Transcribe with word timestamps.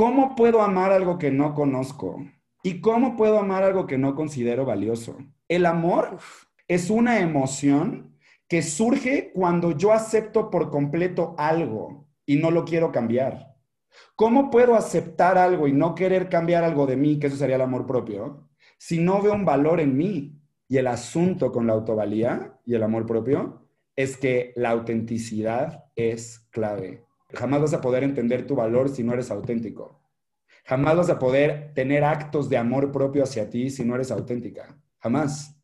¿Cómo 0.00 0.34
puedo 0.34 0.62
amar 0.62 0.92
algo 0.92 1.18
que 1.18 1.30
no 1.30 1.52
conozco? 1.52 2.24
¿Y 2.62 2.80
cómo 2.80 3.18
puedo 3.18 3.38
amar 3.38 3.64
algo 3.64 3.86
que 3.86 3.98
no 3.98 4.14
considero 4.14 4.64
valioso? 4.64 5.18
El 5.46 5.66
amor 5.66 6.16
es 6.66 6.88
una 6.88 7.20
emoción 7.20 8.16
que 8.48 8.62
surge 8.62 9.30
cuando 9.34 9.72
yo 9.72 9.92
acepto 9.92 10.48
por 10.48 10.70
completo 10.70 11.34
algo 11.36 12.08
y 12.24 12.36
no 12.36 12.50
lo 12.50 12.64
quiero 12.64 12.90
cambiar. 12.90 13.54
¿Cómo 14.16 14.50
puedo 14.50 14.74
aceptar 14.74 15.36
algo 15.36 15.68
y 15.68 15.74
no 15.74 15.94
querer 15.94 16.30
cambiar 16.30 16.64
algo 16.64 16.86
de 16.86 16.96
mí, 16.96 17.18
que 17.18 17.26
eso 17.26 17.36
sería 17.36 17.56
el 17.56 17.60
amor 17.60 17.84
propio, 17.84 18.48
si 18.78 19.00
no 19.00 19.20
veo 19.20 19.34
un 19.34 19.44
valor 19.44 19.80
en 19.80 19.98
mí? 19.98 20.40
Y 20.66 20.78
el 20.78 20.86
asunto 20.86 21.52
con 21.52 21.66
la 21.66 21.74
autovalía 21.74 22.58
y 22.64 22.74
el 22.74 22.82
amor 22.82 23.04
propio 23.04 23.68
es 23.94 24.16
que 24.16 24.54
la 24.56 24.70
autenticidad 24.70 25.84
es 25.94 26.38
clave. 26.50 27.04
Jamás 27.34 27.60
vas 27.60 27.74
a 27.74 27.80
poder 27.80 28.02
entender 28.02 28.46
tu 28.46 28.54
valor 28.54 28.88
si 28.88 29.02
no 29.02 29.12
eres 29.12 29.30
auténtico. 29.30 30.00
Jamás 30.64 30.96
vas 30.96 31.10
a 31.10 31.18
poder 31.18 31.72
tener 31.74 32.04
actos 32.04 32.48
de 32.48 32.56
amor 32.56 32.92
propio 32.92 33.22
hacia 33.22 33.48
ti 33.48 33.70
si 33.70 33.84
no 33.84 33.94
eres 33.94 34.10
auténtica. 34.10 34.76
Jamás. 34.98 35.56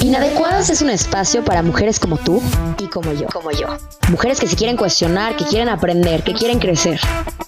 Inadecuadas 0.00 0.70
es 0.70 0.82
un 0.82 0.90
espacio 0.90 1.44
para 1.44 1.62
mujeres 1.62 1.98
como 1.98 2.16
tú 2.18 2.40
y 2.78 2.86
como 2.88 3.12
yo. 3.12 3.26
Como 3.32 3.50
yo. 3.50 3.66
Mujeres 4.10 4.40
que 4.40 4.46
se 4.46 4.56
quieren 4.56 4.76
cuestionar, 4.76 5.36
que 5.36 5.44
quieren 5.44 5.68
aprender, 5.68 6.22
que 6.22 6.32
quieren 6.32 6.58
crecer. 6.58 7.00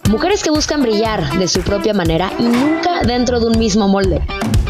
Mujeres 0.09 0.43
que 0.43 0.49
buscan 0.49 0.81
brillar 0.81 1.39
de 1.39 1.47
su 1.49 1.61
propia 1.61 1.93
manera 1.93 2.33
y 2.39 2.45
nunca 2.45 3.03
dentro 3.03 3.41
de 3.41 3.47
un 3.47 3.59
mismo 3.59 3.89
molde. 3.89 4.23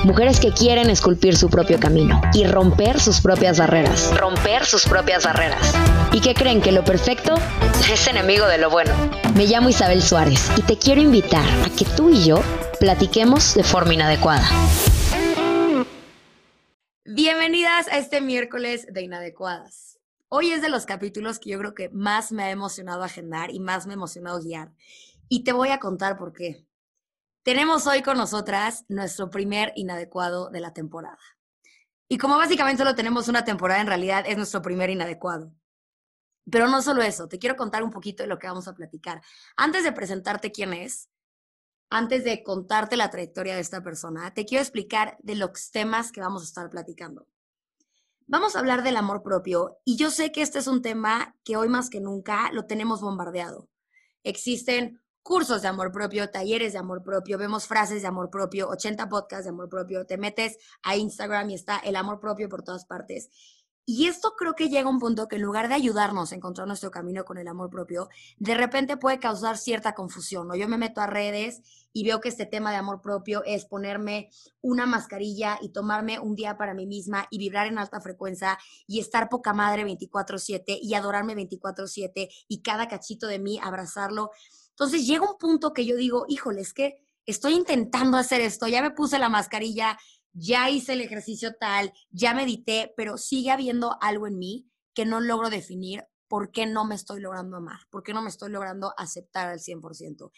Mujeres 0.02 0.41
que 0.41 0.51
quieren 0.51 0.91
esculpir 0.91 1.37
su 1.37 1.48
propio 1.48 1.78
camino 1.78 2.20
y 2.34 2.45
romper 2.45 2.98
sus 2.98 3.20
propias 3.20 3.56
barreras. 3.56 4.12
Romper 4.19 4.64
sus 4.64 4.84
propias 4.84 5.24
barreras. 5.24 5.74
Y 6.12 6.20
que 6.20 6.34
creen 6.34 6.61
que 6.61 6.73
lo 6.73 6.83
perfecto 6.83 7.37
es 7.88 8.09
enemigo 8.09 8.48
de 8.48 8.59
lo 8.59 8.69
bueno. 8.69 8.92
Me 9.37 9.47
llamo 9.47 9.69
Isabel 9.69 10.02
Suárez 10.02 10.51
y 10.56 10.62
te 10.62 10.77
quiero 10.77 11.01
invitar 11.01 11.47
a 11.64 11.70
que 11.70 11.84
tú 11.84 12.11
y 12.11 12.25
yo 12.25 12.42
platiquemos 12.80 13.55
de 13.55 13.62
forma 13.62 13.94
inadecuada. 13.94 14.48
Bienvenidas 17.05 17.86
a 17.92 17.98
este 17.98 18.20
miércoles 18.20 18.89
de 18.91 19.03
Inadecuadas. 19.03 19.98
Hoy 20.31 20.50
es 20.50 20.61
de 20.61 20.69
los 20.69 20.84
capítulos 20.84 21.39
que 21.39 21.50
yo 21.50 21.59
creo 21.59 21.75
que 21.75 21.89
más 21.91 22.33
me 22.33 22.42
ha 22.42 22.50
emocionado 22.50 23.03
agendar 23.05 23.50
y 23.50 23.61
más 23.61 23.86
me 23.86 23.92
ha 23.92 23.94
emocionado 23.94 24.41
guiar. 24.41 24.72
Y 25.29 25.45
te 25.45 25.53
voy 25.53 25.69
a 25.71 25.79
contar 25.79 26.17
por 26.17 26.33
qué. 26.33 26.67
Tenemos 27.43 27.87
hoy 27.87 28.03
con 28.03 28.17
nosotras 28.17 28.84
nuestro 28.89 29.31
primer 29.31 29.73
inadecuado 29.77 30.51
de 30.51 30.61
la 30.61 30.73
temporada. 30.73 31.19
Y 32.09 32.17
como 32.17 32.37
básicamente 32.39 32.83
solo 32.83 32.95
tenemos 32.95 33.29
una 33.29 33.45
temporada, 33.45 33.81
en 33.81 33.87
realidad 33.87 34.25
es 34.27 34.37
nuestro 34.37 34.62
primer 34.62 34.89
inadecuado. 34.89 35.53
Pero 36.51 36.69
no 36.69 36.81
solo 36.81 37.03
eso, 37.03 37.29
te 37.29 37.39
quiero 37.39 37.56
contar 37.56 37.83
un 37.83 37.91
poquito 37.91 38.23
de 38.23 38.29
lo 38.29 38.39
que 38.39 38.47
vamos 38.47 38.69
a 38.69 38.75
platicar. 38.75 39.21
Antes 39.56 39.84
de 39.84 39.93
presentarte 39.93 40.51
quién 40.51 40.73
es, 40.73 41.11
antes 41.91 42.25
de 42.25 42.43
contarte 42.43 42.97
la 42.97 43.11
trayectoria 43.11 43.55
de 43.55 43.61
esta 43.61 43.83
persona, 43.83 44.33
te 44.33 44.47
quiero 44.47 44.62
explicar 44.62 45.19
de 45.21 45.34
los 45.34 45.71
temas 45.71 46.11
que 46.11 46.21
vamos 46.21 46.43
a 46.43 46.47
estar 46.47 46.71
platicando. 46.71 47.27
Vamos 48.27 48.56
a 48.56 48.59
hablar 48.59 48.83
del 48.83 48.97
amor 48.97 49.23
propio 49.23 49.79
y 49.84 49.97
yo 49.97 50.11
sé 50.11 50.33
que 50.33 50.43
este 50.43 50.59
es 50.59 50.67
un 50.67 50.83
tema 50.83 51.34
que 51.45 51.56
hoy 51.56 51.69
más 51.69 51.89
que 51.91 52.01
nunca 52.01 52.51
lo 52.53 52.67
tenemos 52.67 53.01
bombardeado. 53.01 53.69
Existen 54.23 55.03
cursos 55.22 55.62
de 55.62 55.69
amor 55.69 55.92
propio, 55.92 56.30
talleres 56.30 56.72
de 56.72 56.78
amor 56.78 57.02
propio, 57.02 57.38
vemos 57.38 57.66
frases 57.66 58.02
de 58.02 58.08
amor 58.08 58.30
propio, 58.30 58.69
80 58.69 59.08
podcasts 59.08 59.44
de 59.44 59.50
amor 59.50 59.69
propio, 59.69 60.06
te 60.06 60.16
metes 60.16 60.56
a 60.83 60.97
Instagram 60.97 61.50
y 61.50 61.55
está 61.55 61.78
el 61.78 61.97
amor 61.97 62.20
propio 62.20 62.48
por 62.48 62.62
todas 62.62 62.84
partes. 62.84 63.30
Y 63.91 64.06
esto 64.06 64.34
creo 64.36 64.52
que 64.52 64.69
llega 64.69 64.86
a 64.86 64.92
un 64.92 64.98
punto 64.98 65.28
que 65.28 65.36
en 65.36 65.42
lugar 65.42 65.69
de 65.69 65.75
ayudarnos 65.75 66.30
a 66.30 66.34
encontrar 66.34 66.66
nuestro 66.66 66.91
camino 66.91 67.25
con 67.25 67.38
el 67.38 67.48
amor 67.48 67.70
propio, 67.70 68.10
de 68.36 68.55
repente 68.55 68.98
puede 68.98 69.19
causar 69.19 69.56
cierta 69.56 69.94
confusión. 69.94 70.47
¿no? 70.47 70.55
Yo 70.55 70.69
me 70.69 70.77
meto 70.77 71.00
a 71.00 71.06
redes 71.06 71.62
y 71.94 72.05
veo 72.05 72.20
que 72.20 72.28
este 72.28 72.44
tema 72.44 72.70
de 72.70 72.77
amor 72.77 73.00
propio 73.00 73.42
es 73.47 73.64
ponerme 73.64 74.28
una 74.60 74.84
mascarilla 74.84 75.58
y 75.62 75.70
tomarme 75.70 76.20
un 76.20 76.34
día 76.34 76.58
para 76.58 76.75
mí 76.75 76.86
misma 76.86 77.28
y 77.30 77.38
vibrar 77.38 77.66
en 77.66 77.78
alta 77.78 77.98
frecuencia 78.03 78.59
y 78.87 79.00
estar 79.00 79.31
poca 79.31 79.54
madre 79.54 79.84
24/7 79.84 80.78
y 80.82 80.93
adorarme 80.93 81.34
24/7 81.34 82.28
y 82.47 82.60
cada 82.60 82.88
cachito 82.88 83.26
de 83.26 83.38
mí 83.38 83.59
abrazarlo. 83.62 84.32
Entonces 84.78 85.09
llega 85.09 85.28
un 85.28 85.37
punto 85.39 85.72
que 85.72 85.84
yo 85.84 85.97
digo, 85.97 86.25
híjole, 86.28 86.61
es 86.61 86.72
que 86.72 87.05
estoy 87.27 87.55
intentando 87.55 88.16
hacer 88.16 88.41
esto, 88.41 88.69
ya 88.69 88.81
me 88.81 88.93
puse 88.93 89.19
la 89.19 89.28
mascarilla, 89.28 89.99
ya 90.33 90.71
hice 90.71 90.93
el 90.93 91.00
ejercicio 91.00 91.56
tal, 91.59 91.93
ya 92.11 92.33
medité, 92.33 92.94
pero 92.97 93.19
sigue 93.19 93.50
habiendo 93.50 93.99
algo 94.00 94.28
en 94.28 94.38
mí 94.38 94.71
que 94.94 95.05
no 95.05 95.21
logro 95.21 95.50
definir 95.50 96.05
por 96.28 96.53
qué 96.53 96.65
no 96.67 96.84
me 96.84 96.94
estoy 96.94 97.21
logrando 97.21 97.56
amar, 97.56 97.81
por 97.91 98.05
qué 98.05 98.12
no 98.12 98.22
me 98.22 98.28
estoy 98.28 98.50
logrando 98.50 98.94
aceptar 98.97 99.49
al 99.49 99.59
100%. 99.59 100.31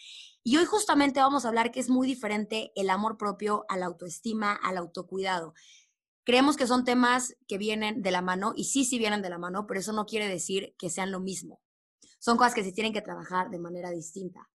Y 0.43 0.57
hoy 0.57 0.65
justamente 0.65 1.19
vamos 1.19 1.45
a 1.45 1.49
hablar 1.49 1.69
que 1.69 1.79
es 1.79 1.89
muy 1.89 2.07
diferente 2.07 2.71
el 2.75 2.89
amor 2.89 3.17
propio 3.17 3.65
a 3.69 3.77
la 3.77 3.85
autoestima, 3.85 4.55
al 4.55 4.77
autocuidado. 4.77 5.53
Creemos 6.23 6.57
que 6.57 6.65
son 6.65 6.83
temas 6.83 7.35
que 7.47 7.59
vienen 7.59 8.01
de 8.01 8.09
la 8.09 8.23
mano 8.23 8.53
y 8.55 8.63
sí, 8.63 8.85
sí 8.85 8.97
vienen 8.97 9.21
de 9.21 9.29
la 9.29 9.37
mano, 9.37 9.67
pero 9.67 9.79
eso 9.79 9.93
no 9.93 10.07
quiere 10.07 10.27
decir 10.27 10.73
que 10.79 10.89
sean 10.89 11.11
lo 11.11 11.19
mismo. 11.19 11.61
Son 12.21 12.37
cosas 12.37 12.53
que 12.53 12.63
se 12.63 12.71
tienen 12.71 12.93
que 12.93 13.01
trabajar 13.01 13.49
de 13.49 13.57
manera 13.57 13.89
distinta. 13.89 14.47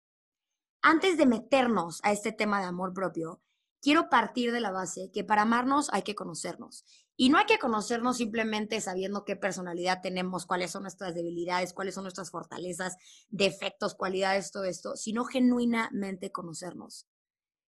Antes 0.83 1.17
de 1.17 1.25
meternos 1.25 1.99
a 2.03 2.11
este 2.11 2.31
tema 2.31 2.59
de 2.59 2.67
amor 2.67 2.93
propio, 2.93 3.41
quiero 3.81 4.07
partir 4.07 4.51
de 4.51 4.59
la 4.59 4.69
base 4.69 5.09
que 5.11 5.23
para 5.23 5.41
amarnos 5.41 5.89
hay 5.91 6.03
que 6.03 6.13
conocernos. 6.13 6.85
Y 7.17 7.29
no 7.29 7.39
hay 7.39 7.47
que 7.47 7.57
conocernos 7.57 8.17
simplemente 8.17 8.79
sabiendo 8.81 9.25
qué 9.25 9.35
personalidad 9.35 10.01
tenemos, 10.03 10.45
cuáles 10.45 10.69
son 10.69 10.83
nuestras 10.83 11.15
debilidades, 11.15 11.73
cuáles 11.73 11.95
son 11.95 12.03
nuestras 12.03 12.29
fortalezas, 12.29 12.97
defectos, 13.29 13.95
cualidades, 13.95 14.51
todo 14.51 14.65
esto, 14.65 14.95
sino 14.95 15.25
genuinamente 15.25 16.31
conocernos. 16.31 17.07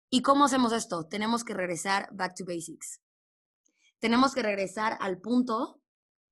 ¿Y 0.09 0.23
cómo 0.23 0.43
hacemos 0.43 0.73
esto? 0.73 1.05
Tenemos 1.05 1.45
que 1.45 1.53
regresar 1.53 2.09
back 2.11 2.35
to 2.35 2.43
basics. 2.43 2.99
Tenemos 3.99 4.33
que 4.33 4.43
regresar 4.43 4.97
al 4.99 5.21
punto 5.21 5.79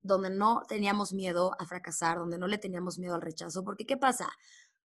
donde 0.04 0.30
no 0.30 0.64
teníamos 0.68 1.14
miedo 1.14 1.56
a 1.60 1.66
fracasar, 1.66 2.20
donde 2.20 2.38
no 2.38 2.48
le 2.48 2.58
teníamos 2.58 3.00
miedo 3.00 3.16
al 3.16 3.22
rechazo, 3.22 3.64
porque 3.64 3.86
¿qué 3.86 3.98
pasa? 3.98 4.30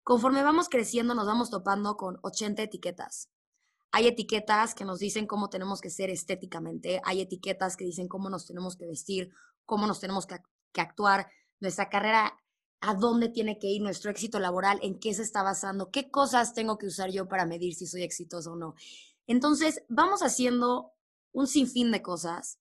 Conforme 0.04 0.42
vamos 0.42 0.68
creciendo 0.68 1.14
nos 1.14 1.26
vamos 1.26 1.50
topando 1.50 1.96
con 1.96 2.18
80 2.22 2.62
etiquetas 2.62 3.30
hay 3.96 4.08
etiquetas 4.08 4.74
que 4.74 4.84
nos 4.84 4.98
dicen 4.98 5.26
cómo 5.26 5.48
tenemos 5.48 5.80
que 5.80 5.88
ser 5.88 6.10
estéticamente, 6.10 7.00
hay 7.02 7.22
etiquetas 7.22 7.78
que 7.78 7.84
dicen 7.86 8.08
cómo 8.08 8.28
nos 8.28 8.46
tenemos 8.46 8.76
que 8.76 8.86
vestir, 8.86 9.30
cómo 9.64 9.86
nos 9.86 10.00
tenemos 10.00 10.26
que, 10.26 10.38
actuar, 10.78 11.28
nuestra 11.60 11.88
carrera, 11.88 12.38
a 12.82 12.92
dónde 12.92 13.30
tiene 13.30 13.58
que 13.58 13.68
ir, 13.68 13.80
nuestro 13.80 14.10
éxito 14.10 14.38
laboral, 14.38 14.78
en 14.82 14.98
qué 14.98 15.14
se 15.14 15.22
está 15.22 15.42
basando, 15.42 15.90
qué 15.90 16.10
cosas 16.10 16.52
tengo 16.52 16.76
que 16.76 16.84
usar 16.84 17.10
yo 17.10 17.26
para 17.26 17.46
medir 17.46 17.74
si 17.74 17.86
soy 17.86 18.02
exitoso 18.02 18.52
o 18.52 18.56
no. 18.56 18.74
Entonces, 19.26 19.82
vamos 19.88 20.20
haciendo 20.20 20.92
un 21.32 21.46
sinfín 21.46 21.90
de 21.90 22.02
cosas 22.02 22.58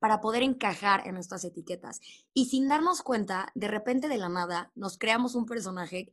para 0.00 0.20
poder 0.20 0.42
encajar 0.42 1.06
en 1.06 1.14
nuestras 1.14 1.44
etiquetas. 1.44 2.00
Y 2.34 2.46
sin 2.46 2.68
darnos 2.68 3.02
cuenta, 3.02 3.52
de 3.54 3.68
repente 3.68 4.08
de 4.08 4.18
la 4.18 4.28
nada, 4.28 4.72
nos 4.74 4.98
creamos 4.98 5.36
un 5.36 5.46
personaje 5.46 6.12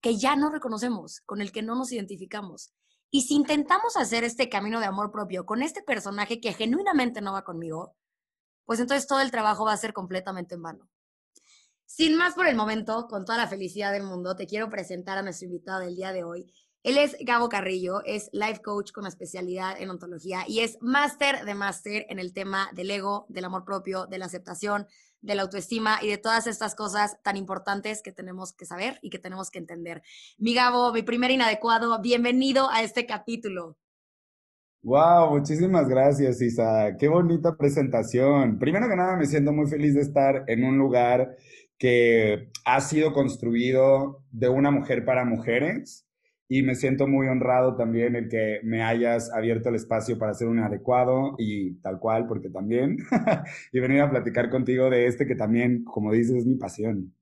que 0.00 0.16
ya 0.16 0.34
no 0.36 0.50
reconocemos, 0.50 1.20
con 1.20 1.42
el 1.42 1.52
que 1.52 1.62
no 1.62 1.74
nos 1.74 1.92
identificamos. 1.92 2.72
Y 3.10 3.22
si 3.22 3.34
intentamos 3.34 3.96
hacer 3.96 4.24
este 4.24 4.48
camino 4.48 4.80
de 4.80 4.86
amor 4.86 5.12
propio 5.12 5.44
con 5.44 5.62
este 5.62 5.82
personaje 5.82 6.40
que 6.40 6.54
genuinamente 6.54 7.20
no 7.20 7.34
va 7.34 7.44
conmigo, 7.44 7.94
pues 8.64 8.80
entonces 8.80 9.06
todo 9.06 9.20
el 9.20 9.30
trabajo 9.30 9.64
va 9.66 9.74
a 9.74 9.76
ser 9.76 9.92
completamente 9.92 10.54
en 10.54 10.62
vano. 10.62 10.88
Sin 11.84 12.16
más 12.16 12.34
por 12.34 12.46
el 12.46 12.56
momento, 12.56 13.06
con 13.06 13.26
toda 13.26 13.36
la 13.36 13.48
felicidad 13.48 13.92
del 13.92 14.04
mundo, 14.04 14.34
te 14.34 14.46
quiero 14.46 14.70
presentar 14.70 15.18
a 15.18 15.22
nuestro 15.22 15.46
invitado 15.46 15.80
del 15.80 15.94
día 15.94 16.12
de 16.12 16.24
hoy. 16.24 16.50
Él 16.84 16.98
es 16.98 17.16
Gabo 17.20 17.48
Carrillo, 17.48 18.02
es 18.04 18.28
life 18.32 18.60
coach 18.60 18.90
con 18.90 19.06
especialidad 19.06 19.80
en 19.80 19.88
ontología 19.88 20.40
y 20.48 20.60
es 20.60 20.78
máster 20.80 21.44
de 21.44 21.54
máster 21.54 22.06
en 22.08 22.18
el 22.18 22.32
tema 22.32 22.70
del 22.74 22.90
ego, 22.90 23.24
del 23.28 23.44
amor 23.44 23.64
propio, 23.64 24.06
de 24.06 24.18
la 24.18 24.24
aceptación, 24.24 24.88
de 25.20 25.36
la 25.36 25.42
autoestima 25.42 26.00
y 26.02 26.08
de 26.08 26.18
todas 26.18 26.48
estas 26.48 26.74
cosas 26.74 27.22
tan 27.22 27.36
importantes 27.36 28.02
que 28.02 28.10
tenemos 28.10 28.52
que 28.52 28.66
saber 28.66 28.98
y 29.00 29.10
que 29.10 29.20
tenemos 29.20 29.52
que 29.52 29.60
entender. 29.60 30.02
Mi 30.38 30.54
Gabo, 30.54 30.92
mi 30.92 31.02
primer 31.02 31.30
inadecuado, 31.30 32.02
bienvenido 32.02 32.68
a 32.68 32.82
este 32.82 33.06
capítulo. 33.06 33.76
Wow, 34.82 35.38
muchísimas 35.38 35.88
gracias, 35.88 36.42
Isa. 36.42 36.96
Qué 36.98 37.06
bonita 37.06 37.56
presentación. 37.56 38.58
Primero 38.58 38.88
que 38.88 38.96
nada, 38.96 39.16
me 39.16 39.26
siento 39.26 39.52
muy 39.52 39.68
feliz 39.68 39.94
de 39.94 40.00
estar 40.00 40.42
en 40.48 40.64
un 40.64 40.78
lugar 40.78 41.36
que 41.78 42.50
ha 42.64 42.80
sido 42.80 43.12
construido 43.12 44.24
de 44.32 44.48
una 44.48 44.72
mujer 44.72 45.04
para 45.04 45.24
mujeres 45.24 46.08
y 46.54 46.62
me 46.62 46.74
siento 46.74 47.06
muy 47.06 47.28
honrado 47.28 47.76
también 47.76 48.14
el 48.14 48.28
que 48.28 48.60
me 48.62 48.82
hayas 48.82 49.32
abierto 49.32 49.70
el 49.70 49.76
espacio 49.76 50.18
para 50.18 50.32
hacer 50.32 50.48
un 50.48 50.58
adecuado 50.58 51.34
y 51.38 51.76
tal 51.76 51.98
cual, 51.98 52.26
porque 52.26 52.50
también, 52.50 52.98
y 53.72 53.80
venir 53.80 54.02
a 54.02 54.10
platicar 54.10 54.50
contigo 54.50 54.90
de 54.90 55.06
este 55.06 55.26
que 55.26 55.34
también, 55.34 55.82
como 55.82 56.12
dices, 56.12 56.36
es 56.36 56.46
mi 56.46 56.56
pasión. 56.56 57.14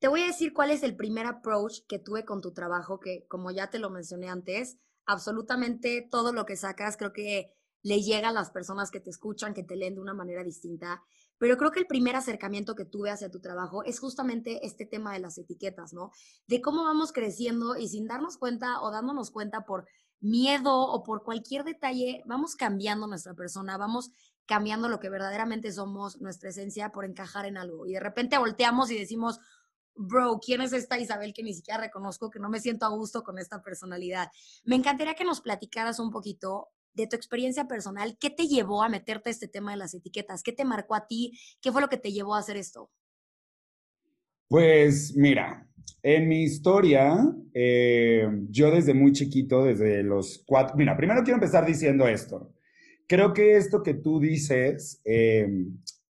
Te 0.00 0.08
voy 0.08 0.20
a 0.20 0.26
decir 0.26 0.52
cuál 0.52 0.70
es 0.70 0.82
el 0.82 0.96
primer 0.96 1.24
approach 1.24 1.78
que 1.88 1.98
tuve 1.98 2.26
con 2.26 2.42
tu 2.42 2.52
trabajo, 2.52 3.00
que 3.00 3.24
como 3.26 3.52
ya 3.52 3.70
te 3.70 3.78
lo 3.78 3.88
mencioné 3.88 4.28
antes, 4.28 4.76
absolutamente 5.06 6.06
todo 6.10 6.34
lo 6.34 6.44
que 6.44 6.56
sacas 6.56 6.98
creo 6.98 7.14
que 7.14 7.54
le 7.82 8.02
llega 8.02 8.28
a 8.28 8.32
las 8.32 8.50
personas 8.50 8.90
que 8.90 9.00
te 9.00 9.08
escuchan, 9.08 9.54
que 9.54 9.62
te 9.62 9.76
leen 9.76 9.94
de 9.94 10.00
una 10.02 10.12
manera 10.12 10.44
distinta. 10.44 11.02
Pero 11.40 11.56
creo 11.56 11.70
que 11.70 11.80
el 11.80 11.86
primer 11.86 12.16
acercamiento 12.16 12.74
que 12.74 12.84
tuve 12.84 13.10
hacia 13.10 13.30
tu 13.30 13.40
trabajo 13.40 13.82
es 13.82 13.98
justamente 13.98 14.66
este 14.66 14.84
tema 14.84 15.14
de 15.14 15.20
las 15.20 15.38
etiquetas, 15.38 15.94
¿no? 15.94 16.12
De 16.46 16.60
cómo 16.60 16.84
vamos 16.84 17.12
creciendo 17.12 17.78
y 17.78 17.88
sin 17.88 18.06
darnos 18.06 18.36
cuenta 18.36 18.82
o 18.82 18.90
dándonos 18.90 19.30
cuenta 19.30 19.64
por 19.64 19.86
miedo 20.20 20.78
o 20.78 21.02
por 21.02 21.22
cualquier 21.22 21.64
detalle, 21.64 22.22
vamos 22.26 22.56
cambiando 22.56 23.06
nuestra 23.06 23.32
persona, 23.32 23.78
vamos 23.78 24.10
cambiando 24.44 24.90
lo 24.90 25.00
que 25.00 25.08
verdaderamente 25.08 25.72
somos, 25.72 26.20
nuestra 26.20 26.50
esencia, 26.50 26.92
por 26.92 27.06
encajar 27.06 27.46
en 27.46 27.56
algo. 27.56 27.86
Y 27.86 27.94
de 27.94 28.00
repente 28.00 28.36
volteamos 28.36 28.90
y 28.90 28.98
decimos, 28.98 29.40
bro, 29.94 30.40
¿quién 30.44 30.60
es 30.60 30.74
esta 30.74 30.98
Isabel 30.98 31.32
que 31.32 31.42
ni 31.42 31.54
siquiera 31.54 31.80
reconozco, 31.80 32.28
que 32.28 32.38
no 32.38 32.50
me 32.50 32.60
siento 32.60 32.84
a 32.84 32.90
gusto 32.90 33.22
con 33.22 33.38
esta 33.38 33.62
personalidad? 33.62 34.30
Me 34.64 34.76
encantaría 34.76 35.14
que 35.14 35.24
nos 35.24 35.40
platicaras 35.40 35.98
un 36.00 36.10
poquito 36.10 36.68
de 36.94 37.06
tu 37.06 37.16
experiencia 37.16 37.66
personal, 37.66 38.16
¿qué 38.18 38.30
te 38.30 38.46
llevó 38.46 38.82
a 38.82 38.88
meterte 38.88 39.30
a 39.30 39.32
este 39.32 39.48
tema 39.48 39.72
de 39.72 39.78
las 39.78 39.94
etiquetas? 39.94 40.42
¿Qué 40.42 40.52
te 40.52 40.64
marcó 40.64 40.94
a 40.94 41.06
ti? 41.06 41.38
¿Qué 41.60 41.72
fue 41.72 41.80
lo 41.80 41.88
que 41.88 41.96
te 41.96 42.12
llevó 42.12 42.34
a 42.34 42.40
hacer 42.40 42.56
esto? 42.56 42.90
Pues 44.48 45.14
mira, 45.16 45.68
en 46.02 46.28
mi 46.28 46.42
historia, 46.42 47.16
eh, 47.54 48.26
yo 48.48 48.70
desde 48.70 48.94
muy 48.94 49.12
chiquito, 49.12 49.64
desde 49.64 50.02
los 50.02 50.42
cuatro, 50.46 50.76
mira, 50.76 50.96
primero 50.96 51.22
quiero 51.22 51.36
empezar 51.36 51.66
diciendo 51.66 52.08
esto. 52.08 52.52
Creo 53.06 53.32
que 53.32 53.56
esto 53.56 53.82
que 53.82 53.94
tú 53.94 54.18
dices, 54.18 55.00
eh, 55.04 55.66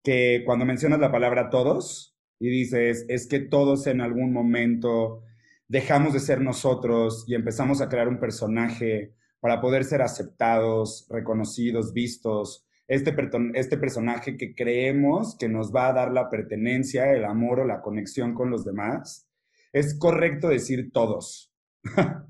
que 0.02 0.42
cuando 0.44 0.64
mencionas 0.64 1.00
la 1.00 1.12
palabra 1.12 1.50
todos 1.50 2.16
y 2.38 2.48
dices, 2.48 3.04
es 3.08 3.26
que 3.26 3.40
todos 3.40 3.86
en 3.86 4.00
algún 4.00 4.32
momento 4.32 5.22
dejamos 5.68 6.12
de 6.12 6.20
ser 6.20 6.40
nosotros 6.40 7.24
y 7.26 7.34
empezamos 7.34 7.80
a 7.80 7.88
crear 7.88 8.08
un 8.08 8.18
personaje 8.18 9.14
para 9.40 9.60
poder 9.60 9.84
ser 9.84 10.02
aceptados, 10.02 11.06
reconocidos, 11.10 11.92
vistos. 11.92 12.66
Este, 12.86 13.14
este 13.54 13.76
personaje 13.78 14.36
que 14.36 14.54
creemos 14.54 15.36
que 15.38 15.48
nos 15.48 15.72
va 15.74 15.88
a 15.88 15.92
dar 15.92 16.12
la 16.12 16.28
pertenencia, 16.28 17.12
el 17.12 17.24
amor 17.24 17.60
o 17.60 17.64
la 17.64 17.80
conexión 17.80 18.34
con 18.34 18.50
los 18.50 18.64
demás. 18.64 19.28
Es 19.72 19.98
correcto 19.98 20.48
decir 20.48 20.90
todos. 20.92 21.52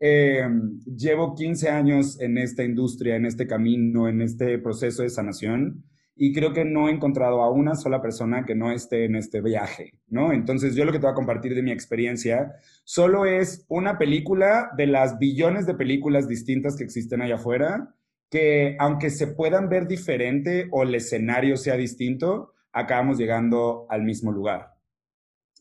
Em, 0.00 0.78
llevo 0.84 1.34
15 1.34 1.70
años 1.70 2.20
en 2.20 2.38
esta 2.38 2.62
industria, 2.62 3.16
en 3.16 3.26
este 3.26 3.48
camino, 3.48 4.08
en 4.08 4.22
este 4.22 4.56
proceso 4.60 5.02
de 5.02 5.10
sanación 5.10 5.82
y 6.20 6.32
creo 6.32 6.52
que 6.52 6.64
no 6.64 6.88
he 6.88 6.92
encontrado 6.92 7.42
a 7.42 7.50
una 7.50 7.76
sola 7.76 8.02
persona 8.02 8.44
que 8.44 8.56
no 8.56 8.72
esté 8.72 9.04
en 9.04 9.14
este 9.14 9.40
viaje, 9.40 9.94
¿no? 10.08 10.32
Entonces 10.32 10.74
yo 10.74 10.84
lo 10.84 10.90
que 10.90 10.98
te 10.98 11.06
voy 11.06 11.12
a 11.12 11.14
compartir 11.14 11.54
de 11.54 11.62
mi 11.62 11.70
experiencia 11.70 12.56
solo 12.82 13.24
es 13.24 13.64
una 13.68 13.98
película 13.98 14.70
de 14.76 14.88
las 14.88 15.18
billones 15.18 15.64
de 15.64 15.74
películas 15.74 16.26
distintas 16.26 16.76
que 16.76 16.82
existen 16.82 17.22
allá 17.22 17.36
afuera, 17.36 17.94
que 18.28 18.76
aunque 18.80 19.10
se 19.10 19.28
puedan 19.28 19.68
ver 19.68 19.86
diferente 19.86 20.66
o 20.72 20.82
el 20.82 20.94
escenario 20.96 21.56
sea 21.56 21.76
distinto, 21.76 22.52
acabamos 22.72 23.16
llegando 23.16 23.86
al 23.88 24.02
mismo 24.02 24.32
lugar. 24.32 24.72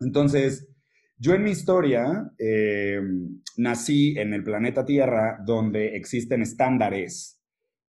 Entonces, 0.01 0.67
yo 1.19 1.35
en 1.35 1.43
mi 1.43 1.51
historia 1.51 2.31
eh, 2.39 2.99
nací 3.57 4.17
en 4.17 4.33
el 4.33 4.43
planeta 4.43 4.85
Tierra 4.85 5.37
donde 5.45 5.95
existen 5.95 6.41
estándares 6.41 7.39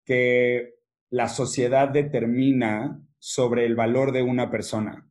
que 0.04 0.77
la 1.10 1.28
sociedad 1.28 1.88
determina 1.88 3.00
sobre 3.18 3.66
el 3.66 3.74
valor 3.74 4.12
de 4.12 4.22
una 4.22 4.50
persona. 4.50 5.08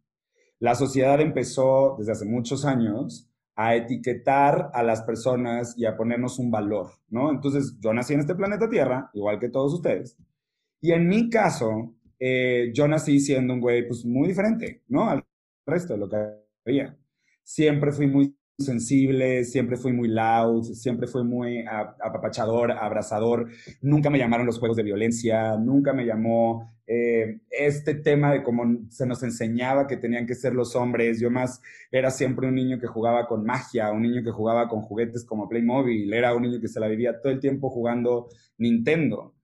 La 0.60 0.76
sociedad 0.76 1.20
empezó 1.22 1.96
desde 1.98 2.14
hace 2.14 2.26
muchos 2.26 2.66
años 2.66 3.30
a 3.56 3.76
etiquetar 3.76 4.70
a 4.74 4.84
las 4.84 5.02
personas 5.02 5.76
y 5.78 5.86
a 5.86 5.98
ponernos 5.98 6.40
un 6.40 6.52
valor, 6.52 6.92
¿no? 7.10 7.32
Entonces, 7.32 7.76
yo 7.80 7.94
nací 7.94 8.14
en 8.14 8.20
este 8.20 8.36
planeta 8.36 8.70
Tierra, 8.70 9.10
igual 9.14 9.40
que 9.40 9.50
todos 9.50 9.74
ustedes, 9.74 10.18
y 10.80 10.92
en 10.92 11.08
mi 11.08 11.30
caso, 11.30 11.96
eh, 12.20 12.72
yo 12.74 12.88
nací 12.88 13.20
siendo 13.20 13.54
un 13.54 13.62
güey, 13.62 13.88
pues, 13.88 14.06
muy 14.06 14.28
diferente, 14.28 14.84
¿no? 14.88 15.10
Al 15.10 15.24
resto 15.66 15.94
de 15.94 16.00
lo 16.00 16.10
que 16.10 16.18
había. 16.66 16.98
Siempre 17.44 17.92
fui 17.92 18.08
muy 18.08 18.36
sensible, 18.58 19.44
siempre 19.44 19.78
fui 19.78 19.94
muy 19.94 20.08
loud, 20.08 20.64
siempre 20.74 21.08
fui 21.08 21.24
muy 21.24 21.64
apapachador, 21.68 22.72
abrazador. 22.72 23.50
Nunca 23.82 24.10
me 24.10 24.18
llamaron 24.18 24.46
los 24.46 24.60
juegos 24.60 24.78
de 24.78 24.84
violencia, 24.84 25.58
nunca 25.58 25.94
me 25.94 26.06
llamó 26.06 26.74
eh, 26.88 27.40
este 27.52 27.94
tema 27.96 28.32
de 28.32 28.44
cómo 28.44 28.64
se 28.90 29.06
nos 29.06 29.22
enseñaba 29.24 29.88
que 29.88 29.98
tenían 29.98 30.26
que 30.26 30.36
ser 30.36 30.54
los 30.54 30.76
hombres. 30.76 31.20
Yo 31.20 31.30
más 31.30 31.62
era 31.92 32.10
siempre 32.10 32.48
un 32.48 32.56
niño 32.56 32.80
que 32.80 32.88
jugaba 32.88 33.28
con 33.28 33.46
magia, 33.46 33.92
un 33.92 34.02
niño 34.02 34.24
que 34.24 34.32
jugaba 34.32 34.68
con 34.68 34.82
juguetes 34.82 35.24
como 35.26 35.48
Playmobil, 35.48 36.12
era 36.14 36.34
un 36.36 36.44
niño 36.44 36.60
que 36.60 36.68
se 36.68 36.80
la 36.80 36.88
vivía 36.88 37.20
todo 37.22 37.32
el 37.32 37.40
tiempo 37.40 37.70
jugando 37.70 38.30
Nintendo. 38.58 39.36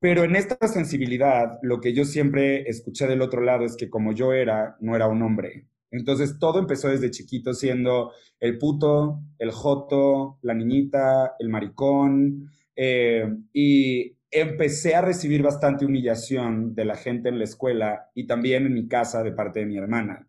Pero 0.00 0.24
en 0.24 0.36
esta 0.36 0.56
sensibilidad, 0.68 1.58
lo 1.62 1.80
que 1.80 1.94
yo 1.94 2.04
siempre 2.04 2.68
escuché 2.68 3.06
del 3.06 3.22
otro 3.22 3.42
lado 3.42 3.64
es 3.64 3.76
que 3.76 3.88
como 3.90 4.12
yo 4.12 4.32
era, 4.32 4.76
no 4.80 4.94
era 4.96 5.08
un 5.08 5.22
hombre 5.22 5.66
entonces 5.98 6.38
todo 6.38 6.58
empezó 6.58 6.88
desde 6.88 7.10
chiquito 7.10 7.54
siendo 7.54 8.12
el 8.40 8.58
puto, 8.58 9.20
el 9.38 9.50
joto, 9.50 10.38
la 10.42 10.54
niñita, 10.54 11.34
el 11.38 11.48
maricón. 11.48 12.50
Eh, 12.74 13.26
y 13.52 14.16
empecé 14.30 14.94
a 14.94 15.02
recibir 15.02 15.42
bastante 15.42 15.86
humillación 15.86 16.74
de 16.74 16.84
la 16.84 16.96
gente 16.96 17.28
en 17.28 17.38
la 17.38 17.44
escuela 17.44 18.10
y 18.14 18.26
también 18.26 18.66
en 18.66 18.74
mi 18.74 18.88
casa 18.88 19.22
de 19.22 19.32
parte 19.32 19.60
de 19.60 19.66
mi 19.66 19.78
hermana. 19.78 20.26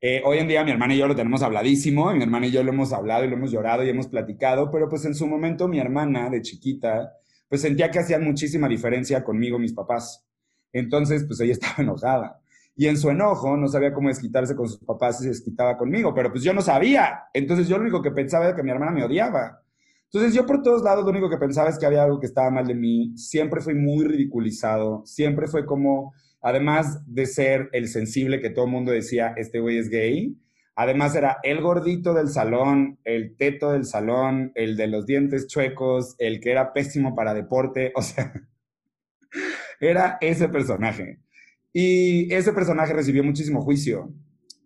Eh, 0.00 0.22
hoy 0.24 0.38
en 0.38 0.48
día 0.48 0.64
mi 0.64 0.72
hermana 0.72 0.94
y 0.94 0.98
yo 0.98 1.08
lo 1.08 1.16
tenemos 1.16 1.42
habladísimo, 1.42 2.12
mi 2.12 2.22
hermana 2.22 2.46
y 2.46 2.50
yo 2.50 2.62
lo 2.62 2.72
hemos 2.72 2.92
hablado 2.92 3.24
y 3.24 3.28
lo 3.28 3.36
hemos 3.36 3.50
llorado 3.50 3.84
y 3.84 3.88
hemos 3.88 4.08
platicado, 4.08 4.70
pero 4.70 4.88
pues 4.88 5.04
en 5.04 5.14
su 5.14 5.26
momento 5.26 5.68
mi 5.68 5.78
hermana 5.78 6.28
de 6.28 6.42
chiquita, 6.42 7.12
pues 7.48 7.62
sentía 7.62 7.90
que 7.90 8.00
hacían 8.00 8.24
muchísima 8.24 8.68
diferencia 8.68 9.24
conmigo 9.24 9.58
mis 9.58 9.72
papás. 9.72 10.26
Entonces, 10.72 11.24
pues 11.26 11.40
ella 11.40 11.52
estaba 11.54 11.76
enojada 11.78 12.40
y 12.76 12.86
en 12.86 12.98
su 12.98 13.08
enojo 13.08 13.56
no 13.56 13.68
sabía 13.68 13.92
cómo 13.92 14.08
desquitarse 14.08 14.54
con 14.54 14.68
sus 14.68 14.78
papás 14.78 15.20
y 15.20 15.24
se 15.24 15.30
desquitaba 15.30 15.78
conmigo, 15.78 16.12
pero 16.14 16.30
pues 16.30 16.44
yo 16.44 16.52
no 16.52 16.60
sabía. 16.60 17.24
Entonces 17.32 17.68
yo 17.68 17.78
lo 17.78 17.82
único 17.82 18.02
que 18.02 18.10
pensaba 18.10 18.44
era 18.44 18.54
que 18.54 18.62
mi 18.62 18.70
hermana 18.70 18.92
me 18.92 19.02
odiaba. 19.02 19.62
Entonces 20.04 20.34
yo 20.34 20.46
por 20.46 20.62
todos 20.62 20.82
lados 20.82 21.04
lo 21.04 21.10
único 21.10 21.30
que 21.30 21.38
pensaba 21.38 21.70
es 21.70 21.78
que 21.78 21.86
había 21.86 22.04
algo 22.04 22.20
que 22.20 22.26
estaba 22.26 22.50
mal 22.50 22.66
de 22.66 22.74
mí. 22.74 23.16
Siempre 23.16 23.62
fui 23.62 23.74
muy 23.74 24.04
ridiculizado, 24.04 25.02
siempre 25.06 25.46
fue 25.46 25.64
como, 25.64 26.12
además 26.42 27.02
de 27.06 27.24
ser 27.24 27.70
el 27.72 27.88
sensible 27.88 28.40
que 28.40 28.50
todo 28.50 28.66
el 28.66 28.72
mundo 28.72 28.92
decía, 28.92 29.32
este 29.36 29.58
güey 29.58 29.78
es 29.78 29.88
gay, 29.88 30.36
además 30.74 31.16
era 31.16 31.38
el 31.42 31.62
gordito 31.62 32.12
del 32.12 32.28
salón, 32.28 32.98
el 33.04 33.36
teto 33.36 33.72
del 33.72 33.86
salón, 33.86 34.52
el 34.54 34.76
de 34.76 34.86
los 34.86 35.06
dientes 35.06 35.46
chuecos, 35.46 36.14
el 36.18 36.40
que 36.40 36.50
era 36.50 36.74
pésimo 36.74 37.14
para 37.14 37.32
deporte, 37.32 37.92
o 37.96 38.02
sea, 38.02 38.34
era 39.80 40.18
ese 40.20 40.48
personaje. 40.48 41.20
Y 41.78 42.32
ese 42.32 42.54
personaje 42.54 42.94
recibió 42.94 43.22
muchísimo 43.22 43.60
juicio. 43.60 44.10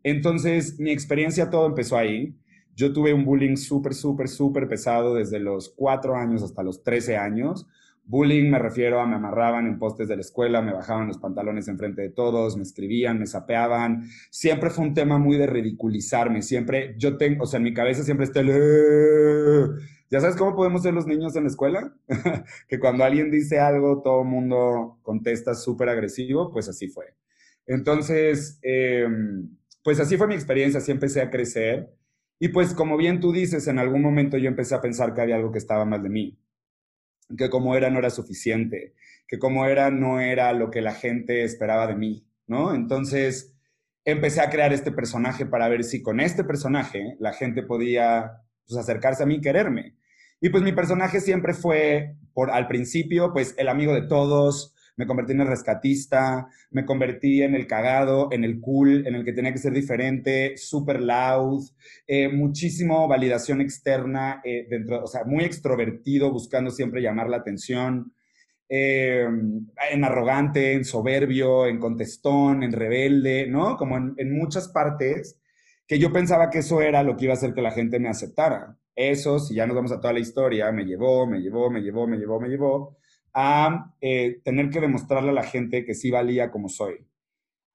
Entonces, 0.04 0.78
mi 0.78 0.92
experiencia 0.92 1.50
todo 1.50 1.66
empezó 1.66 1.96
ahí. 1.96 2.36
Yo 2.76 2.92
tuve 2.92 3.12
un 3.12 3.24
bullying 3.24 3.56
súper, 3.56 3.94
súper, 3.94 4.28
súper 4.28 4.68
pesado 4.68 5.16
desde 5.16 5.40
los 5.40 5.70
cuatro 5.70 6.14
años 6.14 6.44
hasta 6.44 6.62
los 6.62 6.84
13 6.84 7.16
años. 7.16 7.66
Bullying 8.04 8.48
me 8.48 8.60
refiero 8.60 9.00
a 9.00 9.08
me 9.08 9.16
amarraban 9.16 9.66
en 9.66 9.80
postes 9.80 10.06
de 10.06 10.14
la 10.14 10.20
escuela, 10.20 10.62
me 10.62 10.72
bajaban 10.72 11.08
los 11.08 11.18
pantalones 11.18 11.66
enfrente 11.66 12.00
de 12.00 12.10
todos, 12.10 12.56
me 12.56 12.62
escribían, 12.62 13.18
me 13.18 13.26
sapeaban. 13.26 14.04
Siempre 14.30 14.70
fue 14.70 14.84
un 14.84 14.94
tema 14.94 15.18
muy 15.18 15.36
de 15.36 15.48
ridiculizarme. 15.48 16.42
Siempre, 16.42 16.94
yo 16.96 17.16
tengo, 17.16 17.42
o 17.42 17.46
sea, 17.48 17.58
en 17.58 17.64
mi 17.64 17.74
cabeza 17.74 18.04
siempre 18.04 18.26
está 18.26 18.38
el 18.38 18.50
¿Ya 20.10 20.20
sabes 20.20 20.36
cómo 20.36 20.56
podemos 20.56 20.82
ser 20.82 20.92
los 20.92 21.06
niños 21.06 21.36
en 21.36 21.44
la 21.44 21.50
escuela? 21.50 21.94
que 22.68 22.80
cuando 22.80 23.04
alguien 23.04 23.30
dice 23.30 23.60
algo, 23.60 24.02
todo 24.02 24.22
el 24.22 24.28
mundo 24.28 24.98
contesta 25.02 25.54
súper 25.54 25.88
agresivo, 25.88 26.50
pues 26.52 26.68
así 26.68 26.88
fue. 26.88 27.14
Entonces, 27.66 28.58
em, 28.62 29.56
pues 29.84 30.00
así 30.00 30.16
fue 30.16 30.26
mi 30.26 30.34
experiencia, 30.34 30.78
así 30.80 30.90
empecé 30.90 31.20
a 31.22 31.30
crecer. 31.30 31.94
Y 32.40 32.48
pues 32.48 32.74
como 32.74 32.96
bien 32.96 33.20
tú 33.20 33.32
dices, 33.32 33.68
en 33.68 33.78
algún 33.78 34.02
momento 34.02 34.36
yo 34.36 34.48
empecé 34.48 34.74
a 34.74 34.80
pensar 34.80 35.14
que 35.14 35.20
había 35.20 35.36
algo 35.36 35.52
que 35.52 35.58
estaba 35.58 35.84
mal 35.84 36.02
de 36.02 36.08
mí, 36.08 36.38
que 37.36 37.48
como 37.50 37.76
era 37.76 37.90
no 37.90 37.98
era 38.00 38.10
suficiente, 38.10 38.94
que 39.28 39.38
como 39.38 39.66
era 39.66 39.90
no 39.90 40.20
era 40.20 40.52
lo 40.52 40.70
que 40.70 40.80
la 40.80 40.94
gente 40.94 41.44
esperaba 41.44 41.86
de 41.86 41.94
mí, 41.94 42.26
¿no? 42.48 42.74
Entonces 42.74 43.54
empecé 44.04 44.40
a 44.40 44.50
crear 44.50 44.72
este 44.72 44.90
personaje 44.92 45.46
para 45.46 45.68
ver 45.68 45.84
si 45.84 46.02
con 46.02 46.20
este 46.20 46.42
personaje 46.44 47.16
la 47.20 47.32
gente 47.32 47.62
podía 47.62 48.42
pues, 48.66 48.78
acercarse 48.78 49.22
a 49.22 49.26
mí 49.26 49.36
y 49.36 49.40
quererme. 49.40 49.99
Y 50.40 50.48
pues 50.48 50.62
mi 50.62 50.72
personaje 50.72 51.20
siempre 51.20 51.54
fue, 51.54 52.16
por, 52.32 52.50
al 52.50 52.66
principio, 52.66 53.32
pues 53.32 53.54
el 53.58 53.68
amigo 53.68 53.94
de 53.94 54.02
todos, 54.02 54.74
me 54.96 55.06
convertí 55.06 55.32
en 55.32 55.40
el 55.40 55.46
rescatista, 55.46 56.48
me 56.70 56.84
convertí 56.84 57.42
en 57.42 57.54
el 57.54 57.66
cagado, 57.66 58.28
en 58.32 58.44
el 58.44 58.60
cool, 58.60 59.06
en 59.06 59.14
el 59.14 59.24
que 59.24 59.32
tenía 59.32 59.52
que 59.52 59.58
ser 59.58 59.72
diferente, 59.72 60.58
super 60.58 61.00
loud, 61.00 61.64
eh, 62.06 62.28
muchísimo 62.28 63.08
validación 63.08 63.60
externa, 63.60 64.42
eh, 64.44 64.66
dentro, 64.68 65.04
o 65.04 65.06
sea, 65.06 65.24
muy 65.24 65.44
extrovertido, 65.44 66.30
buscando 66.30 66.70
siempre 66.70 67.00
llamar 67.00 67.30
la 67.30 67.38
atención, 67.38 68.12
eh, 68.68 69.26
en 69.90 70.04
arrogante, 70.04 70.74
en 70.74 70.84
soberbio, 70.84 71.66
en 71.66 71.78
contestón, 71.78 72.62
en 72.62 72.72
rebelde, 72.72 73.46
¿no? 73.46 73.76
Como 73.76 73.96
en, 73.96 74.14
en 74.16 74.36
muchas 74.36 74.68
partes 74.68 75.40
que 75.86 75.98
yo 75.98 76.12
pensaba 76.12 76.50
que 76.50 76.58
eso 76.58 76.82
era 76.82 77.02
lo 77.02 77.16
que 77.16 77.24
iba 77.24 77.32
a 77.34 77.36
hacer 77.36 77.52
que 77.54 77.62
la 77.62 77.72
gente 77.72 77.98
me 77.98 78.08
aceptara. 78.08 78.76
Eso, 79.08 79.38
si 79.38 79.54
ya 79.54 79.66
nos 79.66 79.76
vamos 79.76 79.92
a 79.92 80.00
toda 80.00 80.12
la 80.12 80.20
historia, 80.20 80.70
me 80.72 80.84
llevó, 80.84 81.26
me 81.26 81.40
llevó, 81.40 81.70
me 81.70 81.80
llevó, 81.80 82.06
me 82.06 82.18
llevó, 82.18 82.38
me 82.38 82.48
llevó 82.48 82.98
a 83.32 83.94
eh, 84.02 84.40
tener 84.44 84.68
que 84.68 84.78
demostrarle 84.80 85.30
a 85.30 85.32
la 85.32 85.42
gente 85.42 85.86
que 85.86 85.94
sí 85.94 86.10
valía 86.10 86.50
como 86.50 86.68
soy. 86.68 87.06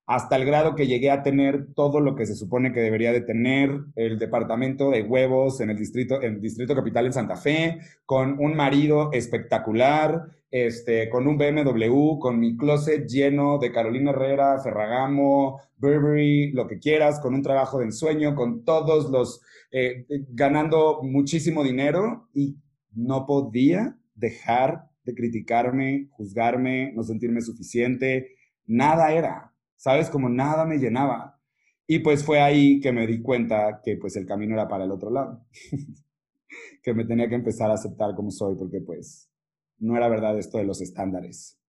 hasta 0.08 0.36
el 0.36 0.46
grado 0.46 0.76
que 0.76 0.86
llegué 0.86 1.10
a 1.10 1.24
tener 1.24 1.74
todo 1.74 2.00
lo 2.00 2.16
que 2.16 2.28
se 2.28 2.36
supone 2.36 2.72
que 2.72 2.82
debería 2.82 3.12
de 3.12 3.22
tener 3.22 3.72
el 3.96 4.20
departamento 4.20 4.92
de 4.92 5.02
huevos 5.02 5.62
en 5.62 5.72
el 5.72 5.78
distrito, 5.78 6.22
en 6.22 6.42
distrito 6.42 6.76
capital 6.76 7.08
en 7.08 7.14
Santa 7.14 7.38
Fe, 7.38 7.80
con 8.06 8.38
un 8.40 8.56
marido 8.56 9.12
espectacular, 9.12 10.26
este, 10.52 11.10
con 11.10 11.28
un 11.28 11.40
BMW, 11.40 12.20
con 12.20 12.40
mi 12.40 12.56
closet 12.56 13.08
lleno 13.08 13.58
de 13.58 13.72
Carolina 13.72 14.12
Herrera, 14.12 14.60
Ferragamo, 14.60 15.60
Burberry, 15.78 16.52
lo 16.52 16.68
que 16.68 16.78
quieras, 16.78 17.20
con 17.20 17.34
un 17.34 17.42
trabajo 17.42 17.80
de 17.80 17.86
ensueño, 17.86 18.36
con 18.36 18.64
todos 18.64 19.10
los, 19.10 19.42
eh, 19.76 20.06
ganando 20.30 21.02
muchísimo 21.04 21.64
dinero 21.64 22.30
y 22.34 22.58
no 22.94 23.26
podía 23.26 23.98
dejar 24.14 24.90
de 25.04 25.14
criticarme, 25.14 26.08
juzgarme, 26.12 26.94
no 26.94 27.04
sentirme 27.04 27.42
suficiente, 27.42 28.36
nada 28.66 29.12
era 29.12 29.56
¿sabes? 29.86 30.10
Como 30.10 30.30
nada 30.30 30.66
me 30.66 30.78
llenaba. 30.78 31.40
Y 31.88 32.00
pues 32.00 32.24
fue 32.24 32.42
ahí 32.42 32.80
que 32.80 32.92
me 32.92 33.06
di 33.06 33.22
cuenta 33.22 33.82
que 33.84 33.98
pues 33.98 34.16
el 34.16 34.26
camino 34.26 34.56
era 34.56 34.68
para 34.68 34.86
el 34.86 34.92
otro 34.92 35.12
lado, 35.12 35.46
que 36.84 36.94
me 36.94 37.06
tenía 37.06 37.30
que 37.30 37.36
empezar 37.36 37.70
a 37.70 37.76
aceptar 37.76 38.16
como 38.16 38.32
soy, 38.32 38.56
porque 38.56 38.82
pues 38.82 39.30
no 39.78 39.96
era 39.96 40.10
verdad 40.10 40.38
esto 40.40 40.58
de 40.58 40.64
los 40.64 40.82
estándares. 40.82 41.60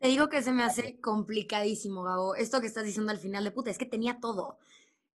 Te 0.00 0.08
digo 0.08 0.28
que 0.28 0.42
se 0.42 0.52
me 0.52 0.64
hace 0.64 0.98
complicadísimo, 0.98 2.02
Gabo. 2.02 2.34
Esto 2.34 2.60
que 2.60 2.66
estás 2.66 2.84
diciendo 2.84 3.12
al 3.12 3.18
final 3.18 3.44
de 3.44 3.52
puta, 3.52 3.70
es 3.70 3.78
que 3.78 3.86
tenía 3.86 4.18
todo. 4.18 4.58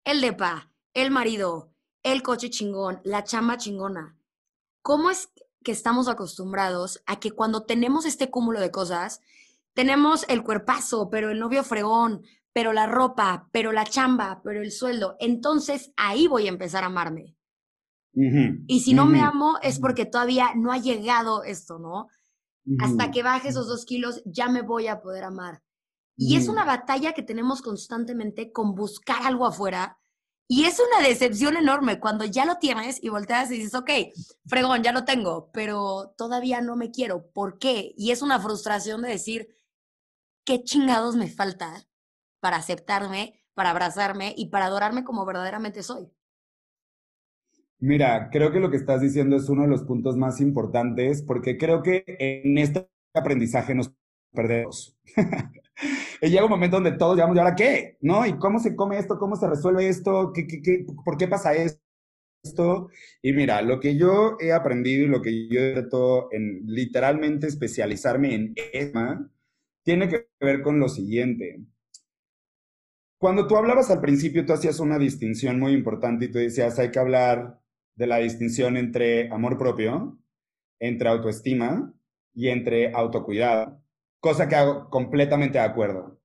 El 0.04 0.20
depa, 0.20 0.72
el 0.94 1.10
marido, 1.10 1.74
el 2.12 2.22
coche 2.22 2.50
chingón, 2.50 3.00
la 3.04 3.24
chamba 3.24 3.56
chingona. 3.56 4.16
¿Cómo 4.82 5.10
es 5.10 5.30
que 5.64 5.72
estamos 5.72 6.06
acostumbrados 6.06 7.02
a 7.06 7.18
que 7.18 7.32
cuando 7.32 7.64
tenemos 7.64 8.06
este 8.06 8.30
cúmulo 8.30 8.60
de 8.60 8.70
cosas, 8.70 9.20
tenemos 9.74 10.24
el 10.28 10.44
cuerpazo, 10.44 11.10
pero 11.10 11.30
el 11.30 11.40
novio 11.40 11.64
fregón, 11.64 12.22
pero 12.52 12.72
la 12.72 12.86
ropa, 12.86 13.48
pero 13.50 13.72
la 13.72 13.84
chamba, 13.84 14.40
pero 14.44 14.62
el 14.62 14.70
sueldo. 14.70 15.16
Entonces 15.18 15.92
ahí 15.96 16.28
voy 16.28 16.46
a 16.46 16.50
empezar 16.50 16.84
a 16.84 16.86
amarme. 16.86 17.36
y 18.14 18.80
si 18.80 18.94
no 18.94 19.04
me 19.04 19.20
amo 19.20 19.58
es 19.60 19.78
porque 19.78 20.06
todavía 20.06 20.52
no 20.54 20.72
ha 20.72 20.78
llegado 20.78 21.42
esto, 21.42 21.78
¿no? 21.78 22.06
Hasta 22.78 23.10
que 23.10 23.22
baje 23.22 23.48
esos 23.48 23.66
dos 23.66 23.84
kilos 23.84 24.22
ya 24.24 24.48
me 24.48 24.62
voy 24.62 24.86
a 24.86 25.00
poder 25.00 25.24
amar. 25.24 25.62
Y 26.16 26.36
es 26.36 26.48
una 26.48 26.64
batalla 26.64 27.12
que 27.12 27.22
tenemos 27.22 27.60
constantemente 27.60 28.52
con 28.52 28.74
buscar 28.74 29.22
algo 29.24 29.46
afuera. 29.46 29.98
Y 30.48 30.64
es 30.64 30.78
una 30.78 31.06
decepción 31.06 31.56
enorme 31.56 31.98
cuando 31.98 32.24
ya 32.24 32.44
lo 32.44 32.58
tienes 32.58 33.02
y 33.02 33.08
volteas 33.08 33.50
y 33.50 33.56
dices, 33.56 33.74
ok, 33.74 33.90
fregón, 34.46 34.82
ya 34.82 34.92
lo 34.92 35.04
tengo, 35.04 35.50
pero 35.52 36.14
todavía 36.16 36.60
no 36.60 36.76
me 36.76 36.92
quiero. 36.92 37.30
¿Por 37.32 37.58
qué? 37.58 37.94
Y 37.96 38.12
es 38.12 38.22
una 38.22 38.38
frustración 38.38 39.02
de 39.02 39.08
decir, 39.08 39.56
qué 40.44 40.62
chingados 40.62 41.16
me 41.16 41.28
falta 41.28 41.86
para 42.40 42.58
aceptarme, 42.58 43.44
para 43.54 43.70
abrazarme 43.70 44.34
y 44.36 44.50
para 44.50 44.66
adorarme 44.66 45.02
como 45.02 45.26
verdaderamente 45.26 45.82
soy. 45.82 46.08
Mira, 47.78 48.30
creo 48.30 48.52
que 48.52 48.60
lo 48.60 48.70
que 48.70 48.76
estás 48.76 49.00
diciendo 49.00 49.36
es 49.36 49.48
uno 49.48 49.62
de 49.62 49.68
los 49.68 49.82
puntos 49.82 50.16
más 50.16 50.40
importantes 50.40 51.22
porque 51.22 51.58
creo 51.58 51.82
que 51.82 52.04
en 52.06 52.56
este 52.56 52.88
aprendizaje 53.14 53.74
nos 53.74 53.92
perdemos. 54.32 54.96
y 56.22 56.28
llega 56.28 56.44
un 56.44 56.50
momento 56.50 56.76
donde 56.76 56.92
todos 56.92 57.16
digamos, 57.16 57.36
¿y 57.36 57.38
ahora 57.38 57.54
qué? 57.54 57.96
¿No? 58.00 58.26
¿Y 58.26 58.38
cómo 58.38 58.58
se 58.58 58.74
come 58.74 58.98
esto? 58.98 59.18
¿Cómo 59.18 59.36
se 59.36 59.48
resuelve 59.48 59.88
esto? 59.88 60.32
¿Qué, 60.32 60.46
qué, 60.46 60.62
qué, 60.62 60.86
por 61.04 61.16
qué 61.16 61.28
pasa 61.28 61.52
esto? 61.54 62.90
Y 63.22 63.32
mira, 63.32 63.62
lo 63.62 63.80
que 63.80 63.96
yo 63.96 64.36
he 64.40 64.52
aprendido 64.52 65.04
y 65.04 65.08
lo 65.08 65.22
que 65.22 65.48
yo 65.48 65.60
he 65.60 65.72
tratado 65.74 66.28
en 66.32 66.62
literalmente 66.66 67.46
especializarme 67.46 68.34
en 68.34 68.54
ESMA 68.72 69.30
tiene 69.82 70.08
que 70.08 70.28
ver 70.40 70.62
con 70.62 70.78
lo 70.78 70.88
siguiente. 70.88 71.60
Cuando 73.18 73.46
tú 73.46 73.56
hablabas 73.56 73.90
al 73.90 74.00
principio, 74.00 74.44
tú 74.44 74.52
hacías 74.52 74.78
una 74.78 74.98
distinción 74.98 75.58
muy 75.58 75.72
importante 75.72 76.26
y 76.26 76.30
tú 76.30 76.38
decías, 76.38 76.78
hay 76.78 76.90
que 76.90 76.98
hablar 76.98 77.60
de 77.94 78.06
la 78.06 78.18
distinción 78.18 78.76
entre 78.76 79.30
amor 79.30 79.56
propio, 79.56 80.18
entre 80.78 81.08
autoestima 81.08 81.94
y 82.34 82.48
entre 82.48 82.92
autocuidado, 82.92 83.82
cosa 84.20 84.48
que 84.48 84.56
hago 84.56 84.90
completamente 84.90 85.58
de 85.58 85.64
acuerdo. 85.64 86.20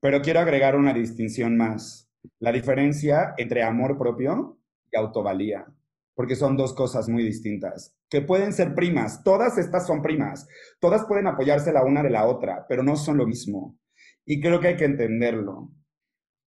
Pero 0.00 0.22
quiero 0.22 0.40
agregar 0.40 0.76
una 0.76 0.92
distinción 0.92 1.56
más, 1.56 2.10
la 2.38 2.52
diferencia 2.52 3.34
entre 3.36 3.62
amor 3.62 3.98
propio 3.98 4.58
y 4.90 4.96
autovalía, 4.96 5.66
porque 6.14 6.36
son 6.36 6.56
dos 6.56 6.74
cosas 6.74 7.08
muy 7.08 7.22
distintas 7.22 7.94
que 8.12 8.20
pueden 8.20 8.52
ser 8.52 8.74
primas. 8.74 9.24
Todas 9.24 9.56
estas 9.56 9.86
son 9.86 10.02
primas. 10.02 10.46
Todas 10.80 11.06
pueden 11.06 11.26
apoyarse 11.26 11.72
la 11.72 11.82
una 11.82 12.02
de 12.02 12.10
la 12.10 12.26
otra, 12.26 12.66
pero 12.68 12.82
no 12.82 12.94
son 12.94 13.16
lo 13.16 13.26
mismo. 13.26 13.78
Y 14.26 14.38
creo 14.38 14.60
que 14.60 14.68
hay 14.68 14.76
que 14.76 14.84
entenderlo. 14.84 15.70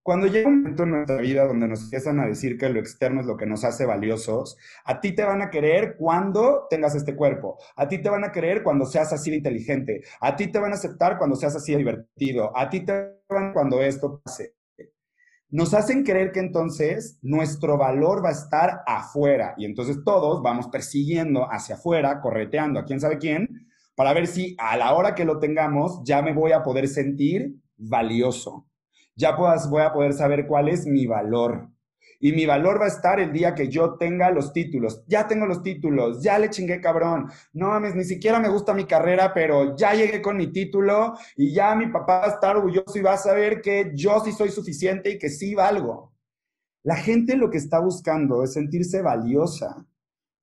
Cuando 0.06 0.28
llega 0.28 0.50
un 0.50 0.58
momento 0.62 0.84
en 0.84 0.92
nuestra 0.92 1.18
vida 1.18 1.48
donde 1.48 1.68
nos 1.68 1.86
empiezan 1.86 2.20
a 2.20 2.28
decir 2.28 2.60
que 2.60 2.70
lo 2.70 2.80
externo 2.80 3.22
es 3.22 3.26
lo 3.26 3.38
que 3.38 3.48
nos 3.48 3.64
hace 3.64 3.88
valiosos, 3.88 4.56
a 4.84 5.02
ti 5.02 5.16
te 5.16 5.24
van 5.24 5.42
a 5.42 5.50
querer 5.50 5.96
cuando 5.98 6.68
tengas 6.70 6.94
este 6.94 7.16
cuerpo, 7.16 7.58
a 7.76 7.88
ti 7.88 7.98
te 7.98 8.12
van 8.12 8.24
a 8.24 8.32
querer 8.32 8.62
cuando 8.62 8.86
seas 8.86 9.12
así 9.14 9.32
de 9.32 9.38
inteligente, 9.38 10.04
a 10.22 10.36
ti 10.36 10.52
te 10.52 10.60
van 10.60 10.74
a 10.74 10.76
aceptar 10.76 11.18
cuando 11.18 11.36
seas 11.36 11.56
así 11.56 11.72
de 11.72 11.80
divertido, 11.80 12.56
a 12.56 12.70
ti 12.70 12.86
te 12.86 13.16
van 13.28 13.52
cuando 13.52 13.82
esto 13.82 14.22
pase. 14.24 14.54
Nos 15.50 15.74
hacen 15.74 16.04
creer 16.04 16.32
que 16.32 16.40
entonces 16.40 17.18
nuestro 17.24 17.76
valor 17.76 18.24
va 18.24 18.30
a 18.30 18.34
estar 18.34 18.84
afuera 18.86 19.56
y 19.58 19.66
entonces 19.66 20.04
todos 20.06 20.44
vamos 20.44 20.68
persiguiendo 20.68 21.52
hacia 21.52 21.78
afuera, 21.78 22.22
correteando 22.22 22.80
a 22.80 22.86
quién 22.86 23.00
sabe 23.00 23.18
quién, 23.18 23.50
para 23.96 24.14
ver 24.14 24.28
si 24.28 24.56
a 24.60 24.78
la 24.78 24.94
hora 24.94 25.16
que 25.16 25.26
lo 25.26 25.40
tengamos 25.40 26.04
ya 26.04 26.22
me 26.22 26.34
voy 26.34 26.52
a 26.52 26.62
poder 26.62 26.88
sentir 26.88 27.56
valioso, 27.76 28.68
ya 29.16 29.36
voy 29.36 29.82
a 29.82 29.94
poder 29.94 30.14
saber 30.14 30.46
cuál 30.48 30.70
es 30.70 30.86
mi 30.86 31.08
valor. 31.08 31.70
Y 32.20 32.32
mi 32.32 32.46
valor 32.46 32.80
va 32.80 32.86
a 32.86 32.90
estar 32.90 33.20
el 33.20 33.32
día 33.32 33.54
que 33.54 33.68
yo 33.68 33.96
tenga 33.96 34.32
los 34.32 34.54
títulos. 34.54 35.04
Ya 35.08 35.28
tengo 35.28 35.46
los 35.46 35.62
títulos, 35.62 36.24
ya 36.24 36.40
le 36.40 36.50
chingué 36.50 36.80
cabrón. 36.80 37.30
No 37.54 37.68
mames, 37.68 37.96
ni 37.96 38.04
siquiera 38.04 38.40
me 38.40 38.50
gusta 38.50 38.74
mi 38.74 38.86
carrera, 38.86 39.34
pero 39.34 39.76
ya 39.76 39.94
llegué 39.94 40.22
con 40.22 40.38
mi 40.38 40.48
título 40.52 41.14
y 41.36 41.54
ya 41.54 41.76
mi 41.76 41.88
papá 41.88 42.20
va 42.20 42.26
a 42.26 42.30
estar 42.30 42.56
orgulloso 42.56 42.98
y 42.98 43.02
va 43.02 43.14
a 43.14 43.18
saber 43.18 43.62
que 43.62 43.92
yo 43.94 44.20
sí 44.22 44.32
soy 44.32 44.50
suficiente 44.50 45.12
y 45.12 45.20
que 45.20 45.30
sí 45.30 45.56
valgo. 45.56 46.14
La 46.84 46.96
gente 46.96 47.36
lo 47.36 47.50
que 47.50 47.58
está 47.58 47.80
buscando 47.80 48.44
es 48.44 48.54
sentirse 48.54 49.02
valiosa, 49.02 49.86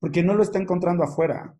porque 0.00 0.22
no 0.22 0.34
lo 0.34 0.42
está 0.42 0.58
encontrando 0.58 1.04
afuera. 1.04 1.56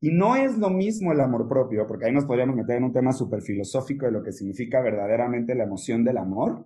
Y 0.00 0.10
no 0.10 0.36
es 0.36 0.56
lo 0.58 0.70
mismo 0.70 1.12
el 1.12 1.20
amor 1.20 1.48
propio, 1.48 1.86
porque 1.86 2.06
ahí 2.06 2.12
nos 2.12 2.24
podríamos 2.24 2.56
meter 2.56 2.76
en 2.76 2.84
un 2.84 2.92
tema 2.92 3.12
súper 3.12 3.42
filosófico 3.42 4.06
de 4.06 4.12
lo 4.12 4.22
que 4.22 4.32
significa 4.32 4.80
verdaderamente 4.80 5.54
la 5.54 5.64
emoción 5.64 6.04
del 6.04 6.18
amor 6.18 6.64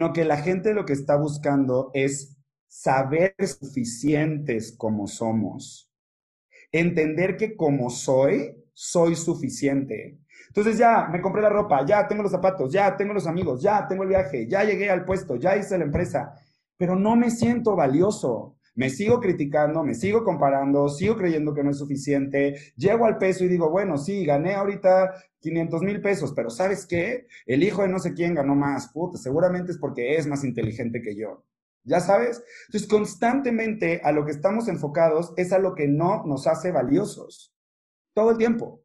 no, 0.00 0.14
que 0.14 0.24
la 0.24 0.38
gente 0.38 0.72
lo 0.72 0.86
que 0.86 0.94
está 0.94 1.16
buscando 1.16 1.90
es 1.92 2.38
saber 2.66 3.34
suficientes 3.38 4.74
como 4.76 5.06
somos. 5.06 5.92
Entender 6.72 7.36
que 7.36 7.54
como 7.54 7.90
soy, 7.90 8.56
soy 8.72 9.14
suficiente. 9.14 10.18
Entonces 10.48 10.78
ya 10.78 11.06
me 11.12 11.20
compré 11.20 11.42
la 11.42 11.50
ropa, 11.50 11.84
ya 11.84 12.08
tengo 12.08 12.22
los 12.22 12.32
zapatos, 12.32 12.72
ya 12.72 12.96
tengo 12.96 13.12
los 13.12 13.26
amigos, 13.26 13.60
ya 13.60 13.86
tengo 13.86 14.04
el 14.04 14.08
viaje, 14.08 14.48
ya 14.48 14.64
llegué 14.64 14.88
al 14.88 15.04
puesto, 15.04 15.36
ya 15.36 15.54
hice 15.54 15.76
la 15.76 15.84
empresa, 15.84 16.32
pero 16.78 16.96
no 16.96 17.14
me 17.14 17.30
siento 17.30 17.76
valioso. 17.76 18.56
Me 18.80 18.88
sigo 18.88 19.20
criticando, 19.20 19.84
me 19.84 19.94
sigo 19.94 20.24
comparando, 20.24 20.88
sigo 20.88 21.14
creyendo 21.14 21.52
que 21.52 21.62
no 21.62 21.70
es 21.70 21.76
suficiente, 21.76 22.72
llego 22.76 23.04
al 23.04 23.18
peso 23.18 23.44
y 23.44 23.48
digo, 23.48 23.68
bueno, 23.68 23.98
sí, 23.98 24.24
gané 24.24 24.54
ahorita 24.54 25.12
500 25.38 25.82
mil 25.82 26.00
pesos, 26.00 26.32
pero 26.34 26.48
¿sabes 26.48 26.86
qué? 26.86 27.26
El 27.44 27.62
hijo 27.62 27.82
de 27.82 27.88
no 27.88 27.98
sé 27.98 28.14
quién 28.14 28.34
ganó 28.34 28.54
más, 28.54 28.90
puta, 28.90 29.18
seguramente 29.18 29.72
es 29.72 29.76
porque 29.76 30.16
es 30.16 30.26
más 30.26 30.44
inteligente 30.44 31.02
que 31.02 31.14
yo. 31.14 31.44
¿Ya 31.84 32.00
sabes? 32.00 32.42
Entonces, 32.68 32.88
constantemente 32.88 34.00
a 34.02 34.12
lo 34.12 34.24
que 34.24 34.32
estamos 34.32 34.66
enfocados 34.66 35.34
es 35.36 35.52
a 35.52 35.58
lo 35.58 35.74
que 35.74 35.86
no 35.86 36.24
nos 36.24 36.46
hace 36.46 36.72
valiosos. 36.72 37.52
Todo 38.14 38.30
el 38.30 38.38
tiempo. 38.38 38.80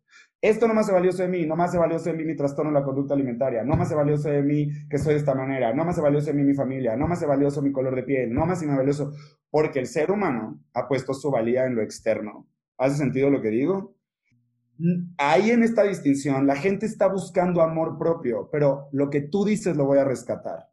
Esto 0.45 0.67
no 0.67 0.75
me 0.75 0.81
hace 0.81 0.91
valioso 0.91 1.23
de 1.23 1.27
mí, 1.27 1.43
no 1.47 1.55
me 1.55 1.63
hace 1.63 1.75
valioso 1.75 2.11
de 2.11 2.15
mí 2.15 2.23
mi 2.23 2.35
trastorno 2.35 2.69
en 2.69 2.75
la 2.75 2.83
conducta 2.83 3.15
alimentaria, 3.15 3.63
no 3.63 3.75
me 3.75 3.81
hace 3.81 3.95
valioso 3.95 4.29
de 4.29 4.43
mí 4.43 4.69
que 4.87 4.99
soy 4.99 5.13
de 5.13 5.19
esta 5.19 5.33
manera, 5.33 5.73
no 5.73 5.83
me 5.83 5.89
hace 5.89 6.01
valioso 6.01 6.27
de 6.27 6.33
mí 6.33 6.43
mi 6.43 6.53
familia, 6.53 6.95
no 6.95 7.07
me 7.07 7.15
hace 7.15 7.25
valioso 7.25 7.63
mi 7.63 7.71
color 7.71 7.95
de 7.95 8.03
piel, 8.03 8.31
no 8.31 8.45
me 8.45 8.53
hace 8.53 8.67
valioso, 8.67 9.11
porque 9.49 9.79
el 9.79 9.87
ser 9.87 10.11
humano 10.11 10.59
ha 10.75 10.87
puesto 10.87 11.15
su 11.15 11.31
valía 11.31 11.65
en 11.65 11.73
lo 11.73 11.81
externo. 11.81 12.47
¿Hace 12.77 12.97
sentido 12.97 13.31
lo 13.31 13.41
que 13.41 13.49
digo? 13.49 13.95
Ahí 15.17 15.49
en 15.49 15.63
esta 15.63 15.81
distinción, 15.81 16.45
la 16.45 16.55
gente 16.55 16.85
está 16.85 17.07
buscando 17.07 17.63
amor 17.63 17.97
propio, 17.97 18.47
pero 18.51 18.87
lo 18.91 19.09
que 19.09 19.21
tú 19.21 19.45
dices 19.45 19.75
lo 19.75 19.85
voy 19.85 19.97
a 19.97 20.05
rescatar. 20.05 20.69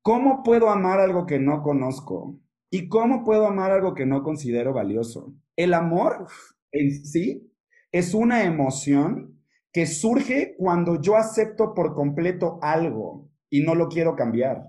¿Cómo 0.00 0.44
puedo 0.44 0.70
amar 0.70 1.00
algo 1.00 1.26
que 1.26 1.40
no 1.40 1.60
conozco? 1.60 2.38
¿Y 2.70 2.86
cómo 2.86 3.24
puedo 3.24 3.48
amar 3.48 3.72
algo 3.72 3.94
que 3.94 4.06
no 4.06 4.22
considero 4.22 4.72
valioso? 4.72 5.34
El 5.56 5.74
amor 5.74 6.28
en 6.70 7.04
sí 7.04 7.51
es 7.92 8.14
una 8.14 8.44
emoción 8.44 9.38
que 9.70 9.86
surge 9.86 10.56
cuando 10.58 11.00
yo 11.00 11.16
acepto 11.16 11.74
por 11.74 11.94
completo 11.94 12.58
algo 12.62 13.30
y 13.48 13.62
no 13.62 13.74
lo 13.74 13.88
quiero 13.88 14.16
cambiar. 14.16 14.62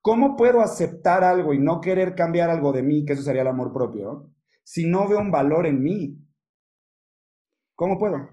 ¿Cómo 0.00 0.36
puedo 0.36 0.60
aceptar 0.60 1.24
algo 1.24 1.52
y 1.52 1.58
no 1.58 1.80
querer 1.80 2.14
cambiar 2.14 2.50
algo 2.50 2.72
de 2.72 2.82
mí, 2.82 3.04
que 3.04 3.12
eso 3.14 3.22
sería 3.22 3.42
el 3.42 3.48
amor 3.48 3.72
propio, 3.72 4.30
si 4.62 4.88
no 4.88 5.08
veo 5.08 5.18
un 5.18 5.30
valor 5.30 5.66
en 5.66 5.82
mí? 5.82 6.18
¿Cómo 7.74 7.98
puedo? 7.98 8.30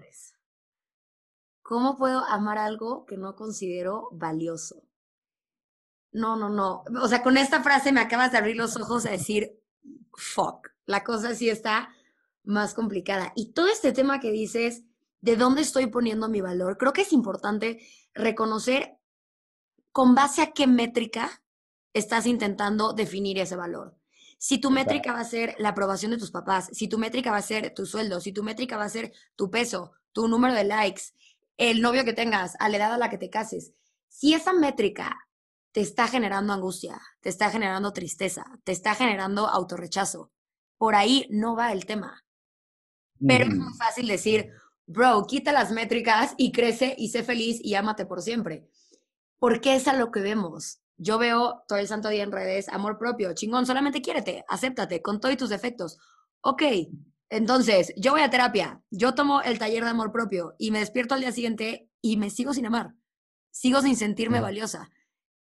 ¿Cómo 1.62 1.96
puedo 1.96 2.24
amar 2.24 2.58
algo 2.58 3.04
que 3.06 3.16
no 3.16 3.34
considero 3.34 4.08
valioso? 4.12 4.82
No, 6.12 6.36
no, 6.36 6.48
no. 6.48 6.84
O 7.02 7.08
sea, 7.08 7.22
con 7.22 7.36
esta 7.36 7.62
frase 7.62 7.92
me 7.92 8.00
acabas 8.00 8.32
de 8.32 8.38
abrir 8.38 8.56
los 8.56 8.76
ojos 8.76 9.06
a 9.06 9.10
decir, 9.10 9.58
fuck, 10.14 10.68
la 10.84 11.02
cosa 11.02 11.34
sí 11.34 11.48
está 11.48 11.88
más 12.44 12.74
complicada. 12.74 13.32
Y 13.36 13.52
todo 13.52 13.68
este 13.68 13.92
tema 13.92 14.20
que 14.20 14.30
dices, 14.30 14.84
¿de 15.20 15.36
dónde 15.36 15.62
estoy 15.62 15.86
poniendo 15.86 16.28
mi 16.28 16.40
valor? 16.40 16.78
Creo 16.78 16.92
que 16.92 17.02
es 17.02 17.12
importante 17.12 17.80
reconocer 18.14 18.98
con 19.92 20.14
base 20.14 20.42
a 20.42 20.52
qué 20.52 20.66
métrica 20.66 21.42
estás 21.92 22.26
intentando 22.26 22.92
definir 22.92 23.38
ese 23.38 23.56
valor. 23.56 23.96
Si 24.38 24.58
tu 24.58 24.70
métrica 24.70 25.12
va 25.12 25.20
a 25.20 25.24
ser 25.24 25.54
la 25.58 25.68
aprobación 25.68 26.10
de 26.10 26.18
tus 26.18 26.32
papás, 26.32 26.68
si 26.72 26.88
tu 26.88 26.98
métrica 26.98 27.30
va 27.30 27.36
a 27.36 27.42
ser 27.42 27.72
tu 27.74 27.86
sueldo, 27.86 28.20
si 28.20 28.32
tu 28.32 28.42
métrica 28.42 28.76
va 28.76 28.84
a 28.84 28.88
ser 28.88 29.12
tu 29.36 29.50
peso, 29.50 29.92
tu 30.12 30.26
número 30.26 30.54
de 30.54 30.64
likes, 30.64 31.02
el 31.56 31.80
novio 31.80 32.04
que 32.04 32.12
tengas, 32.12 32.56
a 32.58 32.68
la 32.68 32.78
edad 32.78 32.94
a 32.94 32.98
la 32.98 33.08
que 33.08 33.18
te 33.18 33.30
cases, 33.30 33.72
si 34.08 34.34
esa 34.34 34.52
métrica 34.52 35.28
te 35.70 35.80
está 35.80 36.08
generando 36.08 36.52
angustia, 36.52 37.00
te 37.20 37.28
está 37.28 37.50
generando 37.50 37.92
tristeza, 37.92 38.44
te 38.64 38.72
está 38.72 38.94
generando 38.94 39.46
autorrechazo, 39.46 40.32
por 40.76 40.96
ahí 40.96 41.28
no 41.30 41.54
va 41.54 41.72
el 41.72 41.86
tema. 41.86 42.24
Pero 43.26 43.44
es 43.44 43.54
muy 43.54 43.72
fácil 43.74 44.06
decir, 44.08 44.50
bro, 44.86 45.26
quita 45.26 45.52
las 45.52 45.70
métricas 45.70 46.34
y 46.36 46.52
crece 46.52 46.94
y 46.98 47.08
sé 47.08 47.22
feliz 47.22 47.60
y 47.62 47.74
ámate 47.74 48.06
por 48.06 48.22
siempre. 48.22 48.68
Porque 49.38 49.76
es 49.76 49.88
a 49.88 49.94
lo 49.94 50.10
que 50.10 50.20
vemos. 50.20 50.80
Yo 50.96 51.18
veo 51.18 51.64
todo 51.66 51.78
el 51.78 51.88
santo 51.88 52.08
día 52.08 52.22
en 52.22 52.32
redes, 52.32 52.68
amor 52.68 52.98
propio, 52.98 53.34
chingón, 53.34 53.66
solamente 53.66 54.02
quiérete, 54.02 54.44
acéptate 54.48 55.02
con 55.02 55.20
todos 55.20 55.36
tus 55.36 55.48
defectos. 55.48 55.98
Ok, 56.42 56.62
entonces 57.28 57.92
yo 57.96 58.12
voy 58.12 58.20
a 58.20 58.30
terapia, 58.30 58.82
yo 58.90 59.14
tomo 59.14 59.40
el 59.42 59.58
taller 59.58 59.84
de 59.84 59.90
amor 59.90 60.12
propio 60.12 60.54
y 60.58 60.70
me 60.70 60.80
despierto 60.80 61.14
al 61.14 61.20
día 61.20 61.32
siguiente 61.32 61.88
y 62.00 62.18
me 62.18 62.30
sigo 62.30 62.52
sin 62.52 62.66
amar, 62.66 62.94
sigo 63.50 63.80
sin 63.80 63.96
sentirme 63.96 64.40
valiosa. 64.40 64.90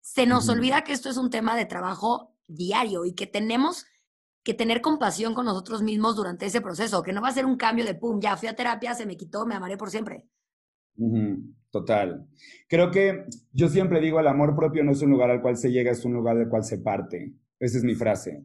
Se 0.00 0.26
nos 0.26 0.48
olvida 0.48 0.84
que 0.84 0.92
esto 0.92 1.10
es 1.10 1.16
un 1.16 1.30
tema 1.30 1.56
de 1.56 1.66
trabajo 1.66 2.34
diario 2.46 3.04
y 3.04 3.14
que 3.14 3.26
tenemos 3.26 3.86
que 4.42 4.54
tener 4.54 4.80
compasión 4.80 5.34
con 5.34 5.46
nosotros 5.46 5.82
mismos 5.82 6.16
durante 6.16 6.46
ese 6.46 6.60
proceso, 6.60 7.02
que 7.02 7.12
no 7.12 7.22
va 7.22 7.28
a 7.28 7.32
ser 7.32 7.46
un 7.46 7.56
cambio 7.56 7.84
de 7.84 7.94
pum, 7.94 8.20
ya 8.20 8.36
fui 8.36 8.48
a 8.48 8.56
terapia, 8.56 8.94
se 8.94 9.06
me 9.06 9.16
quitó, 9.16 9.46
me 9.46 9.54
amaré 9.54 9.76
por 9.76 9.90
siempre. 9.90 10.26
Total. 11.70 12.26
Creo 12.68 12.90
que 12.90 13.24
yo 13.52 13.68
siempre 13.68 14.00
digo, 14.00 14.20
el 14.20 14.26
amor 14.26 14.54
propio 14.54 14.84
no 14.84 14.92
es 14.92 15.02
un 15.02 15.10
lugar 15.10 15.30
al 15.30 15.40
cual 15.40 15.56
se 15.56 15.70
llega, 15.70 15.90
es 15.90 16.04
un 16.04 16.12
lugar 16.12 16.36
del 16.36 16.48
cual 16.48 16.64
se 16.64 16.78
parte. 16.78 17.32
Esa 17.58 17.78
es 17.78 17.84
mi 17.84 17.94
frase. 17.94 18.44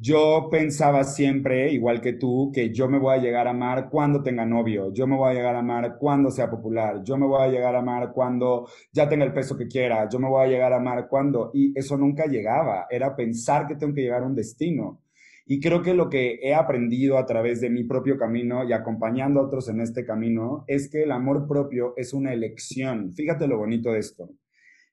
Yo 0.00 0.48
pensaba 0.48 1.02
siempre, 1.02 1.72
igual 1.72 2.00
que 2.00 2.12
tú, 2.12 2.52
que 2.54 2.72
yo 2.72 2.88
me 2.88 3.00
voy 3.00 3.16
a 3.16 3.20
llegar 3.20 3.48
a 3.48 3.50
amar 3.50 3.90
cuando 3.90 4.22
tenga 4.22 4.46
novio, 4.46 4.92
yo 4.92 5.08
me 5.08 5.16
voy 5.16 5.32
a 5.32 5.34
llegar 5.34 5.56
a 5.56 5.58
amar 5.58 5.96
cuando 5.98 6.30
sea 6.30 6.48
popular, 6.48 7.02
yo 7.02 7.16
me 7.16 7.26
voy 7.26 7.42
a 7.42 7.48
llegar 7.48 7.74
a 7.74 7.80
amar 7.80 8.12
cuando 8.12 8.68
ya 8.92 9.08
tenga 9.08 9.24
el 9.24 9.32
peso 9.32 9.56
que 9.56 9.66
quiera, 9.66 10.08
yo 10.08 10.20
me 10.20 10.28
voy 10.28 10.46
a 10.46 10.48
llegar 10.48 10.72
a 10.72 10.76
amar 10.76 11.08
cuando... 11.08 11.50
Y 11.52 11.76
eso 11.76 11.96
nunca 11.96 12.26
llegaba, 12.26 12.86
era 12.88 13.16
pensar 13.16 13.66
que 13.66 13.74
tengo 13.74 13.92
que 13.92 14.02
llegar 14.02 14.22
a 14.22 14.26
un 14.26 14.36
destino. 14.36 15.02
Y 15.50 15.60
creo 15.60 15.80
que 15.80 15.94
lo 15.94 16.10
que 16.10 16.40
he 16.42 16.54
aprendido 16.54 17.16
a 17.16 17.24
través 17.24 17.62
de 17.62 17.70
mi 17.70 17.82
propio 17.82 18.18
camino 18.18 18.68
y 18.68 18.74
acompañando 18.74 19.40
a 19.40 19.44
otros 19.46 19.70
en 19.70 19.80
este 19.80 20.04
camino 20.04 20.64
es 20.66 20.90
que 20.90 21.04
el 21.04 21.10
amor 21.10 21.48
propio 21.48 21.94
es 21.96 22.12
una 22.12 22.34
elección. 22.34 23.14
Fíjate 23.14 23.48
lo 23.48 23.56
bonito 23.56 23.90
de 23.90 23.98
esto. 23.98 24.28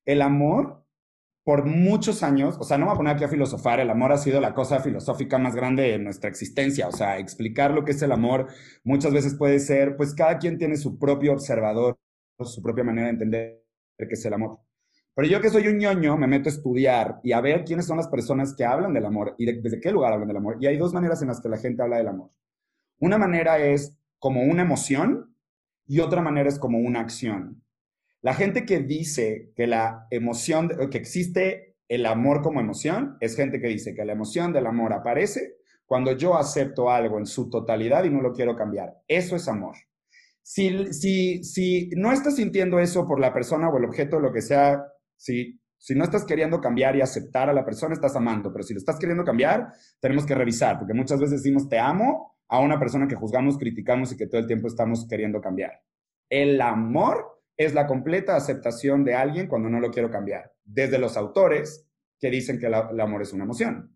El 0.06 0.22
amor, 0.22 0.86
por 1.44 1.66
muchos 1.66 2.24
años, 2.24 2.56
o 2.58 2.64
sea, 2.64 2.78
no 2.78 2.86
me 2.86 2.92
voy 2.92 2.96
a 2.96 2.98
poner 2.98 3.16
aquí 3.16 3.26
a 3.26 3.28
filosofar, 3.28 3.82
el 3.82 3.90
amor 3.90 4.14
ha 4.14 4.18
sido 4.18 4.40
la 4.40 4.54
cosa 4.54 4.80
filosófica 4.80 5.38
más 5.38 5.58
grande 5.58 5.84
de 5.84 6.00
nuestra 6.00 6.30
existencia. 6.30 6.88
O 6.88 6.94
sea, 6.94 7.20
explicar 7.20 7.72
lo 7.72 7.84
que 7.84 7.92
es 7.92 8.02
el 8.02 8.14
amor 8.14 8.48
muchas 8.86 9.12
veces 9.12 9.36
puede 9.36 9.60
ser, 9.60 9.98
pues 9.98 10.16
cada 10.16 10.38
quien 10.38 10.58
tiene 10.58 10.78
su 10.78 10.98
propio 10.98 11.34
observador, 11.34 11.98
su 12.46 12.62
propia 12.62 12.86
manera 12.86 13.08
de 13.08 13.14
entender 13.14 13.66
qué 13.98 14.06
es 14.10 14.24
el 14.24 14.34
amor. 14.34 14.60
Pero 15.16 15.30
yo 15.30 15.40
que 15.40 15.50
soy 15.50 15.68
un 15.70 15.78
ñoño, 15.78 16.18
me 16.18 16.28
meto 16.28 16.50
a 16.50 16.52
estudiar 16.52 17.22
y 17.24 17.32
a 17.32 17.40
ver 17.40 17.64
quiénes 17.64 17.86
son 17.86 17.96
las 17.96 18.10
personas 18.10 18.54
que 18.54 18.66
hablan 18.66 18.94
del 18.94 19.06
amor 19.06 19.34
y 19.38 19.46
desde 19.46 19.80
qué 19.80 19.92
lugar 19.92 20.12
hablan 20.12 20.28
del 20.28 20.38
amor. 20.38 20.58
Y 20.60 20.68
hay 20.68 20.76
dos 20.76 20.94
maneras 20.94 21.22
en 21.22 21.30
las 21.30 21.40
que 21.40 21.48
la 21.48 21.58
gente 21.58 21.82
habla 21.82 21.98
del 21.98 22.10
amor. 22.10 22.32
Una 23.00 23.18
manera 23.18 23.58
es 23.58 23.98
como 24.20 24.44
una 24.44 24.64
emoción 24.64 25.34
y 25.88 26.02
otra 26.02 26.22
manera 26.22 26.50
es 26.50 26.60
como 26.60 26.80
una 26.80 27.00
acción. 27.00 27.64
La 28.22 28.34
gente 28.34 28.66
que 28.66 28.80
dice 28.80 29.54
que 29.56 29.68
la 29.68 30.08
emoción, 30.12 30.70
que 30.92 30.98
existe 30.98 31.78
el 31.88 32.06
amor 32.08 32.42
como 32.42 32.60
emoción, 32.60 33.16
es 33.22 33.38
gente 33.38 33.62
que 33.62 33.68
dice 33.68 33.94
que 33.96 34.04
la 34.04 34.14
emoción 34.14 34.52
del 34.52 34.66
amor 34.66 34.92
aparece 34.92 35.56
cuando 35.86 36.12
yo 36.12 36.36
acepto 36.36 36.90
algo 36.90 37.20
en 37.20 37.26
su 37.26 37.50
totalidad 37.50 38.04
y 38.04 38.10
no 38.10 38.22
lo 38.22 38.34
quiero 38.34 38.56
cambiar. 38.56 38.98
Eso 39.08 39.38
es 39.38 39.48
amor. 39.48 39.78
Si, 40.42 40.94
si, 40.94 41.44
si 41.44 41.90
no 41.96 42.12
estás 42.12 42.36
sintiendo 42.36 42.80
eso 42.80 43.08
por 43.08 43.20
la 43.20 43.34
persona 43.34 43.70
o 43.70 43.78
el 43.78 43.86
objeto, 43.86 44.20
lo 44.20 44.34
que 44.34 44.42
sea 44.42 44.84
si, 45.16 45.60
no 45.96 46.04
estás 46.04 46.26
queriendo 46.26 46.60
cambiar 46.60 46.96
y 46.96 47.02
aceptar 47.02 47.50
a 47.50 47.54
la 47.54 47.66
persona, 47.66 47.94
estás 47.94 48.16
amando, 48.16 48.52
pero 48.52 48.64
si 48.64 48.74
lo 48.74 48.80
estás 48.80 48.98
queriendo 48.98 49.24
cambiar, 49.24 49.72
tenemos 50.00 50.26
que 50.26 50.36
revisar, 50.36 50.80
porque 50.80 50.94
muchas 50.94 51.20
veces 51.20 51.44
decimos 51.44 51.70
te 51.70 51.80
amo 51.80 52.38
a 52.48 52.60
una 52.60 52.80
persona 52.80 53.08
que 53.08 53.16
juzgamos, 53.16 53.58
criticamos 53.58 54.12
y 54.12 54.18
que 54.18 54.28
todo 54.28 54.40
el 54.40 54.48
tiempo 54.48 54.68
estamos 54.68 55.08
queriendo 55.08 55.42
cambiar. 55.42 55.82
El 56.30 56.60
amor 56.62 57.42
es 57.58 57.74
la 57.74 57.88
completa 57.88 58.36
aceptación 58.36 59.04
de 59.04 59.16
alguien 59.16 59.48
cuando 59.48 59.70
no 59.70 59.80
lo 59.80 59.92
quiero 59.92 60.10
cambiar, 60.10 60.52
desde 60.64 61.00
los 61.00 61.18
autores 61.18 61.88
que 62.20 62.30
dicen 62.30 62.60
que 62.60 62.68
el 62.68 63.00
amor 63.00 63.22
es 63.22 63.34
una 63.34 63.44
emoción. 63.44 63.96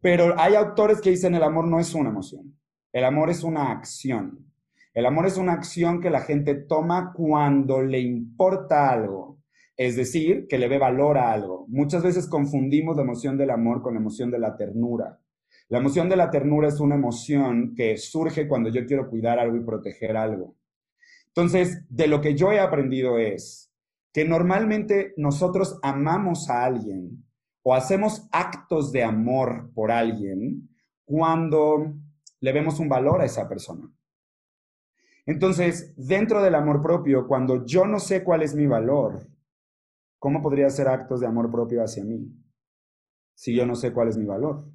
Pero 0.00 0.38
hay 0.38 0.54
autores 0.54 1.00
que 1.00 1.10
dicen 1.10 1.34
el 1.34 1.42
amor 1.42 1.66
no 1.66 1.80
es 1.80 1.94
una 1.94 2.10
emoción, 2.10 2.58
el 2.92 3.04
amor 3.04 3.30
es 3.30 3.42
una 3.42 3.72
acción. 3.72 4.48
El 4.94 5.06
amor 5.06 5.26
es 5.26 5.36
una 5.36 5.52
acción 5.52 6.00
que 6.00 6.10
la 6.10 6.22
gente 6.22 6.56
toma 6.56 7.12
cuando 7.14 7.82
le 7.82 8.00
importa 8.00 8.90
algo, 8.90 9.37
es 9.78 9.94
decir, 9.94 10.48
que 10.48 10.58
le 10.58 10.66
ve 10.66 10.76
valor 10.76 11.16
a 11.18 11.32
algo. 11.32 11.64
Muchas 11.68 12.02
veces 12.02 12.26
confundimos 12.26 12.96
la 12.96 13.02
emoción 13.02 13.38
del 13.38 13.50
amor 13.50 13.80
con 13.80 13.94
la 13.94 14.00
emoción 14.00 14.28
de 14.28 14.40
la 14.40 14.56
ternura. 14.56 15.20
La 15.68 15.78
emoción 15.78 16.08
de 16.08 16.16
la 16.16 16.30
ternura 16.30 16.66
es 16.66 16.80
una 16.80 16.96
emoción 16.96 17.74
que 17.76 17.96
surge 17.96 18.48
cuando 18.48 18.70
yo 18.70 18.84
quiero 18.86 19.08
cuidar 19.08 19.38
algo 19.38 19.56
y 19.56 19.64
proteger 19.64 20.16
algo. 20.16 20.56
Entonces, 21.28 21.84
de 21.88 22.08
lo 22.08 22.20
que 22.20 22.34
yo 22.34 22.50
he 22.50 22.58
aprendido 22.58 23.18
es 23.18 23.72
que 24.12 24.24
normalmente 24.24 25.14
nosotros 25.16 25.78
amamos 25.82 26.50
a 26.50 26.64
alguien 26.64 27.24
o 27.62 27.72
hacemos 27.72 28.26
actos 28.32 28.90
de 28.90 29.04
amor 29.04 29.70
por 29.74 29.92
alguien 29.92 30.68
cuando 31.04 31.94
le 32.40 32.52
vemos 32.52 32.80
un 32.80 32.88
valor 32.88 33.20
a 33.20 33.26
esa 33.26 33.48
persona. 33.48 33.88
Entonces, 35.24 35.94
dentro 35.96 36.42
del 36.42 36.56
amor 36.56 36.82
propio, 36.82 37.28
cuando 37.28 37.64
yo 37.64 37.86
no 37.86 38.00
sé 38.00 38.24
cuál 38.24 38.42
es 38.42 38.56
mi 38.56 38.66
valor, 38.66 39.28
¿Cómo 40.18 40.42
podría 40.42 40.66
hacer 40.66 40.88
actos 40.88 41.20
de 41.20 41.26
amor 41.26 41.50
propio 41.50 41.82
hacia 41.82 42.04
mí 42.04 42.32
si 43.34 43.54
yo 43.54 43.66
no 43.66 43.76
sé 43.76 43.92
cuál 43.92 44.08
es 44.08 44.16
mi 44.16 44.26
valor? 44.26 44.68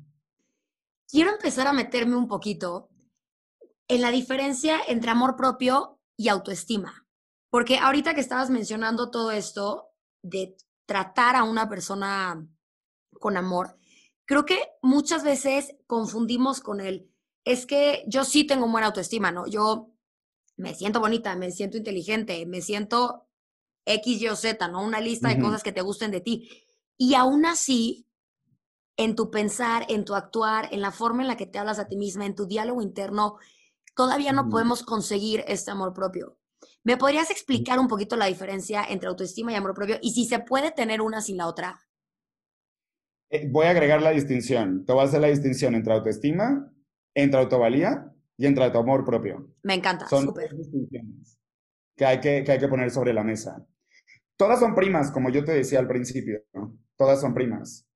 Quiero 1.09 1.31
empezar 1.31 1.67
a 1.67 1.73
meterme 1.73 2.15
un 2.15 2.27
poquito 2.27 2.89
en 3.87 4.01
la 4.01 4.11
diferencia 4.11 4.79
entre 4.87 5.11
amor 5.11 5.35
propio 5.35 5.99
y 6.17 6.29
autoestima. 6.29 7.05
Porque 7.49 7.77
ahorita 7.77 8.15
que 8.15 8.21
estabas 8.21 8.49
mencionando 8.49 9.11
todo 9.11 9.31
esto 9.31 9.89
de 10.23 10.55
tratar 10.85 11.35
a 11.35 11.43
una 11.43 11.69
persona 11.69 12.47
con 13.19 13.37
amor, 13.37 13.77
creo 14.25 14.45
que 14.45 14.59
muchas 14.81 15.23
veces 15.23 15.75
confundimos 15.85 16.61
con 16.61 16.79
él. 16.79 17.11
Es 17.45 17.65
que 17.65 18.05
yo 18.07 18.23
sí 18.23 18.47
tengo 18.47 18.67
buena 18.67 18.87
autoestima, 18.87 19.31
¿no? 19.31 19.45
Yo 19.45 19.91
me 20.55 20.73
siento 20.73 20.99
bonita, 20.99 21.35
me 21.35 21.51
siento 21.51 21.77
inteligente, 21.77 22.45
me 22.45 22.61
siento 22.61 23.27
X, 23.85 24.21
Y 24.21 24.27
o 24.27 24.35
Z, 24.35 24.67
¿no? 24.67 24.83
Una 24.83 24.99
lista 24.99 25.29
de 25.29 25.39
cosas 25.39 25.63
que 25.63 25.71
te 25.71 25.81
gusten 25.81 26.11
de 26.11 26.21
ti. 26.21 26.49
Y 26.97 27.15
aún 27.15 27.45
así, 27.45 28.07
en 28.97 29.15
tu 29.15 29.29
pensar, 29.29 29.85
en 29.89 30.05
tu 30.05 30.15
actuar, 30.15 30.69
en 30.71 30.81
la 30.81 30.91
forma 30.91 31.21
en 31.21 31.27
la 31.27 31.37
que 31.37 31.45
te 31.45 31.59
hablas 31.59 31.79
a 31.79 31.87
ti 31.87 31.97
misma, 31.97 32.25
en 32.25 32.35
tu 32.35 32.45
diálogo 32.45 32.81
interno, 32.81 33.37
todavía 33.95 34.31
no 34.31 34.49
podemos 34.49 34.83
conseguir 34.83 35.43
este 35.47 35.71
amor 35.71 35.93
propio. 35.93 36.37
¿Me 36.83 36.97
podrías 36.97 37.29
explicar 37.31 37.79
un 37.79 37.87
poquito 37.87 38.15
la 38.15 38.25
diferencia 38.25 38.83
entre 38.87 39.09
autoestima 39.09 39.51
y 39.51 39.55
amor 39.55 39.73
propio 39.73 39.97
y 40.01 40.11
si 40.11 40.25
se 40.25 40.39
puede 40.39 40.71
tener 40.71 41.01
una 41.01 41.21
sin 41.21 41.37
la 41.37 41.47
otra? 41.47 41.79
Eh, 43.29 43.47
voy 43.49 43.65
a 43.65 43.71
agregar 43.71 44.01
la 44.01 44.11
distinción. 44.11 44.85
Te 44.85 44.93
voy 44.93 45.01
a 45.01 45.05
hacer 45.05 45.21
la 45.21 45.27
distinción 45.27 45.75
entre 45.75 45.93
autoestima, 45.93 46.71
entre 47.13 47.39
autovalía 47.39 48.13
y 48.37 48.45
entre 48.45 48.69
tu 48.69 48.77
amor 48.77 49.03
propio. 49.03 49.49
Me 49.63 49.73
encanta. 49.73 50.07
Son 50.07 50.25
dos 50.25 50.35
distinciones 50.55 51.37
que 51.95 52.05
hay 52.05 52.19
que, 52.19 52.43
que 52.43 52.51
hay 52.51 52.59
que 52.59 52.67
poner 52.67 52.91
sobre 52.91 53.13
la 53.13 53.23
mesa. 53.23 53.65
Todas 54.37 54.59
son 54.59 54.75
primas, 54.75 55.11
como 55.11 55.29
yo 55.29 55.43
te 55.43 55.53
decía 55.53 55.79
al 55.79 55.87
principio, 55.87 56.41
Todas 56.97 57.21
son 57.21 57.33
primas. 57.33 57.87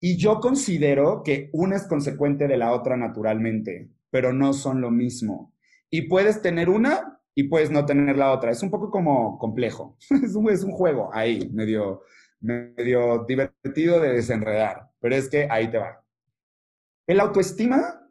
Y 0.00 0.16
yo 0.16 0.40
considero 0.40 1.22
que 1.24 1.50
una 1.52 1.76
es 1.76 1.86
consecuente 1.86 2.46
de 2.46 2.56
la 2.56 2.72
otra 2.72 2.96
naturalmente, 2.96 3.90
pero 4.10 4.32
no 4.32 4.52
son 4.52 4.80
lo 4.80 4.90
mismo. 4.90 5.54
Y 5.90 6.02
puedes 6.02 6.42
tener 6.42 6.68
una 6.68 7.20
y 7.34 7.44
puedes 7.44 7.70
no 7.70 7.86
tener 7.86 8.16
la 8.16 8.32
otra. 8.32 8.50
Es 8.50 8.62
un 8.62 8.70
poco 8.70 8.90
como 8.90 9.38
complejo. 9.38 9.96
Es 10.22 10.34
un, 10.34 10.50
es 10.50 10.62
un 10.62 10.72
juego 10.72 11.10
ahí, 11.12 11.48
medio, 11.52 12.02
medio 12.40 13.24
divertido 13.26 14.00
de 14.00 14.12
desenredar, 14.12 14.90
pero 15.00 15.14
es 15.14 15.28
que 15.28 15.48
ahí 15.50 15.70
te 15.70 15.78
va. 15.78 16.04
El 17.06 17.20
autoestima 17.20 18.07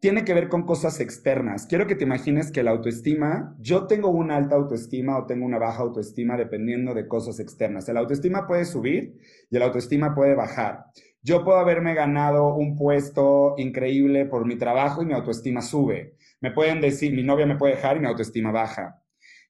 tiene 0.00 0.24
que 0.24 0.34
ver 0.34 0.48
con 0.48 0.64
cosas 0.64 1.00
externas. 1.00 1.66
Quiero 1.66 1.86
que 1.86 1.94
te 1.94 2.04
imagines 2.04 2.52
que 2.52 2.62
la 2.62 2.72
autoestima, 2.72 3.56
yo 3.58 3.86
tengo 3.86 4.10
una 4.10 4.36
alta 4.36 4.54
autoestima 4.54 5.18
o 5.18 5.26
tengo 5.26 5.46
una 5.46 5.58
baja 5.58 5.82
autoestima 5.82 6.36
dependiendo 6.36 6.92
de 6.92 7.08
cosas 7.08 7.40
externas. 7.40 7.88
El 7.88 7.96
autoestima 7.96 8.46
puede 8.46 8.66
subir 8.66 9.16
y 9.50 9.56
el 9.56 9.62
autoestima 9.62 10.14
puede 10.14 10.34
bajar. 10.34 10.84
Yo 11.22 11.44
puedo 11.44 11.58
haberme 11.58 11.94
ganado 11.94 12.54
un 12.54 12.76
puesto 12.76 13.54
increíble 13.56 14.26
por 14.26 14.46
mi 14.46 14.56
trabajo 14.56 15.02
y 15.02 15.06
mi 15.06 15.14
autoestima 15.14 15.62
sube. 15.62 16.14
Me 16.40 16.52
pueden 16.52 16.80
decir, 16.80 17.12
mi 17.14 17.22
novia 17.22 17.46
me 17.46 17.56
puede 17.56 17.76
dejar 17.76 17.96
y 17.96 18.00
mi 18.00 18.06
autoestima 18.06 18.52
baja. 18.52 19.02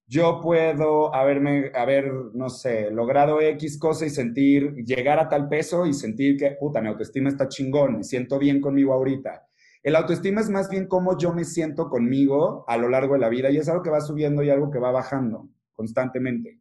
Yo 0.07 0.41
puedo 0.41 1.13
haberme, 1.13 1.73
haber, 1.75 2.13
no 2.33 2.49
sé, 2.49 2.93
logrado 2.93 3.41
X 3.41 3.77
cosa 3.77 4.07
y 4.07 4.11
sentir, 4.11 4.77
llegar 4.77 5.19
a 5.19 5.29
tal 5.29 5.49
peso 5.49 5.85
y 5.85 5.93
sentir 5.93 6.37
que, 6.37 6.53
puta, 6.53 6.81
mi 6.81 6.87
autoestima 6.87 7.29
está 7.29 7.49
chingón, 7.49 7.97
me 7.97 8.05
siento 8.05 8.39
bien 8.39 8.61
conmigo 8.61 8.93
ahorita 8.93 9.43
el 9.87 9.95
autoestima 9.95 10.41
es 10.41 10.51
más 10.51 10.69
bien 10.69 10.89
cómo 10.89 11.17
yo 11.17 11.33
me 11.33 11.45
siento 11.45 11.89
conmigo 11.89 12.65
a 12.67 12.77
lo 12.77 12.89
largo 12.89 13.15
de 13.15 13.21
la 13.21 13.29
vida 13.29 13.53
y 13.53 13.59
es 13.59 13.69
algo 13.69 13.85
que 13.85 13.91
va 13.91 14.01
subiendo 14.01 14.43
y 14.43 14.51
algo 14.51 14.69
que 14.69 14.81
va 14.81 14.91
bajando 14.91 15.49
constantemente. 15.75 16.59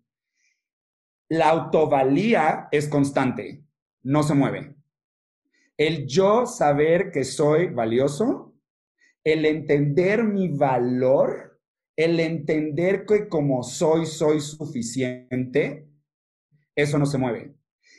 La 1.30 1.50
autovalía 1.50 2.68
es 2.72 2.88
constante, 2.88 3.64
no 4.04 4.22
se 4.22 4.36
mueve. 4.36 4.76
El 5.76 6.06
yo 6.06 6.46
saber 6.46 7.10
que 7.10 7.24
soy 7.24 7.66
valioso, 7.66 8.54
el 9.24 9.48
entender 9.48 10.24
mi 10.24 10.50
valor, 10.50 11.60
el 11.96 12.20
entender 12.20 13.08
que 13.08 13.28
como 13.28 13.64
soy, 13.64 14.06
soy 14.06 14.40
suficiente, 14.40 15.90
eso 16.76 17.00
no 17.00 17.08
se 17.08 17.18
mueve. 17.18 17.56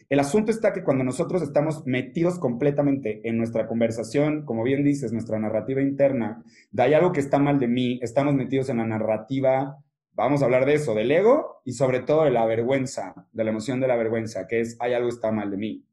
El 0.08 0.20
asunto 0.20 0.52
está 0.52 0.72
que 0.72 0.84
cuando 0.84 1.02
nosotros 1.02 1.42
estamos 1.42 1.84
metidos 1.84 2.38
completamente 2.38 3.28
en 3.28 3.38
nuestra 3.38 3.66
conversación, 3.66 4.44
como 4.44 4.62
bien 4.62 4.84
dices, 4.84 5.12
nuestra 5.12 5.38
narrativa 5.40 5.82
interna, 5.82 6.44
de 6.70 6.82
hay 6.82 6.94
algo 6.94 7.10
que 7.10 7.20
está 7.20 7.38
mal 7.38 7.58
de 7.58 7.66
mí, 7.66 7.98
estamos 8.02 8.34
metidos 8.34 8.68
en 8.68 8.76
la 8.76 8.86
narrativa, 8.86 9.82
vamos 10.12 10.42
a 10.42 10.44
hablar 10.44 10.64
de 10.64 10.74
eso, 10.74 10.94
del 10.94 11.10
ego 11.10 11.60
y 11.64 11.72
sobre 11.72 12.00
todo 12.00 12.24
de 12.24 12.30
la 12.30 12.46
vergüenza, 12.46 13.26
de 13.32 13.44
la 13.44 13.50
emoción 13.50 13.80
de 13.80 13.88
la 13.88 13.96
vergüenza, 13.96 14.46
que 14.46 14.60
es 14.60 14.76
hay 14.78 14.92
algo 14.92 15.08
que 15.08 15.14
está 15.14 15.32
mal 15.32 15.50
de 15.50 15.56
mí. 15.56 15.84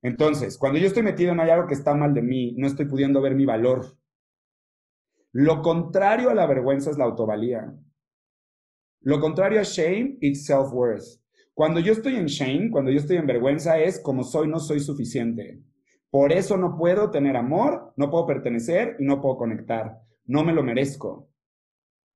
Entonces, 0.00 0.56
cuando 0.56 0.78
yo 0.78 0.86
estoy 0.86 1.02
metido 1.02 1.32
en 1.32 1.40
hay 1.40 1.50
algo 1.50 1.66
que 1.66 1.74
está 1.74 1.94
mal 1.94 2.14
de 2.14 2.22
mí, 2.22 2.54
no 2.56 2.68
estoy 2.68 2.86
pudiendo 2.86 3.20
ver 3.20 3.34
mi 3.34 3.46
valor. 3.46 3.96
Lo 5.32 5.60
contrario 5.62 6.30
a 6.30 6.34
la 6.34 6.46
vergüenza 6.46 6.90
es 6.90 6.98
la 6.98 7.04
autovalía. 7.04 7.74
Lo 9.00 9.18
contrario 9.18 9.60
a 9.60 9.64
shame, 9.64 10.18
it's 10.20 10.46
self-worth. 10.46 11.23
Cuando 11.54 11.78
yo 11.78 11.92
estoy 11.92 12.16
en 12.16 12.26
shame, 12.26 12.70
cuando 12.70 12.90
yo 12.90 12.98
estoy 12.98 13.16
en 13.16 13.28
vergüenza, 13.28 13.78
es 13.78 14.00
como 14.00 14.24
soy, 14.24 14.48
no 14.48 14.58
soy 14.58 14.80
suficiente. 14.80 15.60
Por 16.10 16.32
eso 16.32 16.56
no 16.56 16.76
puedo 16.76 17.10
tener 17.10 17.36
amor, 17.36 17.92
no 17.96 18.10
puedo 18.10 18.26
pertenecer 18.26 18.96
y 18.98 19.04
no 19.04 19.20
puedo 19.20 19.36
conectar. 19.36 20.00
No 20.26 20.44
me 20.44 20.52
lo 20.52 20.64
merezco. 20.64 21.28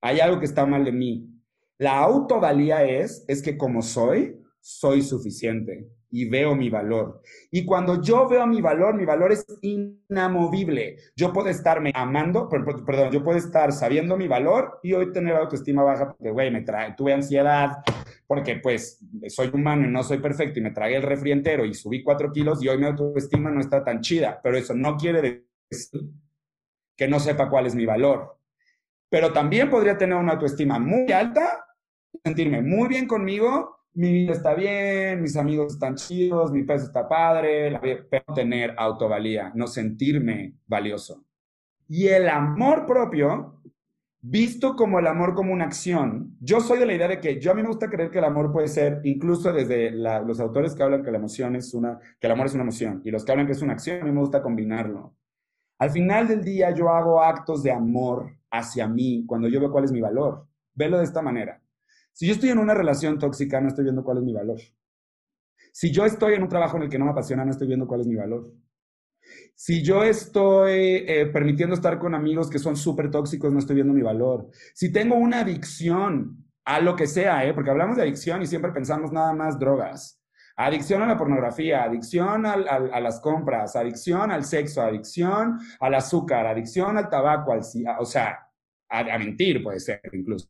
Hay 0.01 0.19
algo 0.19 0.39
que 0.39 0.45
está 0.45 0.65
mal 0.65 0.83
de 0.83 0.91
mí. 0.91 1.29
La 1.77 1.99
autovalía 1.99 2.83
es, 2.83 3.23
es 3.29 3.41
que 3.41 3.57
como 3.57 3.81
soy, 3.81 4.37
soy 4.59 5.01
suficiente 5.01 5.87
y 6.11 6.29
veo 6.29 6.55
mi 6.55 6.69
valor. 6.69 7.21
Y 7.51 7.65
cuando 7.65 8.01
yo 8.01 8.27
veo 8.27 8.45
mi 8.47 8.61
valor, 8.61 8.95
mi 8.95 9.05
valor 9.05 9.31
es 9.31 9.45
inamovible. 9.61 10.97
Yo 11.15 11.31
puedo 11.31 11.49
estarme 11.49 11.91
amando, 11.93 12.49
perdón, 12.49 13.11
yo 13.11 13.23
puedo 13.23 13.37
estar 13.37 13.71
sabiendo 13.71 14.17
mi 14.17 14.27
valor 14.27 14.79
y 14.83 14.93
hoy 14.93 15.11
tener 15.11 15.35
autoestima 15.35 15.83
baja 15.83 16.07
porque, 16.09 16.31
güey, 16.31 16.51
me 16.51 16.61
trae, 16.61 16.93
tuve 16.95 17.13
ansiedad, 17.13 17.83
porque 18.29 18.57
pues 18.57 19.03
soy 19.27 19.49
humano 19.51 19.87
y 19.87 19.91
no 19.91 20.03
soy 20.03 20.19
perfecto 20.19 20.59
y 20.59 20.61
me 20.61 20.69
tragué 20.69 20.97
el 20.97 21.01
refri 21.01 21.31
entero 21.31 21.65
y 21.65 21.73
subí 21.73 22.03
cuatro 22.03 22.31
kilos 22.31 22.63
y 22.63 22.67
hoy 22.67 22.77
mi 22.77 22.85
autoestima 22.85 23.49
no 23.49 23.59
está 23.59 23.83
tan 23.83 24.01
chida, 24.01 24.39
pero 24.43 24.55
eso 24.55 24.75
no 24.75 24.97
quiere 24.97 25.47
decir 25.67 26.01
que 26.95 27.07
no 27.07 27.19
sepa 27.19 27.49
cuál 27.49 27.65
es 27.65 27.73
mi 27.73 27.87
valor. 27.87 28.37
Pero 29.09 29.33
también 29.33 29.71
podría 29.71 29.97
tener 29.97 30.15
una 30.15 30.33
autoestima 30.33 30.77
muy 30.77 31.11
alta, 31.11 31.65
sentirme 32.23 32.61
muy 32.61 32.87
bien 32.87 33.07
conmigo, 33.07 33.79
mi 33.93 34.13
vida 34.13 34.33
está 34.33 34.53
bien, 34.53 35.23
mis 35.23 35.35
amigos 35.35 35.73
están 35.73 35.95
chidos, 35.95 36.51
mi 36.51 36.61
peso 36.61 36.85
está 36.85 37.09
padre, 37.09 37.79
pero 38.11 38.35
tener 38.35 38.75
autovalía, 38.77 39.51
no 39.55 39.65
sentirme 39.65 40.53
valioso. 40.67 41.25
Y 41.87 42.09
el 42.09 42.29
amor 42.29 42.85
propio 42.85 43.58
visto 44.21 44.75
como 44.75 44.99
el 44.99 45.07
amor 45.07 45.33
como 45.33 45.53
una 45.53 45.65
acción, 45.65 46.35
yo 46.39 46.59
soy 46.59 46.79
de 46.79 46.85
la 46.85 46.93
idea 46.93 47.07
de 47.07 47.19
que 47.19 47.39
yo 47.39 47.51
a 47.51 47.53
mí 47.53 47.61
me 47.61 47.69
gusta 47.69 47.89
creer 47.89 48.11
que 48.11 48.19
el 48.19 48.25
amor 48.25 48.51
puede 48.51 48.67
ser, 48.67 49.01
incluso 49.03 49.51
desde 49.53 49.91
los 49.91 50.39
autores 50.39 50.75
que 50.75 50.83
hablan 50.83 51.03
que 51.03 51.11
la 51.11 51.17
emoción 51.17 51.55
es 51.55 51.73
una, 51.73 51.99
que 52.19 52.27
el 52.27 52.33
amor 52.33 52.47
es 52.47 52.53
una 52.53 52.63
emoción, 52.63 53.01
y 53.05 53.11
los 53.11 53.23
que 53.23 53.31
hablan 53.31 53.47
que 53.47 53.53
es 53.53 53.61
una 53.61 53.73
acción, 53.73 54.01
a 54.01 54.05
mí 54.05 54.11
me 54.11 54.19
gusta 54.19 54.41
combinarlo. 54.41 55.15
Al 55.79 55.91
final 55.91 56.27
del 56.27 56.43
día 56.43 56.71
yo 56.71 56.89
hago 56.89 57.21
actos 57.21 57.63
de 57.63 57.71
amor 57.71 58.35
hacia 58.51 58.87
mí 58.87 59.23
cuando 59.25 59.47
yo 59.47 59.61
veo 59.61 59.71
cuál 59.71 59.85
es 59.85 59.91
mi 59.91 60.01
valor. 60.01 60.45
Velo 60.73 60.97
de 60.97 61.05
esta 61.05 61.21
manera. 61.21 61.61
Si 62.11 62.27
yo 62.27 62.33
estoy 62.33 62.49
en 62.49 62.57
una 62.57 62.73
relación 62.73 63.17
tóxica, 63.17 63.61
no 63.61 63.69
estoy 63.69 63.85
viendo 63.85 64.03
cuál 64.03 64.17
es 64.17 64.23
mi 64.23 64.33
valor. 64.33 64.59
Si 65.71 65.91
yo 65.91 66.05
estoy 66.05 66.33
en 66.33 66.43
un 66.43 66.49
trabajo 66.49 66.75
en 66.75 66.83
el 66.83 66.89
que 66.89 66.99
no 66.99 67.05
me 67.05 67.11
apasiona, 67.11 67.45
no 67.45 67.51
estoy 67.51 67.67
viendo 67.67 67.87
cuál 67.87 68.01
es 68.01 68.07
mi 68.07 68.15
valor. 68.15 68.51
Si 69.61 69.83
yo 69.83 70.03
estoy 70.05 71.03
eh, 71.05 71.25
permitiendo 71.33 71.75
estar 71.75 71.99
con 71.99 72.15
amigos 72.15 72.49
que 72.49 72.59
son 72.59 72.77
súper 72.77 73.11
tóxicos, 73.11 73.51
no 73.51 73.59
estoy 73.59 73.75
viendo 73.75 73.93
mi 73.93 74.01
valor. 74.01 74.47
Si 74.73 74.89
tengo 74.89 75.15
una 75.15 75.41
adicción 75.41 76.45
a 76.63 76.79
lo 76.79 76.95
que 76.95 77.07
sea, 77.07 77.45
¿eh? 77.45 77.53
porque 77.53 77.69
hablamos 77.69 77.97
de 77.97 78.03
adicción 78.03 78.41
y 78.41 78.47
siempre 78.47 78.71
pensamos 78.71 79.11
nada 79.11 79.33
más 79.33 79.59
drogas. 79.59 80.17
Adicción 80.55 81.01
a 81.01 81.07
la 81.07 81.17
pornografía, 81.17 81.83
adicción 81.83 82.45
a 82.45 82.99
las 83.01 83.19
compras, 83.19 83.75
adicción 83.75 84.31
al 84.31 84.45
sexo, 84.45 84.81
adicción 84.81 85.59
al 85.81 85.93
azúcar, 85.93 86.47
adicción 86.47 86.97
al 86.97 87.09
tabaco, 87.09 87.51
al, 87.51 87.59
o 87.99 88.05
sea, 88.05 88.39
a 88.87 89.17
mentir 89.17 89.61
puede 89.61 89.81
ser 89.81 89.99
incluso. 90.13 90.47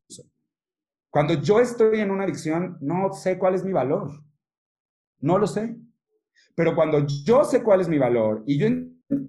Cuando 1.09 1.33
yo 1.33 1.59
estoy 1.59 1.99
en 1.99 2.11
una 2.11 2.25
adicción, 2.25 2.77
no 2.79 3.11
sé 3.11 3.39
cuál 3.39 3.55
es 3.55 3.63
mi 3.63 3.71
valor. 3.71 4.11
No 5.19 5.39
lo 5.39 5.47
sé. 5.47 5.75
Pero 6.53 6.75
cuando 6.75 7.07
yo 7.07 7.43
sé 7.43 7.63
cuál 7.63 7.81
es 7.81 7.87
mi 7.87 7.97
valor 7.97 8.43
y 8.45 8.59
yo 8.59 8.67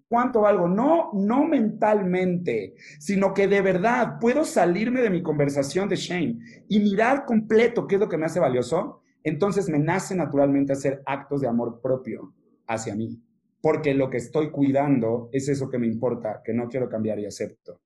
cuánto 0.09 0.43
valgo, 0.43 0.69
no, 0.69 1.11
no 1.15 1.45
mentalmente, 1.45 2.75
sino 2.99 3.33
que 3.33 3.49
de 3.49 3.63
verdad 3.63 4.19
puedo 4.21 4.45
salirme 4.45 5.01
de 5.01 5.11
mi 5.11 5.23
conversación 5.23 5.89
de 5.89 5.97
shame 5.97 6.39
y 6.69 6.81
mirar 6.81 7.25
completo 7.25 7.87
qué 7.87 7.95
es 7.95 8.01
lo 8.01 8.09
que 8.09 8.19
me 8.19 8.27
hace 8.27 8.41
valioso, 8.41 9.03
entonces 9.23 9.69
me 9.69 9.79
nace 9.79 10.15
naturalmente 10.15 10.73
hacer 10.73 11.03
actos 11.07 11.41
de 11.41 11.49
amor 11.49 11.81
propio 11.81 12.35
hacia 12.67 12.95
mí. 12.95 13.23
Porque 13.63 13.93
lo 13.95 14.09
que 14.09 14.17
estoy 14.17 14.51
cuidando 14.51 15.29
es 15.33 15.49
eso 15.49 15.69
que 15.69 15.79
me 15.79 15.87
importa, 15.87 16.41
que 16.43 16.55
no 16.55 16.69
quiero 16.69 16.89
cambiar 16.89 17.19
y 17.19 17.27
acepto. 17.27 17.83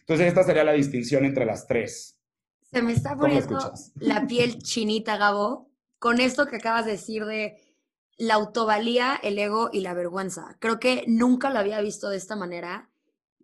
Entonces, 0.00 0.26
esta 0.26 0.42
sería 0.42 0.64
la 0.64 0.72
distinción 0.72 1.26
entre 1.26 1.44
las 1.44 1.66
tres. 1.66 2.18
Se 2.62 2.80
me 2.80 2.92
está 2.92 3.14
poniendo 3.14 3.58
la 3.96 4.26
piel 4.26 4.58
chinita, 4.58 5.18
Gabo, 5.18 5.70
con 5.98 6.20
esto 6.20 6.46
que 6.46 6.56
acabas 6.56 6.86
de 6.86 6.92
decir 6.92 7.26
de 7.26 7.56
la 8.18 8.34
autovalía, 8.34 9.18
el 9.22 9.38
ego 9.38 9.70
y 9.72 9.80
la 9.80 9.94
vergüenza. 9.94 10.56
Creo 10.58 10.80
que 10.80 11.04
nunca 11.06 11.50
lo 11.50 11.60
había 11.60 11.80
visto 11.80 12.10
de 12.10 12.16
esta 12.16 12.34
manera. 12.34 12.90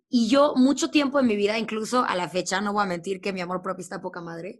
Y 0.09 0.27
yo 0.27 0.53
mucho 0.55 0.91
tiempo 0.91 1.19
en 1.19 1.27
mi 1.27 1.35
vida, 1.35 1.57
incluso 1.57 2.03
a 2.03 2.15
la 2.15 2.29
fecha, 2.29 2.61
no 2.61 2.73
voy 2.73 2.83
a 2.83 2.87
mentir 2.87 3.21
que 3.21 3.33
mi 3.33 3.41
amor 3.41 3.61
propio 3.61 3.81
está 3.81 4.01
poca 4.01 4.21
madre, 4.21 4.59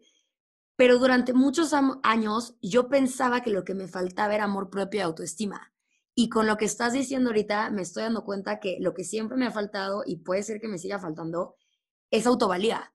pero 0.75 0.97
durante 0.97 1.33
muchos 1.33 1.73
años 2.03 2.55
yo 2.61 2.87
pensaba 2.87 3.41
que 3.41 3.51
lo 3.51 3.63
que 3.63 3.75
me 3.75 3.87
faltaba 3.87 4.33
era 4.33 4.45
amor 4.45 4.69
propio 4.69 4.99
y 4.99 5.03
autoestima. 5.03 5.73
Y 6.15 6.29
con 6.29 6.47
lo 6.47 6.55
que 6.55 6.65
estás 6.65 6.93
diciendo 6.93 7.29
ahorita, 7.29 7.69
me 7.69 7.81
estoy 7.81 8.03
dando 8.03 8.23
cuenta 8.23 8.59
que 8.59 8.77
lo 8.79 8.93
que 8.93 9.03
siempre 9.03 9.37
me 9.37 9.45
ha 9.45 9.51
faltado, 9.51 10.03
y 10.05 10.17
puede 10.17 10.43
ser 10.43 10.61
que 10.61 10.69
me 10.69 10.77
siga 10.77 10.97
faltando, 10.97 11.55
es 12.09 12.25
autovalía. 12.25 12.93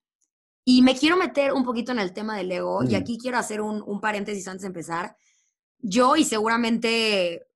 Y 0.64 0.82
me 0.82 0.96
quiero 0.96 1.16
meter 1.18 1.52
un 1.52 1.64
poquito 1.64 1.92
en 1.92 1.98
el 1.98 2.14
tema 2.14 2.36
del 2.36 2.50
ego, 2.50 2.82
y 2.82 2.94
mm. 2.94 2.96
aquí 2.96 3.18
quiero 3.18 3.36
hacer 3.36 3.60
un, 3.60 3.82
un 3.86 4.00
paréntesis 4.00 4.48
antes 4.48 4.62
de 4.62 4.68
empezar 4.68 5.16
yo 5.82 6.16
y 6.16 6.24
seguramente 6.24 7.46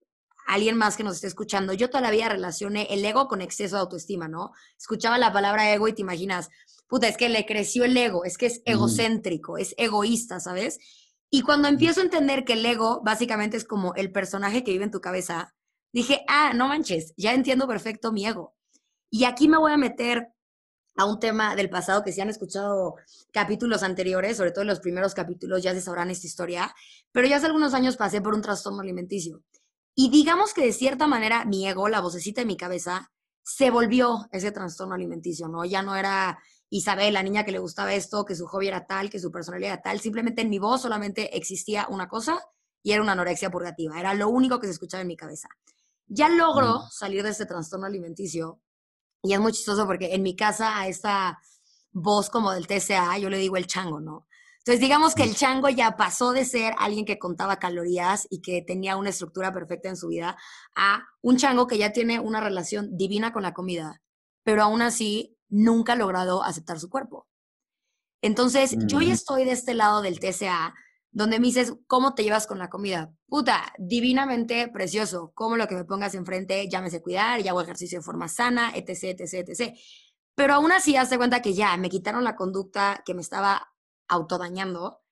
alguien 0.47 0.77
más 0.77 0.97
que 0.97 1.05
nos 1.05 1.17
esté 1.17 1.27
escuchando, 1.27 1.73
yo 1.73 1.91
todavía 1.91 2.29
relacioné 2.29 2.87
el 2.91 3.05
ego 3.05 3.29
con 3.29 3.41
exceso 3.41 3.77
de 3.77 3.83
autoestima, 3.83 4.29
¿no? 4.29 4.53
Escuchaba 4.79 5.19
la 5.19 5.33
palabra 5.33 5.73
ego 5.73 5.89
y 5.89 5.95
te 5.95 6.03
imaginas, 6.03 6.51
puta, 6.87 7.09
es 7.09 7.17
que 7.17 7.29
le 7.29 7.47
creció 7.47 7.85
el 7.85 7.97
ego, 7.97 8.25
es 8.25 8.37
que 8.37 8.47
es 8.47 8.63
egocéntrico, 8.65 9.59
es 9.59 9.75
egoísta, 9.79 10.41
¿sabes? 10.41 10.79
Y 11.31 11.43
cuando 11.43 11.69
empiezo 11.69 12.01
a 12.01 12.05
entender 12.05 12.45
que 12.45 12.53
el 12.53 12.65
ego 12.65 13.01
básicamente 13.03 13.57
es 13.57 13.65
como 13.65 13.95
el 13.95 14.13
personaje 14.13 14.63
que 14.63 14.73
vive 14.73 14.85
en 14.85 14.91
tu 14.91 15.01
cabeza, 15.01 15.55
dije, 15.93 16.25
ah, 16.29 16.53
no 16.55 16.69
manches, 16.69 17.15
ya 17.17 17.33
entiendo 17.33 17.67
perfecto 17.67 18.13
mi 18.13 18.27
ego. 18.27 18.55
Y 19.11 19.25
aquí 19.25 19.49
me 19.49 19.59
voy 19.59 19.73
a 19.73 19.77
meter 19.77 20.34
a 20.97 21.05
un 21.05 21.19
tema 21.19 21.57
del 21.57 21.71
pasado 21.71 22.03
que 22.03 22.13
si 22.13 22.21
han 22.21 22.31
escuchado 22.31 22.97
capítulos 23.33 23.83
anteriores, 23.83 24.37
sobre 24.37 24.53
todo 24.53 24.65
los 24.65 24.81
primeros 24.81 25.15
capítulos, 25.15 25.63
ya 25.63 25.73
se 25.73 25.81
sabrán 25.81 26.11
esta 26.11 26.27
historia, 26.27 26.75
pero 27.13 27.27
ya 27.27 27.37
hace 27.37 27.47
algunos 27.47 27.75
años 27.75 27.97
pasé 27.97 28.21
por 28.21 28.35
un 28.35 28.43
trastorno 28.43 28.81
alimenticio. 28.81 29.43
Y 29.95 30.11
digamos 30.11 30.55
que 30.55 30.65
de 30.65 30.73
cierta 30.73 31.07
manera 31.07 31.45
mi 31.45 31.67
ego, 31.67 31.89
la 31.89 32.01
vocecita 32.01 32.41
de 32.41 32.47
mi 32.47 32.57
cabeza, 32.57 33.13
se 33.43 33.71
volvió 33.71 34.27
ese 34.33 34.53
trastorno 34.53 34.95
alimenticio, 34.95 35.49
¿no? 35.49 35.65
Ya 35.65 35.83
no 35.83 35.97
era 35.97 36.39
Isabel, 36.71 37.15
la 37.15 37.23
niña 37.23 37.45
que 37.45 37.53
le 37.53 37.59
gustaba 37.59 37.95
esto, 37.95 38.25
que 38.25 38.35
su 38.35 38.47
hobby 38.47 38.69
era 38.69 38.87
tal, 38.87 39.11
que 39.11 39.21
su 39.21 39.31
personalidad 39.31 39.75
era 39.75 39.83
tal, 39.83 40.01
simplemente 40.01 40.43
en 40.43 40.51
mi 40.51 40.59
voz 40.59 40.83
solamente 40.83 41.37
existía 41.37 41.87
una 41.91 42.09
cosa 42.09 42.41
y 42.83 42.93
era 42.93 43.03
una 43.03 43.13
anorexia 43.13 43.51
purgativa, 43.51 43.99
era 44.01 44.15
lo 44.15 44.29
único 44.29 44.59
que 44.59 44.67
se 44.67 44.73
escuchaba 44.73 45.03
en 45.03 45.09
mi 45.09 45.17
cabeza. 45.17 45.49
Ya 46.07 46.29
logro 46.29 46.83
salir 46.91 47.23
de 47.23 47.31
ese 47.31 47.47
trastorno 47.47 47.87
alimenticio 47.87 48.61
Y 49.25 49.33
es 49.33 49.41
muy 49.41 49.53
chistoso 49.53 49.87
porque 49.87 50.15
en 50.15 50.23
mi 50.23 50.37
casa 50.37 50.79
a 50.79 50.87
esta 50.87 51.41
voz 51.93 52.29
como 52.29 52.53
del 52.53 52.67
TCA, 52.67 53.17
yo 53.19 53.31
le 53.31 53.39
digo 53.39 53.57
el 53.57 53.67
chango, 53.67 53.99
¿no? 53.99 54.27
Entonces, 54.59 54.81
digamos 54.81 55.15
que 55.15 55.23
el 55.23 55.35
chango 55.35 55.71
ya 55.71 55.97
pasó 55.97 56.33
de 56.33 56.45
ser 56.45 56.75
alguien 56.79 57.07
que 57.07 57.19
contaba 57.19 57.59
calorías 57.59 58.27
y 58.31 58.43
que 58.43 58.63
tenía 58.63 58.97
una 58.97 59.11
estructura 59.11 59.53
perfecta 59.53 59.89
en 59.89 59.97
su 59.97 60.09
vida 60.09 60.37
a 60.77 61.05
un 61.23 61.39
chango 61.39 61.67
que 61.67 61.79
ya 61.79 61.93
tiene 61.93 62.21
una 62.21 62.41
relación 62.41 62.97
divina 62.97 63.33
con 63.33 63.43
la 63.43 63.55
comida, 63.55 64.03
pero 64.43 64.63
aún 64.63 64.83
así 64.83 65.39
nunca 65.49 65.95
ha 65.95 65.97
logrado 65.97 66.43
aceptar 66.43 66.79
su 66.79 66.91
cuerpo. 66.91 67.27
Entonces, 68.23 68.77
yo 68.87 69.01
ya 69.01 69.13
estoy 69.13 69.45
de 69.45 69.53
este 69.53 69.75
lado 69.75 70.03
del 70.03 70.21
TCA, 70.21 70.75
donde 71.14 71.38
me 71.38 71.46
dices, 71.46 71.74
¿cómo 71.87 72.14
te 72.14 72.24
llevas 72.24 72.48
con 72.48 72.59
la 72.59 72.68
comida? 72.68 73.14
Puta, 73.29 73.72
divinamente 73.79 74.66
precioso, 74.68 75.31
como 75.35 75.57
lo 75.57 75.68
que 75.68 75.77
me 75.77 75.85
pongas 75.85 76.16
enfrente, 76.16 76.68
ya 76.68 76.83
me 76.83 76.90
sé 76.90 77.00
cuidar, 77.00 77.40
ya 77.40 77.53
hago 77.53 77.61
ejercicio 77.61 78.00
de 78.00 78.05
forma 78.05 78.27
sana, 78.27 78.72
etc., 78.74 79.20
etc., 79.20 79.48
etc. 79.48 79.79
Pero 80.35 80.55
aún 80.55 80.72
así, 80.72 80.96
hazte 80.96 81.16
cuenta 81.16 81.40
que 81.40 81.55
ya 81.55 81.77
me 81.77 81.88
quitaron 81.88 82.24
la 82.24 82.35
conducta 82.35 83.03
que 83.07 83.14
me 83.14 83.22
estaba 83.22 83.72
autodañando. 84.09 85.03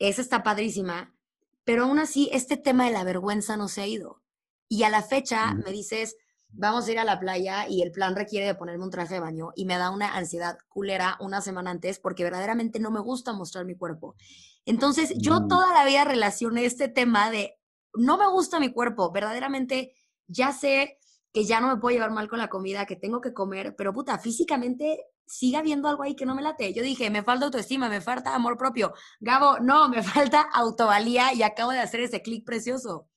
Esa 0.00 0.22
está 0.22 0.42
padrísima. 0.42 1.14
Pero 1.62 1.84
aún 1.84 2.00
así, 2.00 2.28
este 2.32 2.56
tema 2.56 2.86
de 2.86 2.90
la 2.90 3.04
vergüenza 3.04 3.56
no 3.56 3.68
se 3.68 3.82
ha 3.82 3.86
ido. 3.86 4.24
Y 4.68 4.82
a 4.82 4.90
la 4.90 5.02
fecha 5.02 5.54
me 5.54 5.70
dices, 5.70 6.16
vamos 6.48 6.88
a 6.88 6.92
ir 6.92 6.98
a 6.98 7.04
la 7.04 7.20
playa 7.20 7.68
y 7.68 7.82
el 7.82 7.92
plan 7.92 8.16
requiere 8.16 8.46
de 8.46 8.56
ponerme 8.56 8.82
un 8.82 8.90
traje 8.90 9.14
de 9.14 9.20
baño 9.20 9.52
y 9.54 9.66
me 9.66 9.78
da 9.78 9.90
una 9.90 10.16
ansiedad 10.16 10.58
culera 10.68 11.16
una 11.20 11.40
semana 11.40 11.70
antes 11.70 12.00
porque 12.00 12.24
verdaderamente 12.24 12.80
no 12.80 12.90
me 12.90 12.98
gusta 12.98 13.32
mostrar 13.32 13.64
mi 13.64 13.76
cuerpo. 13.76 14.16
Entonces, 14.64 15.14
yo 15.18 15.40
mm. 15.40 15.48
toda 15.48 15.72
la 15.72 15.84
vida 15.84 16.04
relacioné 16.04 16.64
este 16.64 16.88
tema 16.88 17.30
de 17.30 17.58
no 17.94 18.16
me 18.18 18.28
gusta 18.28 18.60
mi 18.60 18.72
cuerpo, 18.72 19.12
verdaderamente 19.12 19.92
ya 20.26 20.52
sé 20.52 20.98
que 21.32 21.44
ya 21.44 21.60
no 21.60 21.68
me 21.68 21.80
puedo 21.80 21.94
llevar 21.94 22.10
mal 22.10 22.28
con 22.28 22.38
la 22.38 22.48
comida, 22.48 22.86
que 22.86 22.96
tengo 22.96 23.20
que 23.20 23.32
comer, 23.32 23.74
pero 23.76 23.92
puta, 23.92 24.18
físicamente 24.18 25.06
sigue 25.26 25.56
habiendo 25.56 25.88
algo 25.88 26.02
ahí 26.02 26.14
que 26.14 26.26
no 26.26 26.34
me 26.34 26.42
late. 26.42 26.74
Yo 26.74 26.82
dije, 26.82 27.10
me 27.10 27.22
falta 27.22 27.46
autoestima, 27.46 27.88
me 27.88 28.00
falta 28.00 28.34
amor 28.34 28.58
propio. 28.58 28.92
Gabo, 29.20 29.58
no, 29.60 29.88
me 29.88 30.02
falta 30.02 30.42
autovalía 30.52 31.32
y 31.32 31.42
acabo 31.42 31.70
de 31.72 31.80
hacer 31.80 32.00
ese 32.00 32.20
clic 32.20 32.44
precioso. 32.44 33.08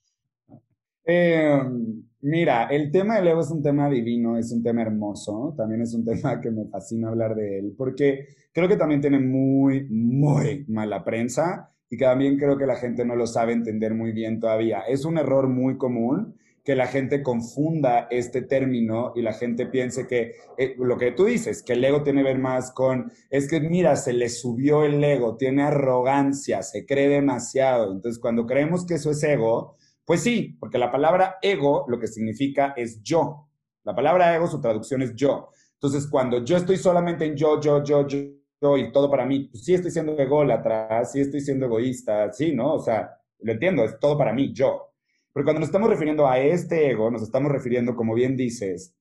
Em, 1.03 2.03
mira, 2.21 2.65
el 2.65 2.91
tema 2.91 3.17
del 3.17 3.27
ego 3.27 3.41
es 3.41 3.51
un 3.51 3.61
tema 3.61 3.89
divino, 3.89 4.37
es 4.37 4.51
un 4.51 4.63
tema 4.63 4.81
hermoso, 4.81 5.53
también 5.57 5.81
es 5.81 5.93
un 5.93 6.05
tema 6.05 6.39
que 6.39 6.51
me 6.51 6.65
fascina 6.67 7.09
hablar 7.09 7.35
de 7.35 7.59
él, 7.59 7.75
porque 7.77 8.27
creo 8.55 8.69
que 8.69 8.77
también 8.77 9.01
tiene 9.01 9.19
muy, 9.19 9.83
muy 9.89 10.63
mala 10.69 11.03
prensa 11.03 11.73
y 11.89 11.97
que 11.97 12.05
también 12.05 12.37
creo 12.37 12.57
que 12.57 12.65
la 12.65 12.77
gente 12.77 13.03
no 13.03 13.17
lo 13.17 13.27
sabe 13.27 13.51
entender 13.51 13.93
muy 13.93 14.13
bien 14.13 14.39
todavía. 14.39 14.79
Es 14.87 15.03
un 15.03 15.17
error 15.17 15.49
muy 15.49 15.77
común 15.77 16.37
que 16.63 16.73
la 16.73 16.87
gente 16.87 17.21
confunda 17.21 18.07
este 18.09 18.41
término 18.41 19.11
y 19.13 19.21
la 19.21 19.33
gente 19.33 19.67
piense 19.67 20.07
que 20.07 20.35
eh, 20.57 20.73
lo 20.79 20.97
que 20.97 21.11
tú 21.11 21.25
dices, 21.25 21.63
que 21.63 21.73
el 21.73 21.83
ego 21.83 22.01
tiene 22.01 22.21
que 22.21 22.29
ver 22.29 22.39
más 22.39 22.71
con, 22.71 23.11
es 23.29 23.49
que 23.49 23.59
mira, 23.59 23.97
se 23.97 24.13
le 24.13 24.29
subió 24.29 24.85
el 24.85 25.03
ego, 25.03 25.35
tiene 25.35 25.63
arrogancia, 25.63 26.63
se 26.63 26.85
cree 26.85 27.09
demasiado. 27.09 27.91
Entonces, 27.91 28.19
cuando 28.21 28.45
creemos 28.45 28.85
que 28.85 28.93
eso 28.93 29.11
es 29.11 29.21
ego, 29.21 29.75
pues 30.05 30.21
sí, 30.21 30.55
porque 30.61 30.77
la 30.77 30.93
palabra 30.93 31.35
ego 31.41 31.83
lo 31.89 31.99
que 31.99 32.07
significa 32.07 32.73
es 32.77 33.03
yo. 33.03 33.49
La 33.83 33.93
palabra 33.93 34.33
ego, 34.33 34.47
su 34.47 34.61
traducción 34.61 35.01
es 35.01 35.13
yo. 35.13 35.49
Entonces, 35.73 36.09
cuando 36.09 36.43
yo 36.45 36.55
estoy 36.55 36.77
solamente 36.77 37.25
en 37.25 37.35
yo, 37.35 37.59
yo, 37.59 37.83
yo, 37.83 38.07
yo, 38.07 38.17
y 38.61 38.91
todo 38.91 39.09
para 39.11 39.25
mí, 39.25 39.47
pues 39.51 39.63
sí 39.63 39.73
estoy 39.73 39.91
siendo 39.91 40.17
ególatra, 40.17 41.03
sí 41.05 41.21
estoy 41.21 41.41
siendo 41.41 41.67
egoísta, 41.67 42.31
sí, 42.31 42.53
¿no? 42.55 42.75
O 42.75 42.79
sea, 42.79 43.11
lo 43.39 43.51
entiendo, 43.51 43.83
es 43.83 43.99
todo 43.99 44.17
para 44.17 44.33
mí, 44.33 44.53
yo. 44.53 44.93
Pero 45.33 45.43
cuando 45.43 45.59
nos 45.59 45.69
estamos 45.69 45.89
refiriendo 45.89 46.27
a 46.27 46.39
este 46.39 46.89
ego, 46.89 47.11
nos 47.11 47.21
estamos 47.21 47.51
refiriendo, 47.51 47.95
como 47.95 48.13
bien 48.13 48.35
dices, 48.35 48.95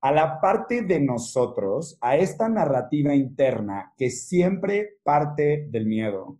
a 0.00 0.12
la 0.12 0.40
parte 0.40 0.82
de 0.82 1.00
nosotros, 1.00 1.96
a 2.00 2.16
esta 2.16 2.48
narrativa 2.48 3.14
interna 3.14 3.94
que 3.96 4.10
siempre 4.10 4.98
parte 5.02 5.66
del 5.70 5.86
miedo 5.86 6.38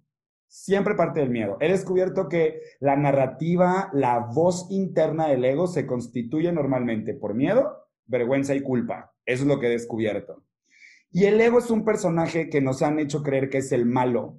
siempre 0.57 0.94
parte 0.94 1.20
del 1.20 1.29
miedo. 1.29 1.59
He 1.61 1.70
descubierto 1.70 2.29
que 2.29 2.62
la 2.81 2.96
narrativa, 2.96 3.90
la 3.92 4.20
voz 4.20 4.68
interna 4.70 5.29
del 5.29 5.44
ego 5.44 5.66
se 5.66 5.87
constituye 5.87 6.50
normalmente 6.50 7.12
por 7.12 7.35
miedo, 7.35 7.88
vergüenza 8.07 8.55
y 8.55 8.62
culpa. 8.62 9.12
Eso 9.26 9.42
es 9.42 9.48
lo 9.48 9.61
que 9.61 9.66
he 9.66 9.70
descubierto. 9.70 10.46
Y 11.16 11.24
el 11.24 11.40
ego 11.40 11.61
es 11.61 11.70
un 11.70 11.83
personaje 11.83 12.50
que 12.50 12.61
nos 12.61 12.83
han 12.83 12.98
hecho 12.98 13.22
creer 13.22 13.48
que 13.48 13.57
es 13.57 13.72
el 13.72 13.87
malo. 13.87 14.38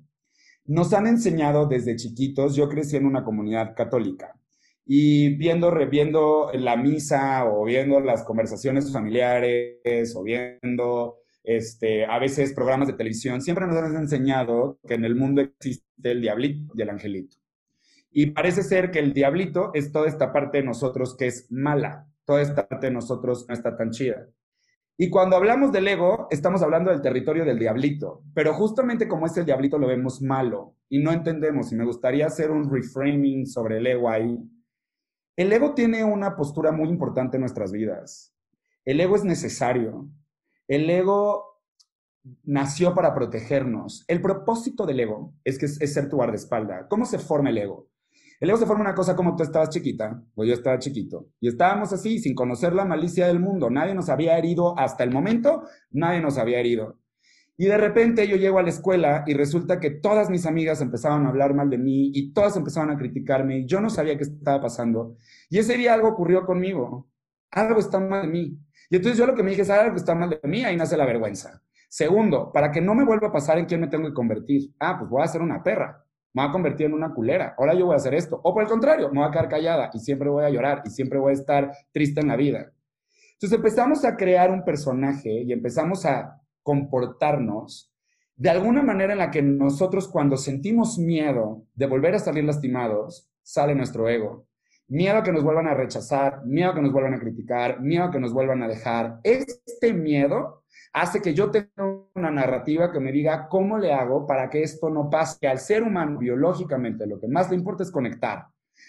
Nos 0.66 0.94
han 0.94 1.08
enseñado 1.08 1.66
desde 1.66 1.96
chiquitos, 1.96 2.56
yo 2.56 2.70
crecí 2.70 2.96
en 2.96 3.08
una 3.08 3.24
comunidad 3.24 3.74
católica 3.76 4.40
y 4.86 5.36
viendo, 5.38 5.74
viendo 5.90 6.52
la 6.54 6.78
misa 6.78 7.46
o 7.46 7.66
viendo 7.66 8.00
las 8.00 8.24
conversaciones 8.24 8.94
familiares 8.94 10.16
o 10.16 10.22
viendo 10.22 11.18
este, 11.44 12.06
a 12.06 12.20
veces 12.20 12.54
programas 12.54 12.90
de 12.90 12.94
televisión, 12.94 13.42
siempre 13.42 13.66
nos 13.66 13.78
han 13.78 13.96
enseñado 13.96 14.78
que 14.88 14.94
en 14.94 15.06
el 15.06 15.16
mundo 15.16 15.42
existe 15.42 15.84
el 16.04 16.22
diablito 16.22 16.74
y 16.76 16.82
el 16.84 16.92
angelito. 16.92 17.38
Y 18.12 18.28
parece 18.28 18.62
ser 18.62 18.92
que 18.92 19.00
el 19.00 19.14
diablito 19.14 19.72
es 19.74 19.92
toda 19.92 20.08
esta 20.08 20.32
parte 20.32 20.60
de 20.60 20.66
nosotros 20.66 21.18
que 21.18 21.26
es 21.26 21.48
mala, 21.50 22.06
toda 22.24 22.44
esta 22.44 22.68
parte 22.68 22.86
de 22.86 22.94
nosotros 22.94 23.48
no 23.48 23.56
está 23.56 23.76
tan 23.76 23.90
chida. 23.90 24.28
Y 25.00 25.12
cuando 25.12 25.36
hablamos 25.36 25.72
del 25.72 25.88
ego, 25.88 26.28
estamos 26.32 26.64
hablando 26.64 26.90
del 26.90 27.04
territorio 27.04 27.46
del 27.46 27.60
diablito, 27.60 28.24
pero 28.34 28.56
justamente 28.56 29.08
como 29.08 29.28
es 29.28 29.38
el 29.38 29.46
diablito 29.46 29.78
lo 29.78 29.88
vemos 29.88 30.24
malo 30.24 30.76
y 30.90 30.98
no 30.98 31.12
entendemos, 31.12 31.72
y 31.72 31.76
me 31.76 31.86
gustaría 31.86 32.26
hacer 32.26 32.50
un 32.50 32.72
reframing 32.72 33.46
sobre 33.46 33.78
el 33.78 33.86
ego 33.86 34.10
ahí. 34.10 34.40
El 35.36 35.54
ego 35.54 35.76
tiene 35.76 36.04
una 36.04 36.36
postura 36.36 36.72
muy 36.72 36.90
importante 36.90 37.38
en 37.38 37.42
nuestras 37.42 37.72
vidas. 37.72 38.34
El 38.86 39.00
ego 39.00 39.16
es 39.16 39.24
necesario. 39.24 40.10
El 40.68 40.90
ego 40.90 41.62
nació 42.44 42.96
para 42.96 43.14
protegernos. 43.14 44.04
El 44.08 44.20
propósito 44.20 44.88
del 44.88 45.00
ego 45.00 45.36
es 45.44 45.60
que 45.60 45.68
es, 45.68 45.94
ser 45.94 46.10
tu 46.10 46.16
guardaespaldas. 46.16 46.88
¿Cómo 46.90 47.06
se 47.06 47.20
forma 47.20 47.52
el 47.52 47.60
ego? 47.60 47.88
El 48.40 48.50
ego 48.50 48.58
se 48.58 48.66
forma 48.66 48.82
una 48.82 48.94
cosa 48.94 49.16
como 49.16 49.36
tú 49.36 49.44
estabas 49.44 49.70
chiquita, 49.70 50.24
o 50.36 50.44
yo 50.44 50.54
estaba 50.54 50.78
chiquito, 50.78 51.30
y 51.40 51.48
estábamos 51.48 51.92
así, 51.94 52.20
sin 52.20 52.36
conocer 52.36 52.74
la 52.74 52.86
malicia 52.86 53.28
del 53.28 53.40
mundo. 53.40 53.70
Nadie 53.70 53.96
nos 53.96 54.10
había 54.10 54.38
herido 54.38 54.78
hasta 54.78 55.04
el 55.04 55.12
momento, 55.12 55.64
nadie 55.92 56.22
nos 56.22 56.38
había 56.38 56.60
herido. 56.60 57.00
Y 57.60 57.66
de 57.66 57.78
repente 57.78 58.28
yo 58.28 58.36
llego 58.36 58.60
a 58.60 58.64
la 58.64 58.70
escuela 58.70 59.24
y 59.26 59.34
resulta 59.34 59.80
que 59.80 59.90
todas 59.90 60.30
mis 60.30 60.46
amigas 60.46 60.80
empezaban 60.80 61.26
a 61.26 61.30
hablar 61.30 61.56
mal 61.56 61.72
de 61.72 61.80
mí 61.80 62.12
y 62.14 62.32
todas 62.32 62.56
empezaban 62.56 62.92
a 62.92 62.98
criticarme 62.98 63.60
y 63.60 63.66
yo 63.66 63.82
no 63.82 63.90
sabía 63.90 64.16
qué 64.16 64.24
estaba 64.24 64.62
pasando. 64.62 65.16
Y 65.50 65.58
ese 65.58 65.76
día 65.76 65.96
algo 65.96 66.10
ocurrió 66.10 66.46
conmigo. 66.46 67.10
Algo 67.50 67.80
está 67.80 68.00
mal 68.00 68.24
de 68.24 68.28
mí. 68.28 68.60
Y 68.92 68.96
entonces 68.98 69.18
yo 69.18 69.26
lo 69.26 69.34
que 69.34 69.42
me 69.42 69.50
dije 69.50 69.64
es, 69.64 69.72
algo 69.72 69.96
está 69.96 70.14
mal 70.14 70.30
de 70.30 70.48
mí, 70.48 70.64
ahí 70.64 70.78
nace 70.78 70.96
la 70.96 71.06
vergüenza. 71.06 71.64
Segundo, 71.90 72.52
para 72.54 72.72
que 72.72 72.80
no 72.80 72.94
me 72.94 73.06
vuelva 73.06 73.30
a 73.30 73.32
pasar 73.32 73.58
en 73.58 73.66
quién 73.66 73.82
me 73.82 73.88
tengo 73.88 74.08
que 74.08 74.14
convertir. 74.14 74.72
Ah, 74.80 74.98
pues 75.00 75.10
voy 75.10 75.24
a 75.24 75.28
ser 75.28 75.42
una 75.42 75.64
perra, 75.64 76.06
me 76.34 76.44
voy 76.44 76.50
a 76.50 76.52
convertir 76.52 76.88
en 76.88 76.94
una 76.94 77.14
culera, 77.14 77.56
ahora 77.58 77.74
yo 77.74 77.86
voy 77.86 77.94
a 77.94 77.98
hacer 77.98 78.14
esto. 78.14 78.40
O 78.44 78.54
por 78.54 78.64
el 78.64 78.70
contrario, 78.70 79.10
me 79.10 79.20
voy 79.20 79.28
a 79.28 79.32
quedar 79.32 79.50
callada 79.50 79.90
y 79.94 80.00
siempre 80.00 80.30
voy 80.30 80.46
a 80.46 80.50
llorar 80.50 80.82
y 80.86 80.90
siempre 80.90 81.20
voy 81.20 81.32
a 81.32 81.34
estar 81.34 81.72
triste 81.92 82.22
en 82.22 82.28
la 82.28 82.36
vida. 82.36 82.72
Entonces 83.34 83.58
empezamos 83.58 84.04
a 84.06 84.16
crear 84.16 84.52
un 84.52 84.64
personaje 84.64 85.44
y 85.44 85.54
empezamos 85.54 86.06
a 86.06 86.42
comportarnos 86.64 87.92
de 88.36 88.50
alguna 88.50 88.84
manera 88.84 89.14
en 89.14 89.20
la 89.20 89.32
que 89.32 89.42
nosotros 89.42 90.08
cuando 90.08 90.38
sentimos 90.38 91.00
miedo 91.00 91.64
de 91.74 91.88
volver 91.88 92.16
a 92.16 92.20
salir 92.20 92.44
lastimados, 92.44 93.32
sale 93.42 93.74
nuestro 93.74 94.08
ego 94.10 94.48
miedo 94.88 95.18
a 95.18 95.24
que 95.24 95.32
nos 95.32 95.44
vuelvan 95.44 95.68
a 95.68 95.74
rechazar, 95.74 96.46
miedo 96.46 96.72
a 96.72 96.76
que 96.76 96.82
nos 96.82 96.92
vuelvan 96.92 97.14
a 97.14 97.20
criticar, 97.20 97.82
miedo 97.82 98.06
a 98.06 98.12
que 98.12 98.20
nos 98.20 98.34
vuelvan 98.34 98.64
a 98.64 98.68
dejar. 98.68 99.20
Este 99.24 99.94
miedo 99.94 100.64
hace 100.94 101.22
que 101.22 101.34
yo 101.34 101.52
tenga 101.52 101.97
una 102.18 102.32
narrativa 102.32 102.92
que 102.92 103.00
me 103.00 103.12
diga 103.12 103.48
cómo 103.48 103.78
le 103.78 103.94
hago 103.94 104.26
para 104.26 104.50
que 104.50 104.64
esto 104.64 104.90
no 104.90 105.10
pase. 105.10 105.48
Al 105.48 105.60
ser 105.60 105.84
humano, 105.84 106.18
biológicamente, 106.18 107.06
lo 107.06 107.20
que 107.20 107.28
más 107.28 107.50
le 107.50 107.56
importa 107.56 107.84
es 107.84 107.92
conectar. 107.92 108.48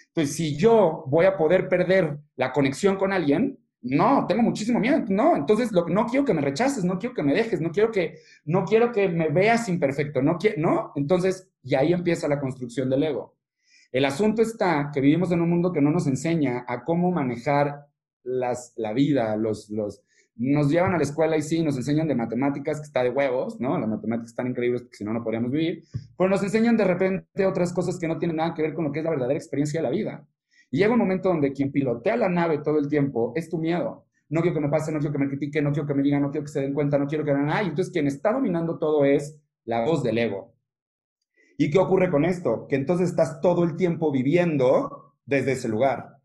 Entonces, 0.09 0.35
si 0.35 0.57
yo 0.57 1.05
voy 1.07 1.27
a 1.27 1.37
poder 1.37 1.69
perder 1.69 2.19
la 2.37 2.53
conexión 2.53 2.97
con 2.97 3.12
alguien, 3.12 3.59
no, 3.81 4.27
tengo 4.27 4.43
muchísimo 4.43 4.81
miedo. 4.81 5.05
No, 5.09 5.37
entonces 5.37 5.71
lo, 5.73 5.87
no 5.87 6.07
quiero 6.07 6.25
que 6.25 6.35
me 6.35 6.41
rechaces, 6.41 6.85
no 6.85 6.99
quiero 6.99 7.14
que 7.14 7.23
me 7.23 7.35
dejes, 7.35 7.61
no 7.61 7.71
quiero 7.71 7.91
que, 7.91 8.19
no 8.45 8.64
quiero 8.64 8.91
que 8.91 9.09
me 9.09 9.29
veas 9.29 9.69
imperfecto, 9.69 10.21
no 10.23 10.37
quiero, 10.37 10.61
no. 10.61 10.93
Entonces, 10.97 11.49
y 11.62 11.75
ahí 11.75 11.93
empieza 11.93 12.29
la 12.29 12.41
construcción 12.41 12.91
del 12.91 13.05
ego. 13.05 13.37
El 13.93 14.05
asunto 14.05 14.43
está 14.43 14.91
que 14.93 15.01
vivimos 15.01 15.31
en 15.33 15.41
un 15.41 15.49
mundo 15.49 15.73
que 15.73 15.81
no 15.81 15.91
nos 15.91 16.07
enseña 16.07 16.64
a 16.67 16.85
cómo 16.85 17.11
manejar 17.11 17.87
las, 18.23 18.73
la 18.77 18.93
vida, 18.93 19.37
los, 19.37 19.71
los, 19.71 20.03
nos 20.38 20.70
llevan 20.70 20.94
a 20.94 20.96
la 20.96 21.03
escuela 21.03 21.37
y 21.37 21.42
sí, 21.42 21.62
nos 21.62 21.77
enseñan 21.77 22.07
de 22.07 22.14
matemáticas, 22.14 22.79
que 22.79 22.87
está 22.87 23.03
de 23.03 23.11
huevos, 23.11 23.61
¿no? 23.61 23.79
Las 23.79 23.88
matemáticas 23.88 24.31
están 24.31 24.46
increíbles 24.46 24.83
porque 24.83 24.96
si 24.96 25.05
no, 25.05 25.12
no 25.12 25.22
podríamos 25.22 25.51
vivir, 25.51 25.83
pero 26.16 26.31
nos 26.31 26.42
enseñan 26.42 26.77
de 26.77 26.85
repente 26.85 27.44
otras 27.44 27.72
cosas 27.72 27.98
que 27.98 28.07
no 28.07 28.18
tienen 28.18 28.37
nada 28.37 28.55
que 28.55 28.62
ver 28.62 28.72
con 28.72 28.85
lo 28.85 28.92
que 28.92 29.01
es 29.01 29.05
la 29.05 29.11
verdadera 29.11 29.37
experiencia 29.37 29.81
de 29.81 29.85
la 29.85 29.90
vida. 29.90 30.27
Y 30.70 30.79
llega 30.79 30.92
un 30.92 30.98
momento 30.98 31.29
donde 31.29 31.53
quien 31.53 31.72
pilotea 31.72 32.16
la 32.16 32.29
nave 32.29 32.59
todo 32.59 32.79
el 32.79 32.88
tiempo 32.88 33.33
es 33.35 33.48
tu 33.48 33.59
miedo. 33.59 34.07
No 34.29 34.42
quiero 34.42 34.55
que 34.55 34.61
me 34.61 34.68
pase, 34.68 34.92
no 34.92 34.98
quiero 34.98 35.12
que 35.12 35.18
me 35.18 35.29
critique, 35.29 35.61
no 35.61 35.72
quiero 35.72 35.88
que 35.88 35.94
me 35.94 36.03
digan, 36.03 36.22
no 36.22 36.31
quiero 36.31 36.44
que 36.44 36.53
se 36.53 36.61
den 36.61 36.74
cuenta, 36.74 36.98
no 36.98 37.07
quiero 37.07 37.24
que 37.24 37.31
hagan 37.31 37.46
nada. 37.46 37.62
Y 37.62 37.68
entonces 37.68 37.92
quien 37.92 38.07
está 38.07 38.33
dominando 38.33 38.79
todo 38.79 39.05
es 39.05 39.40
la 39.64 39.85
voz 39.85 40.03
del 40.03 40.18
ego. 40.18 40.55
¿Y 41.57 41.70
qué 41.70 41.79
ocurre 41.79 42.11
con 42.11 42.24
esto? 42.24 42.66
Que 42.68 42.77
entonces 42.77 43.11
estás 43.11 43.40
todo 43.40 43.64
el 43.64 43.77
tiempo 43.77 44.12
viviendo 44.12 45.14
desde 45.24 45.53
ese 45.53 45.68
lugar. 45.68 46.18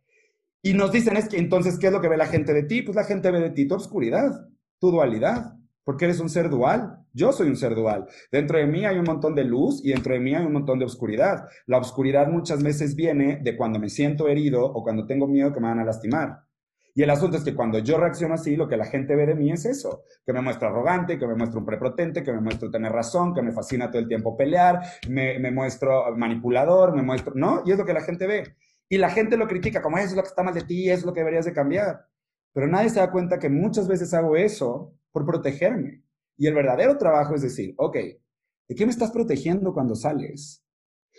Y 0.65 0.73
nos 0.73 0.93
dicen 0.93 1.17
es 1.17 1.28
que 1.28 1.38
entonces, 1.38 1.78
¿qué 1.78 1.88
es 1.88 1.93
lo 1.93 1.99
que 1.99 2.08
ve 2.08 2.15
la 2.15 2.26
gente 2.26 2.54
de 2.54 2.63
ti? 2.63 2.84
Pues 2.84 2.95
la 2.95 3.04
gente 3.04 3.30
ve 3.32 3.41
de 3.41 3.49
ti 3.49 3.67
tu 3.67 3.76
obscuridad. 3.76 4.47
tu 4.80 4.91
dualidad, 4.91 5.54
porque 5.84 6.06
eres 6.06 6.19
un 6.21 6.30
ser 6.30 6.49
dual. 6.49 7.06
Yo 7.13 7.32
soy 7.34 7.49
un 7.49 7.58
ser 7.58 7.76
dual. 7.76 8.08
Dentro 8.32 8.58
de 8.58 8.65
mí 8.65 8.86
hay 8.86 8.97
un 8.97 9.04
montón 9.04 9.36
de 9.36 9.43
luz 9.43 9.82
y 9.84 9.89
dentro 9.89 10.13
de 10.13 10.19
mí 10.19 10.34
hay 10.34 10.45
un 10.45 10.54
montón 10.54 10.80
de 10.80 10.86
oscuridad. 10.86 11.45
La 11.67 11.78
oscuridad 11.80 12.28
muchas 12.28 12.63
veces 12.63 12.95
viene 12.95 13.39
de 13.43 13.58
cuando 13.58 13.78
me 13.78 13.89
siento 13.89 14.28
herido 14.30 14.65
o 14.65 14.84
cuando 14.84 15.06
tengo 15.06 15.28
miedo 15.28 15.54
que 15.54 15.60
me 15.60 15.67
van 15.67 15.80
a 15.80 15.86
lastimar. 15.86 16.43
Y 16.95 17.04
el 17.04 17.10
asunto 17.10 17.38
es 17.38 17.43
que 17.43 17.56
cuando 17.56 17.80
yo 17.80 17.97
reacciono 17.97 18.36
así, 18.36 18.56
lo 18.56 18.67
que 18.69 18.78
la 18.78 18.86
gente 18.86 19.15
ve 19.15 19.26
de 19.26 19.36
mí 19.36 19.52
es 19.52 19.65
eso, 19.65 20.04
que 20.26 20.32
me 20.32 20.41
muestro 20.41 20.69
arrogante, 20.69 21.17
que 21.17 21.28
me 21.28 21.36
muestro 21.36 21.60
un 21.60 21.65
prepotente, 21.65 22.23
que 22.23 22.32
me 22.32 22.39
muestro 22.39 22.69
tener 22.71 22.91
razón, 22.91 23.34
que 23.34 23.41
me 23.41 23.52
fascina 23.52 23.89
todo 23.89 24.02
el 24.02 24.08
tiempo 24.08 24.38
pelear, 24.38 24.80
me, 25.10 25.39
me 25.39 25.52
muestro 25.52 26.15
manipulador, 26.15 26.95
me 26.95 27.02
muestro, 27.02 27.34
¿no? 27.36 27.63
Y 27.65 27.71
es 27.71 27.78
lo 27.78 27.86
que 27.86 27.93
la 27.93 28.02
gente 28.02 28.28
ve. 28.28 28.56
Y 28.94 29.00
la 29.00 29.10
gente 29.10 29.38
lo 29.38 29.48
critica 29.48 29.82
como 29.82 29.98
eso 29.98 30.10
es 30.10 30.16
lo 30.16 30.22
que 30.22 30.28
está 30.28 30.44
mal 30.44 30.54
de 30.54 30.62
ti, 30.62 30.88
eso 30.88 31.00
es 31.00 31.06
lo 31.08 31.14
que 31.14 31.22
deberías 31.22 31.46
de 31.46 31.52
cambiar. 31.52 32.08
Pero 32.54 32.68
nadie 32.68 32.92
se 32.92 33.00
da 33.00 33.10
cuenta 33.10 33.40
que 33.40 33.50
muchas 33.50 33.88
veces 33.88 34.14
hago 34.14 34.36
eso 34.36 34.94
por 35.12 35.26
protegerme. 35.26 36.04
Y 36.38 36.46
el 36.46 36.54
verdadero 36.54 36.96
trabajo 36.96 37.34
es 37.34 37.42
decir, 37.42 37.74
ok, 37.78 37.96
¿de 37.96 38.76
qué 38.76 38.86
me 38.86 38.92
estás 38.92 39.10
protegiendo 39.10 39.74
cuando 39.74 39.96
sales? 39.96 40.64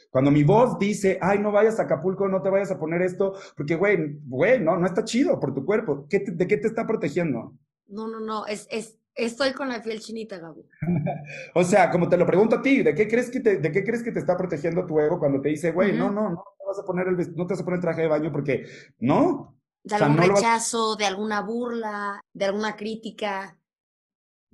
Cuando 0.09 0.31
mi 0.31 0.45
voz 0.45 0.79
dice, 0.79 1.19
ay, 1.21 1.41
no 1.41 1.51
vayas 1.51 1.81
a 1.81 1.83
Acapulco, 1.83 2.29
no 2.29 2.43
te 2.43 2.49
vayas 2.49 2.71
a 2.71 2.79
poner 2.79 3.03
esto, 3.03 3.35
porque, 3.57 3.75
güey, 3.75 4.21
güey, 4.25 4.61
no, 4.61 4.79
no 4.79 4.87
está 4.87 5.03
chido 5.03 5.41
por 5.41 5.53
tu 5.53 5.65
cuerpo. 5.65 6.07
¿De 6.09 6.47
qué 6.47 6.57
te 6.57 6.69
está 6.69 6.87
protegiendo? 6.87 7.59
No, 7.89 8.07
no, 8.07 8.21
no, 8.21 8.47
es, 8.47 8.69
es, 8.71 9.01
estoy 9.17 9.53
con 9.53 9.69
la 9.69 9.83
piel 9.83 9.99
chinita, 9.99 10.39
Gabo. 10.39 10.65
o 11.57 11.65
sea, 11.65 11.91
como 11.91 12.09
te 12.09 12.17
lo 12.17 12.25
pregunto 12.25 12.55
a 12.55 12.63
ti, 12.63 12.85
¿de 12.85 12.95
qué 12.95 13.09
crees 13.09 13.31
que 13.31 13.41
te, 13.41 13.59
de 13.59 13.73
qué 13.73 13.83
crees 13.83 14.05
que 14.05 14.13
te 14.13 14.21
está 14.21 14.37
protegiendo 14.37 14.87
tu 14.87 15.01
ego 15.01 15.19
cuando 15.19 15.41
te 15.41 15.49
dice, 15.49 15.73
güey, 15.73 15.93
no, 15.93 16.09
no, 16.13 16.31
no 16.31 16.45
vas 16.75 16.83
a 16.83 16.87
poner 16.87 17.09
el, 17.09 17.17
no 17.37 17.47
te 17.47 17.55
vas 17.55 17.61
a 17.61 17.65
poner 17.65 17.79
el 17.79 17.83
traje 17.83 18.03
de 18.03 18.09
baño 18.09 18.33
porque, 18.33 18.67
no. 18.99 19.57
De 19.83 19.97
algún 19.97 20.17
rechazo, 20.17 20.97
de 20.97 21.05
alguna 21.07 21.43
burla, 21.43 22.21
de 22.33 22.45
alguna 22.47 22.75
crítica 22.75 23.59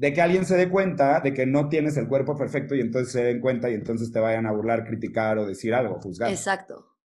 de 0.00 0.14
que 0.14 0.22
alguien 0.22 0.46
se 0.46 0.56
dé 0.56 0.70
cuenta 0.70 1.20
de 1.20 1.34
que 1.34 1.44
no 1.44 1.68
tienes 1.68 1.94
el 1.98 2.08
cuerpo 2.08 2.34
perfecto 2.34 2.74
y 2.74 2.80
entonces 2.80 3.12
se 3.12 3.22
den 3.22 3.38
cuenta 3.38 3.68
y 3.68 3.74
entonces 3.74 4.10
te 4.10 4.18
vayan 4.18 4.46
a 4.46 4.50
burlar, 4.50 4.86
criticar 4.86 5.36
o 5.36 5.44
decir 5.44 5.74
algo, 5.74 6.00
juzgar. 6.00 6.30
Exacto. 6.30 6.96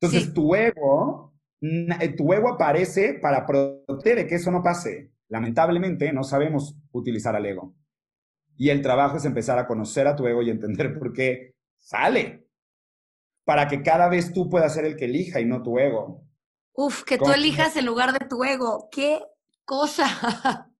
Entonces 0.00 0.32
tu 0.32 0.54
ego, 0.54 1.34
eh, 1.60 2.14
tu 2.16 2.32
ego 2.32 2.48
aparece 2.48 3.18
para 3.20 3.44
proteger 3.44 4.16
de 4.16 4.26
que 4.26 4.36
eso 4.36 4.50
no 4.50 4.62
pase. 4.62 5.12
Lamentablemente 5.28 6.10
no 6.14 6.24
sabemos 6.24 6.74
utilizar 6.92 7.36
al 7.36 7.44
ego. 7.44 7.74
Y 8.56 8.70
el 8.70 8.80
trabajo 8.80 9.18
es 9.18 9.26
empezar 9.26 9.58
a 9.58 9.66
conocer 9.66 10.06
a 10.06 10.16
tu 10.16 10.26
ego 10.26 10.40
y 10.40 10.48
entender 10.48 10.98
por 10.98 11.12
qué 11.12 11.52
sale. 11.78 12.43
Para 13.44 13.68
que 13.68 13.82
cada 13.82 14.08
vez 14.08 14.32
tú 14.32 14.48
puedas 14.48 14.74
ser 14.74 14.84
el 14.84 14.96
que 14.96 15.04
elija 15.04 15.40
y 15.40 15.44
no 15.44 15.62
tu 15.62 15.78
ego. 15.78 16.24
Uf, 16.72 17.04
que 17.04 17.18
tú 17.18 17.30
elijas 17.30 17.76
en 17.76 17.86
lugar 17.86 18.18
de 18.18 18.26
tu 18.26 18.42
ego. 18.44 18.88
¡Qué 18.90 19.22
cosa! 19.64 20.06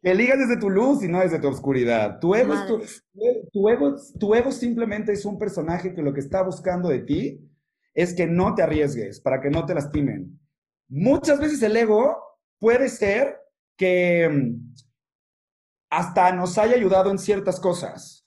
Que 0.00 0.12
eligas 0.12 0.38
desde 0.38 0.60
tu 0.60 0.70
luz 0.70 1.02
y 1.02 1.08
no 1.08 1.18
desde 1.18 1.40
tu 1.40 1.48
oscuridad. 1.48 2.20
Tu 2.20 2.32
ego, 2.32 2.54
tu, 2.68 2.80
tu, 3.52 3.68
ego, 3.68 3.96
tu 4.18 4.32
ego 4.32 4.52
simplemente 4.52 5.12
es 5.12 5.24
un 5.24 5.38
personaje 5.38 5.92
que 5.92 6.02
lo 6.02 6.14
que 6.14 6.20
está 6.20 6.42
buscando 6.42 6.88
de 6.88 7.00
ti 7.00 7.50
es 7.94 8.14
que 8.14 8.28
no 8.28 8.54
te 8.54 8.62
arriesgues, 8.62 9.20
para 9.20 9.40
que 9.40 9.50
no 9.50 9.66
te 9.66 9.74
lastimen. 9.74 10.38
Muchas 10.88 11.40
veces 11.40 11.60
el 11.62 11.76
ego 11.76 12.16
puede 12.60 12.88
ser 12.88 13.40
que 13.76 14.28
mm, 14.28 14.74
hasta 15.90 16.32
nos 16.32 16.58
haya 16.58 16.76
ayudado 16.76 17.10
en 17.10 17.18
ciertas 17.18 17.58
cosas, 17.58 18.17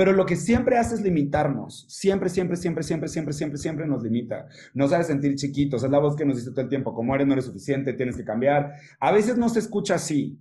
pero 0.00 0.14
lo 0.14 0.24
que 0.24 0.34
siempre 0.34 0.78
hace 0.78 0.94
es 0.94 1.02
limitarnos. 1.02 1.84
Siempre, 1.86 2.30
siempre, 2.30 2.56
siempre, 2.56 2.82
siempre, 2.82 3.06
siempre, 3.06 3.34
siempre, 3.34 3.58
siempre 3.58 3.86
nos 3.86 4.02
limita. 4.02 4.46
Nos 4.72 4.94
hace 4.94 5.04
sentir 5.04 5.34
chiquitos. 5.34 5.84
Es 5.84 5.90
la 5.90 5.98
voz 5.98 6.16
que 6.16 6.24
nos 6.24 6.38
dice 6.38 6.52
todo 6.52 6.62
el 6.62 6.70
tiempo, 6.70 6.94
como 6.94 7.14
eres, 7.14 7.26
no 7.26 7.34
eres 7.34 7.44
suficiente, 7.44 7.92
tienes 7.92 8.16
que 8.16 8.24
cambiar. 8.24 8.72
A 8.98 9.12
veces 9.12 9.36
no 9.36 9.50
se 9.50 9.58
escucha 9.58 9.96
así. 9.96 10.40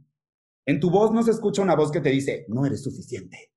En 0.66 0.80
tu 0.80 0.90
voz 0.90 1.12
no 1.12 1.24
se 1.24 1.32
escucha 1.32 1.62
una 1.62 1.76
voz 1.76 1.92
que 1.92 2.00
te 2.00 2.08
dice, 2.08 2.46
no 2.48 2.66
eres 2.66 2.82
suficiente, 2.82 3.52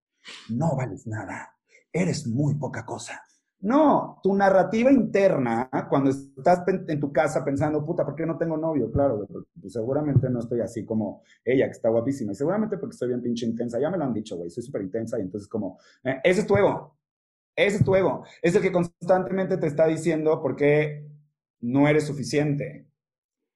no 0.48 0.74
vales 0.74 1.06
nada, 1.06 1.56
eres 1.92 2.26
muy 2.26 2.56
poca 2.56 2.84
cosa. 2.84 3.22
No, 3.62 4.18
tu 4.22 4.34
narrativa 4.34 4.90
interna, 4.90 5.70
cuando 5.88 6.10
estás 6.10 6.64
en 6.66 6.98
tu 6.98 7.12
casa 7.12 7.44
pensando, 7.44 7.84
puta, 7.84 8.04
¿por 8.04 8.16
qué 8.16 8.26
no 8.26 8.36
tengo 8.36 8.56
novio? 8.56 8.90
Claro, 8.90 9.24
pues 9.60 9.72
seguramente 9.72 10.28
no 10.28 10.40
estoy 10.40 10.60
así 10.60 10.84
como 10.84 11.22
ella, 11.44 11.66
que 11.66 11.70
está 11.70 11.88
guapísima, 11.88 12.32
y 12.32 12.34
seguramente 12.34 12.76
porque 12.76 12.94
estoy 12.94 13.08
bien 13.08 13.22
pinche 13.22 13.46
intensa, 13.46 13.78
ya 13.78 13.88
me 13.88 13.98
lo 13.98 14.04
han 14.04 14.12
dicho, 14.12 14.36
güey, 14.36 14.50
soy 14.50 14.64
súper 14.64 14.82
intensa, 14.82 15.16
y 15.18 15.22
entonces 15.22 15.48
como, 15.48 15.78
eh, 16.02 16.16
ese 16.24 16.40
es 16.40 16.46
tu 16.46 16.56
ego, 16.56 16.98
ese 17.54 17.76
es 17.76 17.84
tu 17.84 17.94
ego, 17.94 18.24
es 18.42 18.54
el 18.56 18.62
que 18.62 18.72
constantemente 18.72 19.56
te 19.58 19.68
está 19.68 19.86
diciendo 19.86 20.42
por 20.42 20.56
qué 20.56 21.06
no 21.60 21.86
eres 21.86 22.04
suficiente, 22.06 22.88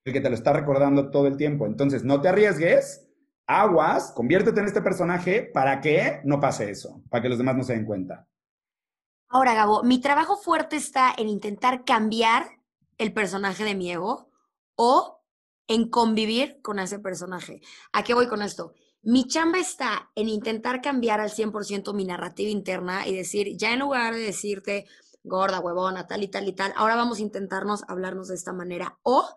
el 0.04 0.12
que 0.12 0.20
te 0.20 0.30
lo 0.30 0.36
está 0.36 0.52
recordando 0.52 1.10
todo 1.10 1.26
el 1.26 1.36
tiempo. 1.36 1.66
Entonces, 1.66 2.04
no 2.04 2.20
te 2.20 2.28
arriesgues 2.28 3.08
aguas, 3.48 4.12
conviértete 4.12 4.60
en 4.60 4.66
este 4.66 4.82
personaje 4.82 5.42
para 5.42 5.80
que 5.80 6.20
no 6.24 6.40
pase 6.40 6.70
eso, 6.70 7.02
para 7.10 7.22
que 7.22 7.28
los 7.28 7.38
demás 7.38 7.56
no 7.56 7.64
se 7.64 7.74
den 7.74 7.84
cuenta. 7.84 8.26
Ahora, 9.28 9.54
Gabo, 9.54 9.82
mi 9.82 10.00
trabajo 10.00 10.36
fuerte 10.36 10.76
está 10.76 11.12
en 11.16 11.28
intentar 11.28 11.84
cambiar 11.84 12.60
el 12.96 13.12
personaje 13.12 13.64
de 13.64 13.74
mi 13.74 13.90
ego 13.90 14.30
o 14.76 15.20
en 15.66 15.90
convivir 15.90 16.60
con 16.62 16.78
ese 16.78 17.00
personaje. 17.00 17.60
¿A 17.92 18.04
qué 18.04 18.14
voy 18.14 18.28
con 18.28 18.40
esto? 18.40 18.74
Mi 19.02 19.26
chamba 19.26 19.58
está 19.58 20.10
en 20.14 20.28
intentar 20.28 20.80
cambiar 20.80 21.20
al 21.20 21.30
100% 21.30 21.92
mi 21.92 22.04
narrativa 22.04 22.50
interna 22.50 23.06
y 23.06 23.16
decir, 23.16 23.56
ya 23.56 23.72
en 23.72 23.80
lugar 23.80 24.14
de 24.14 24.20
decirte 24.20 24.86
gorda, 25.24 25.58
huevona, 25.58 26.06
tal 26.06 26.22
y 26.22 26.28
tal 26.28 26.46
y 26.48 26.52
tal, 26.52 26.72
ahora 26.76 26.94
vamos 26.94 27.18
a 27.18 27.22
intentarnos 27.22 27.82
hablarnos 27.88 28.28
de 28.28 28.36
esta 28.36 28.52
manera. 28.52 28.98
O 29.02 29.28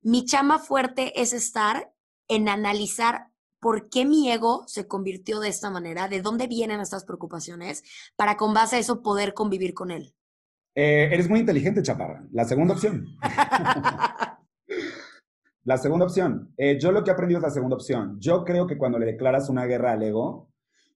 mi 0.00 0.24
chamba 0.24 0.58
fuerte 0.58 1.20
es 1.20 1.34
estar 1.34 1.92
en 2.28 2.48
analizar 2.48 3.30
por 3.64 3.88
qué 3.88 4.04
mi 4.04 4.30
ego 4.30 4.64
se 4.66 4.86
convirtió 4.86 5.40
de 5.40 5.48
esta 5.48 5.70
manera, 5.70 6.06
de 6.06 6.20
dónde 6.20 6.48
vienen 6.48 6.80
estas 6.80 7.06
preocupaciones, 7.06 7.82
para 8.14 8.36
con 8.36 8.52
base 8.52 8.76
a 8.76 8.78
eso 8.78 9.00
poder 9.00 9.32
convivir 9.32 9.72
con 9.72 9.90
él. 9.90 10.14
Eh, 10.74 11.08
eres 11.10 11.30
muy 11.30 11.40
inteligente, 11.40 11.82
Chaparra. 11.82 12.26
La 12.30 12.44
segunda 12.44 12.74
opción. 12.74 13.06
la 15.64 15.78
segunda 15.78 16.04
opción. 16.04 16.52
Eh, 16.58 16.78
yo 16.78 16.92
lo 16.92 17.02
que 17.02 17.08
he 17.08 17.14
aprendido 17.14 17.38
es 17.38 17.44
la 17.44 17.48
segunda 17.48 17.76
opción. 17.76 18.20
Yo 18.20 18.44
creo 18.44 18.66
que 18.66 18.76
cuando 18.76 18.98
le 18.98 19.06
declaras 19.06 19.48
una 19.48 19.64
guerra 19.64 19.92
al 19.92 20.02
ego, 20.02 20.50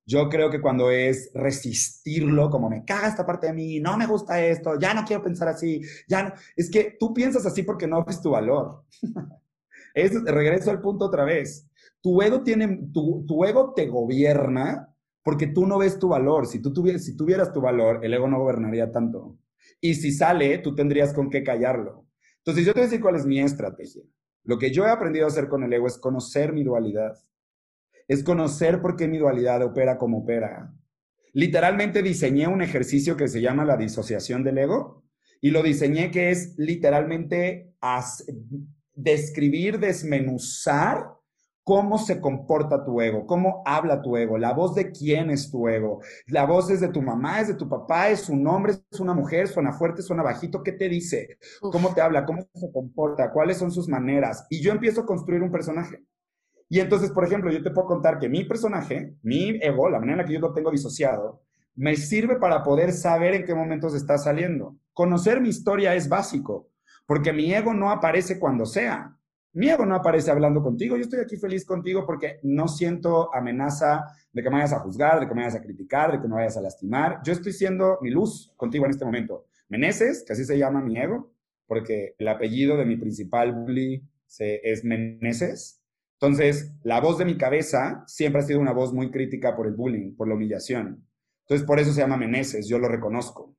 yo 0.04 0.28
creo 0.28 0.50
que 0.50 0.61
cuando 0.61 0.90
es 0.90 1.31
resistirlo, 1.33 2.50
como 2.50 2.68
me 2.68 2.85
caga 2.85 3.09
esta 3.09 3.24
parte 3.24 3.46
de 3.46 3.54
mí, 3.54 3.81
no 3.81 3.96
me 3.96 4.04
gusta 4.04 4.44
esto, 4.44 4.78
ya 4.78 4.92
no 4.92 5.07
quiero 5.07 5.22
pensar 5.22 5.48
así, 5.48 5.81
ya 6.07 6.24
no. 6.24 6.35
Es 6.54 6.70
que 6.70 6.98
tú 7.00 7.14
piensas 7.14 7.46
así 7.46 7.62
porque 7.62 7.87
no 7.87 8.04
ves 8.04 8.20
tu 8.20 8.33
valor. 8.33 8.85
es, 9.94 10.22
regreso 10.22 10.70
al 10.70 10.83
punto 10.83 11.07
otra 11.07 11.24
vez. 11.24 11.64
Tu 12.00 12.22
ego, 12.22 12.42
tiene, 12.42 12.88
tu, 12.92 13.44
ego 13.44 13.72
te 13.74 13.87
gobierna 13.87 14.94
porque 15.22 15.48
tú 15.48 15.66
no 15.66 15.78
ves 15.78 15.98
tu 15.98 16.08
valor. 16.08 16.46
Si 16.46 16.62
tú 16.62 16.72
tuvieras, 16.72 17.04
si 17.04 17.16
tuvieras 17.16 17.52
tu 17.52 17.61
valor, 17.61 18.04
el 18.04 18.14
ego 18.14 18.28
no 18.28 18.38
gobernaría 18.38 18.90
tanto. 18.90 19.38
Y 19.80 19.94
si 19.94 20.12
sale, 20.12 20.58
tú 20.58 20.74
tendrías 20.74 21.12
con 21.12 21.28
qué 21.28 21.42
callarlo. 21.42 22.06
Entonces, 22.38 22.64
yo 22.64 22.72
te 22.72 22.80
voy 22.80 22.87
a 22.87 22.88
decir 22.90 23.02
cuál 23.02 23.16
es 23.16 23.26
mi 23.26 23.40
estrategia. 23.40 24.02
Lo 24.44 24.58
que 24.58 24.70
yo 24.70 24.87
he 24.87 24.90
aprendido 24.90 25.26
a 25.26 25.28
hacer 25.28 25.48
con 25.48 25.62
el 25.62 25.72
ego 25.72 25.87
es 25.87 25.98
conocer 25.98 26.52
mi 26.52 26.64
dualidad. 26.64 27.16
Es 28.06 28.22
conocer 28.24 28.80
por 28.80 28.96
qué 28.96 29.06
mi 29.06 29.18
dualidad 29.18 29.62
opera 29.62 29.98
como 29.98 30.20
opera. 30.20 30.72
Literalmente 31.34 32.02
diseñé 32.02 32.48
un 32.48 32.62
ejercicio 32.62 33.16
que 33.16 33.28
se 33.28 33.40
llama 33.40 33.64
la 33.64 33.76
disociación 33.76 34.42
del 34.42 34.58
ego 34.58 35.04
y 35.40 35.50
lo 35.50 35.62
diseñé 35.62 36.11
que 36.11 36.30
es 36.30 36.54
literalmente 36.56 37.74
describir, 38.94 39.78
desmenuzar 39.78 41.17
cómo 41.68 41.98
se 41.98 42.18
comporta 42.18 42.83
tu 42.83 42.98
ego, 43.02 43.26
cómo 43.26 43.62
habla 43.66 44.00
tu 44.00 44.16
ego, 44.16 44.38
la 44.38 44.54
voz 44.54 44.74
de 44.74 44.90
quién 44.90 45.28
es 45.28 45.50
tu 45.50 45.68
ego. 45.68 46.00
La 46.26 46.46
voz 46.46 46.70
es 46.70 46.81
de 46.81 46.88
tu 46.88 47.02
mamá, 47.02 47.42
es 47.42 47.48
de 47.48 47.57
tu 47.57 47.68
papá, 47.68 48.09
es 48.09 48.31
un 48.31 48.46
hombre, 48.46 48.72
es 48.90 49.00
una 49.00 49.12
mujer, 49.12 49.48
suena 49.48 49.74
fuerte, 49.74 50.00
suena 50.00 50.22
bajito, 50.22 50.62
¿qué 50.62 50.72
te 50.72 50.88
dice? 50.88 51.37
¿Cómo 51.61 51.92
te 51.92 52.00
habla? 52.00 52.24
¿Cómo 52.24 52.40
se 52.54 52.72
comporta? 52.72 53.31
¿Cuáles 53.33 53.59
son 53.59 53.70
sus 53.70 53.87
maneras? 53.87 54.46
Y 54.48 54.62
yo 54.62 54.72
empiezo 54.72 55.02
a 55.02 55.04
construir 55.07 55.42
un 55.42 55.52
personaje. 55.52 56.02
Y 56.70 56.81
entonces, 56.81 57.11
por 57.11 57.26
ejemplo, 57.26 57.52
yo 57.52 57.62
te 57.62 57.70
puedo 57.70 57.87
contar 57.87 58.18
que 58.18 58.31
mi 58.31 58.44
personaje, 58.44 59.16
mi 59.20 59.59
ego, 59.61 59.90
la 59.90 59.98
manera 59.98 60.14
en 60.14 60.18
la 60.20 60.24
que 60.24 60.33
yo 60.33 60.40
lo 60.40 60.54
tengo 60.54 60.70
disociado, 60.70 61.42
me 61.74 61.96
sirve 61.96 62.37
para 62.37 62.62
poder 62.62 62.92
saber 62.92 63.35
en 63.35 63.44
qué 63.44 63.54
momentos 63.54 63.94
está 63.94 64.16
saliendo. 64.16 64.78
Conocer 64.94 65.42
mi 65.42 65.50
historia 65.50 65.94
es 65.94 66.08
básico, 66.08 66.71
porque 67.04 67.35
mi 67.35 67.52
ego 67.52 67.75
no 67.75 67.90
aparece 67.90 68.38
cuando 68.38 68.64
sea. 68.64 69.17
Mi 69.59 69.69
ego 69.69 69.85
no 69.85 69.96
aparece 69.96 70.31
hablando 70.31 70.63
contigo. 70.63 70.96
Yo 70.96 71.02
estoy 71.02 71.19
aquí 71.19 71.37
feliz 71.37 71.65
contigo 71.65 72.06
porque 72.06 72.38
no 72.44 72.69
siento 72.69 73.35
amenaza 73.35 74.04
de 74.33 74.40
que 74.40 74.50
me 74.50 74.59
vayas 74.59 74.73
a 74.73 74.79
juzgar, 74.79 75.19
de 75.19 75.27
que 75.27 75.35
me 75.35 75.40
vayas 75.40 75.56
a 75.56 75.61
criticar, 75.61 76.13
de 76.13 76.21
que 76.21 76.29
me 76.29 76.37
vayas 76.37 76.56
a 76.56 76.61
lastimar. 76.61 77.19
Yo 77.25 77.33
estoy 77.33 77.52
siendo 77.52 77.98
mi 78.00 78.11
luz 78.11 78.52
contigo 78.56 78.85
en 78.85 78.92
este 78.92 79.04
momento. 79.04 79.46
Meneses, 79.69 80.23
que 80.25 80.33
así 80.33 80.44
se 80.44 80.56
llama 80.56 80.81
mi 80.81 80.96
ego, 80.96 81.33
porque 81.67 82.15
el 82.19 82.29
apellido 82.29 82.77
de 82.77 82.85
mi 82.85 82.98
principal 82.98 83.52
bully 83.52 84.00
es 84.38 84.85
Meneses. 84.85 85.83
Entonces, 86.21 86.73
la 86.85 87.00
voz 87.00 87.19
de 87.19 87.25
mi 87.25 87.37
cabeza 87.37 88.04
siempre 88.06 88.42
ha 88.42 88.44
sido 88.44 88.61
una 88.61 88.73
voz 88.73 88.92
muy 88.92 89.11
crítica 89.11 89.56
por 89.56 89.67
el 89.67 89.75
bullying, 89.75 90.15
por 90.15 90.29
la 90.29 90.35
humillación. 90.35 91.04
Entonces, 91.40 91.67
por 91.67 91.81
eso 91.81 91.92
se 91.92 92.00
llama 92.00 92.17
Meneses, 92.17 92.69
yo 92.69 92.79
lo 92.79 92.87
reconozco. 92.87 93.56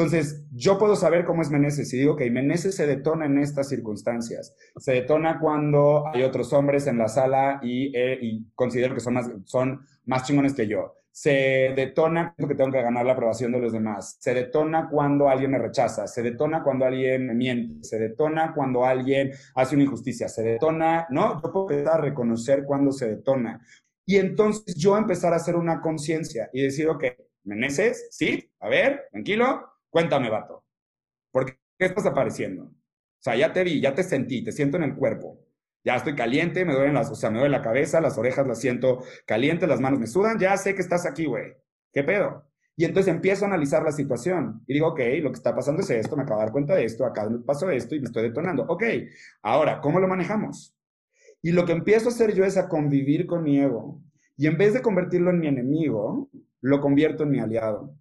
Entonces, 0.00 0.46
yo 0.50 0.78
puedo 0.78 0.96
saber 0.96 1.26
cómo 1.26 1.42
es 1.42 1.50
Meneses 1.50 1.92
y 1.92 1.98
digo 1.98 2.16
que 2.16 2.30
Meneses 2.30 2.74
se 2.74 2.86
detona 2.86 3.26
en 3.26 3.36
estas 3.36 3.68
circunstancias. 3.68 4.56
Se 4.78 4.92
detona 4.92 5.38
cuando 5.38 6.04
hay 6.08 6.22
otros 6.22 6.54
hombres 6.54 6.86
en 6.86 6.96
la 6.96 7.06
sala 7.06 7.60
y, 7.62 7.94
eh, 7.94 8.18
y 8.18 8.46
considero 8.54 8.94
que 8.94 9.00
son 9.00 9.12
más, 9.12 9.30
son 9.44 9.86
más 10.06 10.22
chingones 10.22 10.54
que 10.54 10.66
yo. 10.66 10.94
Se 11.10 11.74
detona 11.76 12.32
cuando 12.34 12.56
tengo 12.56 12.72
que 12.72 12.80
ganar 12.80 13.04
la 13.04 13.12
aprobación 13.12 13.52
de 13.52 13.60
los 13.60 13.74
demás. 13.74 14.16
Se 14.20 14.32
detona 14.32 14.88
cuando 14.88 15.28
alguien 15.28 15.50
me 15.50 15.58
rechaza. 15.58 16.06
Se 16.06 16.22
detona 16.22 16.64
cuando 16.64 16.86
alguien 16.86 17.26
me 17.26 17.34
miente. 17.34 17.84
Se 17.86 17.98
detona 17.98 18.54
cuando 18.54 18.86
alguien 18.86 19.32
hace 19.54 19.74
una 19.74 19.84
injusticia. 19.84 20.30
Se 20.30 20.42
detona, 20.42 21.08
¿no? 21.10 21.42
Yo 21.42 21.52
puedo 21.52 21.70
empezar 21.70 21.98
a 21.98 22.00
reconocer 22.00 22.64
cuando 22.64 22.90
se 22.90 23.06
detona. 23.06 23.60
Y 24.06 24.16
entonces 24.16 24.74
yo 24.76 24.96
empezar 24.96 25.34
a 25.34 25.36
hacer 25.36 25.56
una 25.56 25.82
conciencia 25.82 26.48
y 26.54 26.62
decir, 26.62 26.88
ok, 26.88 27.04
Meneses, 27.44 28.08
sí, 28.10 28.50
a 28.60 28.68
ver, 28.68 29.08
tranquilo, 29.10 29.69
Cuéntame, 29.90 30.30
vato. 30.30 30.64
¿Por 31.32 31.46
qué 31.46 31.56
estás 31.78 32.06
apareciendo? 32.06 32.64
O 32.64 32.72
sea, 33.22 33.36
ya 33.36 33.52
te 33.52 33.64
vi, 33.64 33.80
ya 33.80 33.94
te 33.94 34.02
sentí, 34.02 34.42
te 34.44 34.52
siento 34.52 34.76
en 34.76 34.84
el 34.84 34.94
cuerpo. 34.96 35.40
Ya 35.84 35.96
estoy 35.96 36.14
caliente, 36.14 36.64
me 36.64 36.74
duelen 36.74 36.94
las, 36.94 37.10
o 37.10 37.14
sea, 37.14 37.30
me 37.30 37.38
duele 37.38 37.56
la 37.56 37.62
cabeza, 37.62 38.00
las 38.00 38.18
orejas 38.18 38.46
las 38.46 38.60
siento 38.60 39.02
calientes, 39.26 39.68
las 39.68 39.80
manos 39.80 40.00
me 40.00 40.06
sudan, 40.06 40.38
ya 40.38 40.56
sé 40.56 40.74
que 40.74 40.82
estás 40.82 41.06
aquí, 41.06 41.26
güey. 41.26 41.54
¿Qué 41.92 42.04
pedo? 42.04 42.44
Y 42.76 42.84
entonces 42.84 43.12
empiezo 43.12 43.44
a 43.44 43.48
analizar 43.48 43.82
la 43.82 43.92
situación 43.92 44.62
y 44.66 44.74
digo, 44.74 44.88
ok, 44.88 45.00
lo 45.22 45.30
que 45.30 45.36
está 45.36 45.54
pasando 45.54 45.82
es 45.82 45.90
esto, 45.90 46.16
me 46.16 46.22
acabo 46.22 46.40
de 46.40 46.46
dar 46.46 46.52
cuenta 46.52 46.74
de 46.74 46.84
esto, 46.84 47.04
acá 47.04 47.28
me 47.28 47.38
pasó 47.40 47.70
esto 47.70 47.94
y 47.94 48.00
me 48.00 48.06
estoy 48.06 48.24
detonando. 48.24 48.64
Ok, 48.68 48.84
ahora, 49.42 49.80
¿cómo 49.80 50.00
lo 50.00 50.08
manejamos? 50.08 50.74
Y 51.42 51.52
lo 51.52 51.66
que 51.66 51.72
empiezo 51.72 52.08
a 52.08 52.12
hacer 52.12 52.34
yo 52.34 52.44
es 52.44 52.56
a 52.56 52.68
convivir 52.68 53.26
con 53.26 53.42
mi 53.44 53.58
ego. 53.60 54.00
Y 54.36 54.46
en 54.46 54.58
vez 54.58 54.74
de 54.74 54.82
convertirlo 54.82 55.30
en 55.30 55.40
mi 55.40 55.48
enemigo, 55.48 56.30
lo 56.62 56.80
convierto 56.80 57.24
en 57.24 57.30
mi 57.30 57.40
aliado 57.40 57.94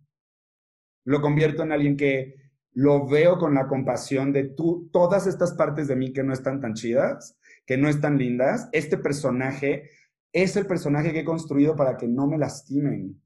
lo 1.10 1.22
convierto 1.22 1.64
en 1.64 1.72
alguien 1.72 1.98
que 1.98 2.36
lo 2.74 3.08
veo 3.08 3.40
con 3.40 3.56
la 3.56 3.68
compasión 3.68 4.32
de 4.32 4.44
tú, 4.44 4.92
todas 4.94 5.26
estas 5.26 5.56
partes 5.56 5.88
de 5.88 5.96
mí 5.96 6.14
que 6.14 6.22
no 6.22 6.34
están 6.34 6.62
tan 6.62 6.76
chidas, 6.76 7.36
que 7.66 7.78
no 7.78 7.90
están 7.90 8.20
lindas. 8.20 8.70
Este 8.74 8.96
personaje 8.96 9.90
es 10.32 10.56
el 10.56 10.68
personaje 10.68 11.12
que 11.12 11.22
he 11.22 11.26
construido 11.26 11.76
para 11.76 11.98
que 11.98 12.08
no 12.08 12.28
me 12.28 12.38
lastimen. 12.38 13.20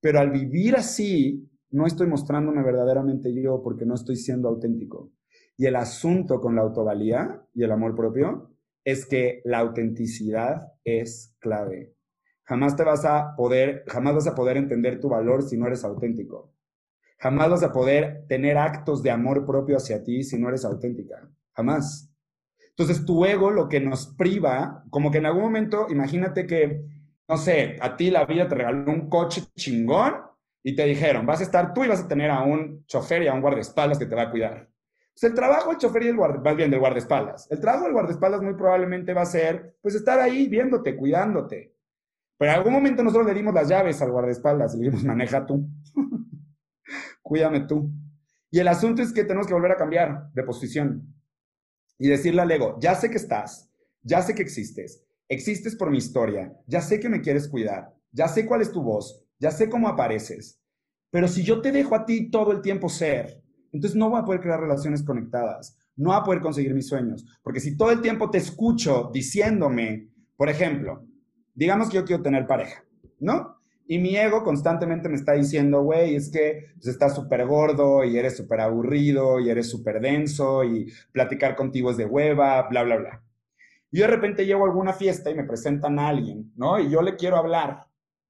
Pero 0.00 0.18
al 0.18 0.32
vivir 0.32 0.74
así, 0.74 1.48
no 1.70 1.86
estoy 1.86 2.08
mostrándome 2.08 2.60
verdaderamente 2.64 3.32
yo 3.32 3.62
porque 3.62 3.86
no 3.86 3.94
estoy 3.94 4.16
siendo 4.16 4.48
auténtico. 4.48 5.12
Y 5.56 5.66
el 5.66 5.76
asunto 5.76 6.40
con 6.40 6.56
la 6.56 6.62
autovalía 6.62 7.40
y 7.54 7.62
el 7.62 7.70
amor 7.70 7.94
propio 7.94 8.50
es 8.82 9.06
que 9.06 9.42
la 9.44 9.60
autenticidad 9.60 10.72
es 10.82 11.36
clave. 11.38 11.94
Jamás 12.42 12.74
te 12.74 12.82
vas 12.82 13.04
a 13.04 13.36
poder, 13.36 13.84
jamás 13.86 14.16
vas 14.16 14.26
a 14.26 14.34
poder 14.34 14.56
entender 14.56 14.98
tu 14.98 15.08
valor 15.08 15.44
si 15.44 15.56
no 15.56 15.68
eres 15.68 15.84
auténtico. 15.84 16.51
Jamás 17.22 17.50
vas 17.50 17.62
a 17.62 17.72
poder 17.72 18.24
tener 18.26 18.58
actos 18.58 19.00
de 19.00 19.12
amor 19.12 19.46
propio 19.46 19.76
hacia 19.76 20.02
ti 20.02 20.24
si 20.24 20.40
no 20.40 20.48
eres 20.48 20.64
auténtica. 20.64 21.30
Jamás. 21.54 22.10
Entonces, 22.70 23.06
tu 23.06 23.24
ego 23.24 23.52
lo 23.52 23.68
que 23.68 23.78
nos 23.78 24.08
priva, 24.16 24.82
como 24.90 25.08
que 25.12 25.18
en 25.18 25.26
algún 25.26 25.44
momento, 25.44 25.86
imagínate 25.88 26.48
que, 26.48 26.84
no 27.28 27.36
sé, 27.36 27.76
a 27.80 27.96
ti 27.96 28.10
la 28.10 28.24
vida 28.24 28.48
te 28.48 28.56
regaló 28.56 28.90
un 28.90 29.08
coche 29.08 29.42
chingón 29.54 30.14
y 30.64 30.74
te 30.74 30.84
dijeron, 30.84 31.24
vas 31.24 31.38
a 31.38 31.44
estar 31.44 31.72
tú 31.72 31.84
y 31.84 31.88
vas 31.88 32.00
a 32.00 32.08
tener 32.08 32.28
a 32.28 32.42
un 32.42 32.84
chofer 32.86 33.22
y 33.22 33.28
a 33.28 33.34
un 33.34 33.40
guardaespaldas 33.40 34.00
que 34.00 34.06
te 34.06 34.16
va 34.16 34.22
a 34.22 34.30
cuidar. 34.32 34.68
Pues 35.14 35.22
el 35.22 35.34
trabajo 35.34 35.70
del 35.70 35.78
chofer 35.78 36.02
y 36.02 36.08
el 36.08 36.16
guarda, 36.16 36.40
más 36.40 36.56
bien 36.56 36.72
del 36.72 36.80
guardaespaldas. 36.80 37.48
El 37.52 37.60
trabajo 37.60 37.84
del 37.84 37.92
guardaespaldas 37.92 38.42
muy 38.42 38.54
probablemente 38.54 39.14
va 39.14 39.22
a 39.22 39.26
ser, 39.26 39.76
pues, 39.80 39.94
estar 39.94 40.18
ahí 40.18 40.48
viéndote, 40.48 40.96
cuidándote. 40.96 41.72
Pero 42.36 42.50
en 42.50 42.58
algún 42.58 42.72
momento 42.72 43.04
nosotros 43.04 43.28
le 43.28 43.34
dimos 43.34 43.54
las 43.54 43.68
llaves 43.68 44.02
al 44.02 44.10
guardaespaldas 44.10 44.74
y 44.74 44.78
le 44.78 44.84
dijimos, 44.86 45.04
maneja 45.04 45.46
tú. 45.46 45.68
cuídame 47.22 47.60
tú. 47.60 47.90
Y 48.50 48.58
el 48.58 48.68
asunto 48.68 49.02
es 49.02 49.12
que 49.12 49.24
tenemos 49.24 49.46
que 49.46 49.54
volver 49.54 49.72
a 49.72 49.76
cambiar 49.76 50.30
de 50.32 50.42
posición 50.42 51.14
y 51.98 52.08
decirle 52.08 52.42
al 52.42 52.50
ego, 52.50 52.78
ya 52.80 52.94
sé 52.94 53.08
que 53.08 53.16
estás, 53.16 53.70
ya 54.02 54.20
sé 54.22 54.34
que 54.34 54.42
existes, 54.42 55.04
existes 55.28 55.76
por 55.76 55.90
mi 55.90 55.98
historia, 55.98 56.52
ya 56.66 56.80
sé 56.80 57.00
que 57.00 57.08
me 57.08 57.20
quieres 57.20 57.48
cuidar, 57.48 57.94
ya 58.10 58.28
sé 58.28 58.44
cuál 58.44 58.60
es 58.60 58.72
tu 58.72 58.82
voz, 58.82 59.24
ya 59.38 59.50
sé 59.50 59.70
cómo 59.70 59.88
apareces, 59.88 60.60
pero 61.10 61.28
si 61.28 61.42
yo 61.42 61.60
te 61.60 61.72
dejo 61.72 61.94
a 61.94 62.04
ti 62.04 62.30
todo 62.30 62.52
el 62.52 62.60
tiempo 62.60 62.88
ser, 62.88 63.42
entonces 63.70 63.96
no 63.96 64.10
voy 64.10 64.20
a 64.20 64.24
poder 64.24 64.40
crear 64.40 64.60
relaciones 64.60 65.02
conectadas, 65.02 65.78
no 65.94 66.10
voy 66.10 66.18
a 66.18 66.24
poder 66.24 66.40
conseguir 66.40 66.74
mis 66.74 66.88
sueños, 66.88 67.24
porque 67.42 67.60
si 67.60 67.76
todo 67.76 67.90
el 67.90 68.00
tiempo 68.00 68.30
te 68.30 68.38
escucho 68.38 69.10
diciéndome, 69.12 70.08
por 70.36 70.48
ejemplo, 70.48 71.06
digamos 71.54 71.88
que 71.88 71.96
yo 71.96 72.04
quiero 72.04 72.22
tener 72.22 72.46
pareja, 72.46 72.84
¿no? 73.20 73.61
Y 73.86 73.98
mi 73.98 74.16
ego 74.16 74.42
constantemente 74.42 75.08
me 75.08 75.16
está 75.16 75.32
diciendo, 75.32 75.82
güey, 75.82 76.14
es 76.14 76.30
que 76.30 76.70
pues, 76.74 76.86
estás 76.86 77.14
súper 77.14 77.46
gordo 77.46 78.04
y 78.04 78.16
eres 78.16 78.36
súper 78.36 78.60
aburrido 78.60 79.40
y 79.40 79.50
eres 79.50 79.68
súper 79.68 80.00
denso 80.00 80.64
y 80.64 80.92
platicar 81.12 81.56
contigo 81.56 81.90
es 81.90 81.96
de 81.96 82.06
hueva, 82.06 82.68
bla, 82.68 82.82
bla, 82.84 82.96
bla. 82.96 83.22
Y 83.90 83.98
de 83.98 84.06
repente 84.06 84.46
llego 84.46 84.64
a 84.64 84.68
alguna 84.68 84.92
fiesta 84.92 85.30
y 85.30 85.34
me 85.34 85.44
presentan 85.44 85.98
a 85.98 86.08
alguien, 86.08 86.52
¿no? 86.56 86.78
Y 86.80 86.90
yo 86.90 87.02
le 87.02 87.16
quiero 87.16 87.36
hablar. 87.36 87.86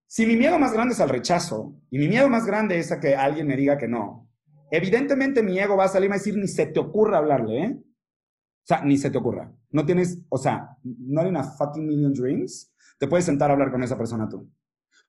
Si 0.06 0.26
mi 0.26 0.36
miedo 0.36 0.58
más 0.58 0.72
grande 0.72 0.94
es 0.94 1.00
al 1.00 1.08
rechazo 1.08 1.74
y 1.90 1.98
mi 1.98 2.08
miedo 2.08 2.28
más 2.28 2.44
grande 2.44 2.78
es 2.78 2.90
a 2.90 2.98
que 2.98 3.14
alguien 3.14 3.46
me 3.46 3.56
diga 3.56 3.78
que 3.78 3.88
no, 3.88 4.28
evidentemente 4.70 5.42
mi 5.42 5.58
ego 5.58 5.76
va 5.76 5.84
a 5.84 5.88
salir 5.88 6.06
y 6.06 6.08
va 6.08 6.14
a 6.16 6.18
decir, 6.18 6.36
ni 6.36 6.48
se 6.48 6.66
te 6.66 6.80
ocurra 6.80 7.18
hablarle, 7.18 7.64
¿eh? 7.64 7.76
O 7.78 8.64
sea, 8.64 8.82
ni 8.84 8.96
se 8.96 9.10
te 9.10 9.18
ocurra. 9.18 9.52
No 9.70 9.84
tienes, 9.84 10.22
o 10.28 10.38
sea, 10.38 10.76
no 10.82 11.20
hay 11.20 11.28
una 11.28 11.44
fucking 11.44 11.86
million 11.86 12.12
dreams. 12.12 12.72
Te 12.98 13.06
puedes 13.06 13.24
sentar 13.24 13.50
a 13.50 13.54
hablar 13.54 13.70
con 13.70 13.82
esa 13.82 13.98
persona 13.98 14.28
tú. 14.28 14.48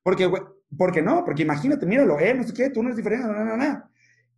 Porque, 0.03 0.29
¿por 0.77 0.91
qué 0.91 1.01
no? 1.01 1.23
Porque 1.25 1.43
imagínate, 1.43 1.85
míralo, 1.85 2.19
él 2.19 2.37
no 2.37 2.43
sé 2.43 2.53
qué, 2.53 2.69
tú 2.69 2.83
no 2.83 2.89
eres 2.89 2.97
diferente, 2.97 3.25
no, 3.25 3.45
no, 3.45 3.57
no. 3.57 3.89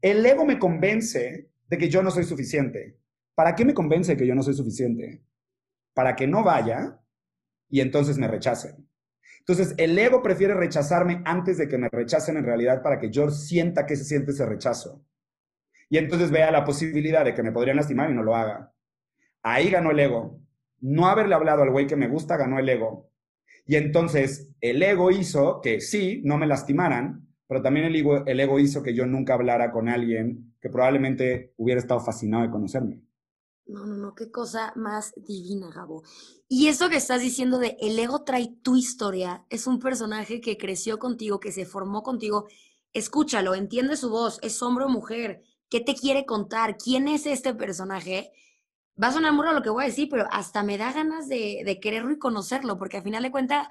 El 0.01 0.25
ego 0.25 0.45
me 0.45 0.59
convence 0.59 1.49
de 1.67 1.77
que 1.77 1.89
yo 1.89 2.03
no 2.03 2.11
soy 2.11 2.23
suficiente. 2.23 2.97
¿Para 3.33 3.55
qué 3.55 3.65
me 3.65 3.73
convence 3.73 4.13
de 4.13 4.17
que 4.17 4.27
yo 4.27 4.35
no 4.35 4.43
soy 4.43 4.53
suficiente? 4.53 5.23
Para 5.93 6.15
que 6.15 6.27
no 6.27 6.43
vaya 6.43 6.99
y 7.69 7.81
entonces 7.81 8.17
me 8.17 8.27
rechacen. 8.27 8.87
Entonces, 9.39 9.75
el 9.77 9.97
ego 9.97 10.23
prefiere 10.23 10.53
rechazarme 10.53 11.21
antes 11.25 11.57
de 11.57 11.67
que 11.67 11.77
me 11.77 11.89
rechacen 11.89 12.37
en 12.37 12.45
realidad 12.45 12.81
para 12.81 12.99
que 12.99 13.11
yo 13.11 13.29
sienta 13.29 13.85
que 13.85 13.95
se 13.95 14.03
siente 14.03 14.31
ese 14.31 14.45
rechazo. 14.45 15.03
Y 15.89 15.97
entonces 15.97 16.31
vea 16.31 16.51
la 16.51 16.65
posibilidad 16.65 17.23
de 17.23 17.33
que 17.33 17.43
me 17.43 17.51
podrían 17.51 17.77
lastimar 17.77 18.09
y 18.09 18.13
no 18.13 18.23
lo 18.23 18.35
haga. 18.35 18.73
Ahí 19.43 19.69
ganó 19.69 19.91
el 19.91 19.99
ego. 19.99 20.39
No 20.79 21.07
haberle 21.07 21.35
hablado 21.35 21.61
al 21.61 21.71
güey 21.71 21.85
que 21.87 21.95
me 21.95 22.07
gusta 22.07 22.37
ganó 22.37 22.57
el 22.57 22.67
ego. 22.67 23.11
Y 23.65 23.75
entonces 23.75 24.49
el 24.61 24.81
ego 24.83 25.11
hizo 25.11 25.61
que 25.61 25.81
sí, 25.81 26.21
no 26.23 26.37
me 26.37 26.47
lastimaran, 26.47 27.27
pero 27.47 27.61
también 27.61 27.87
el 27.87 27.95
ego, 27.95 28.25
el 28.25 28.39
ego 28.39 28.59
hizo 28.59 28.83
que 28.83 28.93
yo 28.93 29.05
nunca 29.05 29.33
hablara 29.33 29.71
con 29.71 29.89
alguien 29.89 30.55
que 30.61 30.69
probablemente 30.69 31.53
hubiera 31.57 31.79
estado 31.79 31.99
fascinado 31.99 32.43
de 32.43 32.51
conocerme. 32.51 33.01
No, 33.67 33.85
no, 33.87 33.95
no, 33.95 34.13
qué 34.13 34.29
cosa 34.29 34.73
más 34.75 35.13
divina, 35.15 35.71
Gabo. 35.71 36.03
Y 36.47 36.67
eso 36.67 36.89
que 36.89 36.97
estás 36.97 37.21
diciendo 37.21 37.57
de 37.57 37.75
el 37.79 37.97
ego 37.97 38.23
trae 38.23 38.55
tu 38.61 38.75
historia, 38.75 39.43
es 39.49 39.65
un 39.65 39.79
personaje 39.79 40.39
que 40.39 40.57
creció 40.57 40.99
contigo, 40.99 41.39
que 41.39 41.51
se 41.51 41.65
formó 41.65 42.03
contigo. 42.03 42.45
Escúchalo, 42.93 43.55
entiende 43.55 43.97
su 43.97 44.09
voz, 44.11 44.39
es 44.43 44.61
hombre 44.61 44.85
o 44.85 44.89
mujer, 44.89 45.41
¿qué 45.69 45.79
te 45.81 45.95
quiere 45.95 46.25
contar? 46.25 46.77
¿Quién 46.77 47.07
es 47.07 47.25
este 47.25 47.55
personaje? 47.55 48.31
Va 49.01 49.07
a 49.07 49.11
sonar 49.11 49.33
muy 49.33 49.45
lo 49.53 49.61
que 49.61 49.69
voy 49.69 49.83
a 49.83 49.87
decir, 49.87 50.07
pero 50.09 50.27
hasta 50.31 50.63
me 50.63 50.77
da 50.77 50.91
ganas 50.91 51.27
de, 51.27 51.63
de 51.65 51.79
quererlo 51.79 52.11
y 52.11 52.19
conocerlo, 52.19 52.77
porque 52.77 52.97
al 52.97 53.03
final 53.03 53.23
de 53.23 53.31
cuentas 53.31 53.67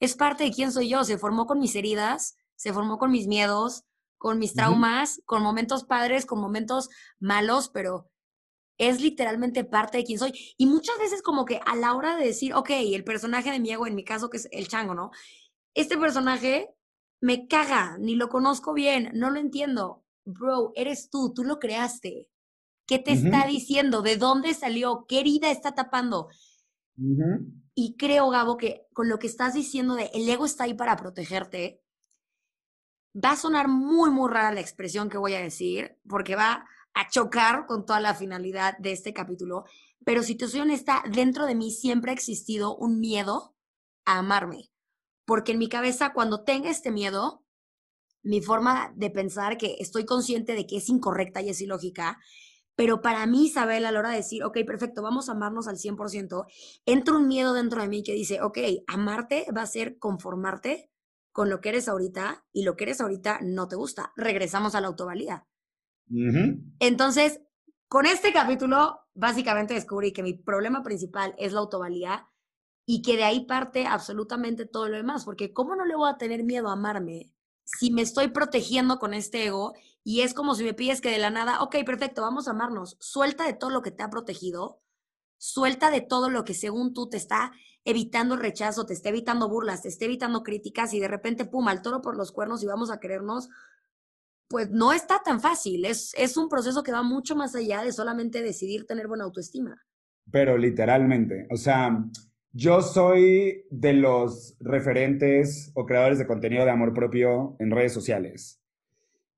es 0.00 0.16
parte 0.16 0.44
de 0.44 0.52
quién 0.52 0.72
soy 0.72 0.88
yo. 0.88 1.04
Se 1.04 1.18
formó 1.18 1.46
con 1.46 1.58
mis 1.58 1.74
heridas, 1.76 2.36
se 2.56 2.72
formó 2.72 2.98
con 2.98 3.10
mis 3.10 3.26
miedos, 3.26 3.84
con 4.18 4.38
mis 4.38 4.54
traumas, 4.54 5.20
con 5.26 5.42
momentos 5.42 5.84
padres, 5.84 6.26
con 6.26 6.40
momentos 6.40 6.88
malos, 7.18 7.68
pero 7.68 8.10
es 8.78 9.00
literalmente 9.00 9.64
parte 9.64 9.98
de 9.98 10.04
quién 10.04 10.18
soy. 10.18 10.32
Y 10.56 10.66
muchas 10.66 10.98
veces 10.98 11.22
como 11.22 11.44
que 11.44 11.60
a 11.64 11.76
la 11.76 11.94
hora 11.94 12.16
de 12.16 12.24
decir, 12.24 12.54
ok, 12.54 12.70
el 12.70 13.04
personaje 13.04 13.50
de 13.50 13.60
mi 13.60 13.70
ego, 13.70 13.86
en 13.86 13.94
mi 13.94 14.04
caso 14.04 14.30
que 14.30 14.38
es 14.38 14.48
el 14.50 14.68
chango, 14.68 14.94
¿no? 14.94 15.10
Este 15.74 15.96
personaje 15.96 16.70
me 17.20 17.46
caga, 17.48 17.96
ni 17.98 18.16
lo 18.16 18.28
conozco 18.28 18.72
bien, 18.72 19.10
no 19.14 19.30
lo 19.30 19.38
entiendo. 19.38 20.04
Bro, 20.24 20.72
eres 20.74 21.10
tú, 21.10 21.32
tú 21.34 21.44
lo 21.44 21.58
creaste. 21.58 22.28
¿Qué 22.86 22.98
te 22.98 23.12
está 23.12 23.46
diciendo? 23.46 24.02
¿De 24.02 24.16
dónde 24.16 24.52
salió? 24.54 25.06
¿Qué 25.08 25.20
herida 25.20 25.50
está 25.50 25.74
tapando? 25.74 26.28
Y 27.74 27.96
creo, 27.96 28.28
Gabo, 28.30 28.56
que 28.56 28.86
con 28.92 29.08
lo 29.08 29.18
que 29.18 29.26
estás 29.26 29.54
diciendo 29.54 29.94
de 29.94 30.10
el 30.14 30.28
ego 30.28 30.44
está 30.44 30.64
ahí 30.64 30.74
para 30.74 30.96
protegerte, 30.96 31.82
va 33.14 33.32
a 33.32 33.36
sonar 33.36 33.68
muy, 33.68 34.10
muy 34.10 34.30
rara 34.30 34.52
la 34.52 34.60
expresión 34.60 35.08
que 35.08 35.18
voy 35.18 35.34
a 35.34 35.40
decir, 35.40 35.98
porque 36.08 36.36
va 36.36 36.66
a 36.94 37.08
chocar 37.08 37.66
con 37.66 37.86
toda 37.86 38.00
la 38.00 38.14
finalidad 38.14 38.76
de 38.78 38.92
este 38.92 39.12
capítulo. 39.12 39.64
Pero 40.04 40.22
si 40.22 40.34
te 40.34 40.46
soy 40.46 40.60
honesta, 40.60 41.02
dentro 41.10 41.46
de 41.46 41.54
mí 41.54 41.70
siempre 41.70 42.10
ha 42.10 42.14
existido 42.14 42.76
un 42.76 43.00
miedo 43.00 43.54
a 44.04 44.18
amarme. 44.18 44.70
Porque 45.24 45.52
en 45.52 45.58
mi 45.58 45.68
cabeza, 45.68 46.12
cuando 46.12 46.44
tenga 46.44 46.70
este 46.70 46.90
miedo, 46.90 47.44
mi 48.22 48.40
forma 48.40 48.92
de 48.94 49.10
pensar 49.10 49.56
que 49.56 49.76
estoy 49.80 50.04
consciente 50.04 50.54
de 50.54 50.66
que 50.66 50.76
es 50.76 50.88
incorrecta 50.88 51.40
y 51.40 51.48
es 51.50 51.60
ilógica, 51.60 52.20
pero 52.76 53.00
para 53.00 53.26
mí, 53.26 53.46
Isabel, 53.46 53.86
a 53.86 53.92
la 53.92 53.98
hora 53.98 54.10
de 54.10 54.16
decir, 54.16 54.42
ok, 54.42 54.58
perfecto, 54.66 55.02
vamos 55.02 55.28
a 55.28 55.32
amarnos 55.32 55.68
al 55.68 55.76
100%, 55.76 56.46
entra 56.86 57.14
un 57.14 57.28
miedo 57.28 57.52
dentro 57.54 57.80
de 57.80 57.88
mí 57.88 58.02
que 58.02 58.14
dice, 58.14 58.40
ok, 58.42 58.58
amarte 58.86 59.46
va 59.56 59.62
a 59.62 59.66
ser 59.66 59.98
conformarte 59.98 60.90
con 61.32 61.50
lo 61.50 61.60
que 61.60 61.70
eres 61.70 61.88
ahorita 61.88 62.44
y 62.52 62.62
lo 62.62 62.76
que 62.76 62.84
eres 62.84 63.00
ahorita 63.00 63.40
no 63.42 63.66
te 63.66 63.76
gusta. 63.76 64.12
Regresamos 64.16 64.74
a 64.74 64.80
la 64.80 64.86
autovalía. 64.86 65.46
Entonces, 66.78 67.40
con 67.88 68.06
este 68.06 68.32
capítulo, 68.32 69.00
básicamente 69.14 69.74
descubrí 69.74 70.12
que 70.12 70.22
mi 70.22 70.34
problema 70.34 70.82
principal 70.82 71.34
es 71.38 71.52
la 71.52 71.60
autovalía 71.60 72.28
y 72.86 73.02
que 73.02 73.16
de 73.16 73.24
ahí 73.24 73.46
parte 73.46 73.86
absolutamente 73.86 74.66
todo 74.66 74.88
lo 74.88 74.96
demás, 74.96 75.24
porque 75.24 75.52
¿cómo 75.52 75.74
no 75.74 75.84
le 75.84 75.96
voy 75.96 76.10
a 76.10 76.18
tener 76.18 76.44
miedo 76.44 76.68
a 76.68 76.74
amarme 76.74 77.33
si 77.64 77.90
me 77.90 78.02
estoy 78.02 78.28
protegiendo 78.28 78.98
con 78.98 79.14
este 79.14 79.46
ego 79.46 79.74
y 80.02 80.20
es 80.20 80.34
como 80.34 80.54
si 80.54 80.64
me 80.64 80.74
pides 80.74 81.00
que 81.00 81.10
de 81.10 81.18
la 81.18 81.30
nada, 81.30 81.62
ok, 81.62 81.76
perfecto, 81.84 82.22
vamos 82.22 82.46
a 82.46 82.52
amarnos, 82.52 82.96
suelta 83.00 83.46
de 83.46 83.54
todo 83.54 83.70
lo 83.70 83.82
que 83.82 83.90
te 83.90 84.02
ha 84.02 84.10
protegido, 84.10 84.82
suelta 85.38 85.90
de 85.90 86.02
todo 86.02 86.28
lo 86.28 86.44
que 86.44 86.54
según 86.54 86.92
tú 86.92 87.08
te 87.08 87.16
está 87.16 87.52
evitando 87.84 88.36
rechazo, 88.36 88.86
te 88.86 88.94
está 88.94 89.08
evitando 89.08 89.48
burlas, 89.48 89.82
te 89.82 89.88
está 89.88 90.04
evitando 90.04 90.42
críticas 90.42 90.94
y 90.94 91.00
de 91.00 91.08
repente, 91.08 91.44
pum, 91.44 91.68
al 91.68 91.82
toro 91.82 92.00
por 92.00 92.16
los 92.16 92.32
cuernos 92.32 92.62
y 92.62 92.66
vamos 92.66 92.90
a 92.90 93.00
querernos, 93.00 93.48
pues 94.48 94.70
no 94.70 94.92
está 94.92 95.22
tan 95.22 95.40
fácil, 95.40 95.84
es, 95.84 96.12
es 96.16 96.36
un 96.36 96.48
proceso 96.48 96.82
que 96.82 96.92
va 96.92 97.02
mucho 97.02 97.34
más 97.34 97.54
allá 97.54 97.82
de 97.82 97.92
solamente 97.92 98.42
decidir 98.42 98.86
tener 98.86 99.08
buena 99.08 99.24
autoestima. 99.24 99.82
Pero 100.30 100.56
literalmente, 100.56 101.46
o 101.50 101.56
sea, 101.56 102.04
yo 102.54 102.82
soy 102.82 103.66
de 103.70 103.94
los 103.94 104.56
referentes 104.60 105.72
o 105.74 105.84
creadores 105.84 106.20
de 106.20 106.26
contenido 106.26 106.64
de 106.64 106.70
amor 106.70 106.94
propio 106.94 107.56
en 107.58 107.72
redes 107.72 107.92
sociales. 107.92 108.60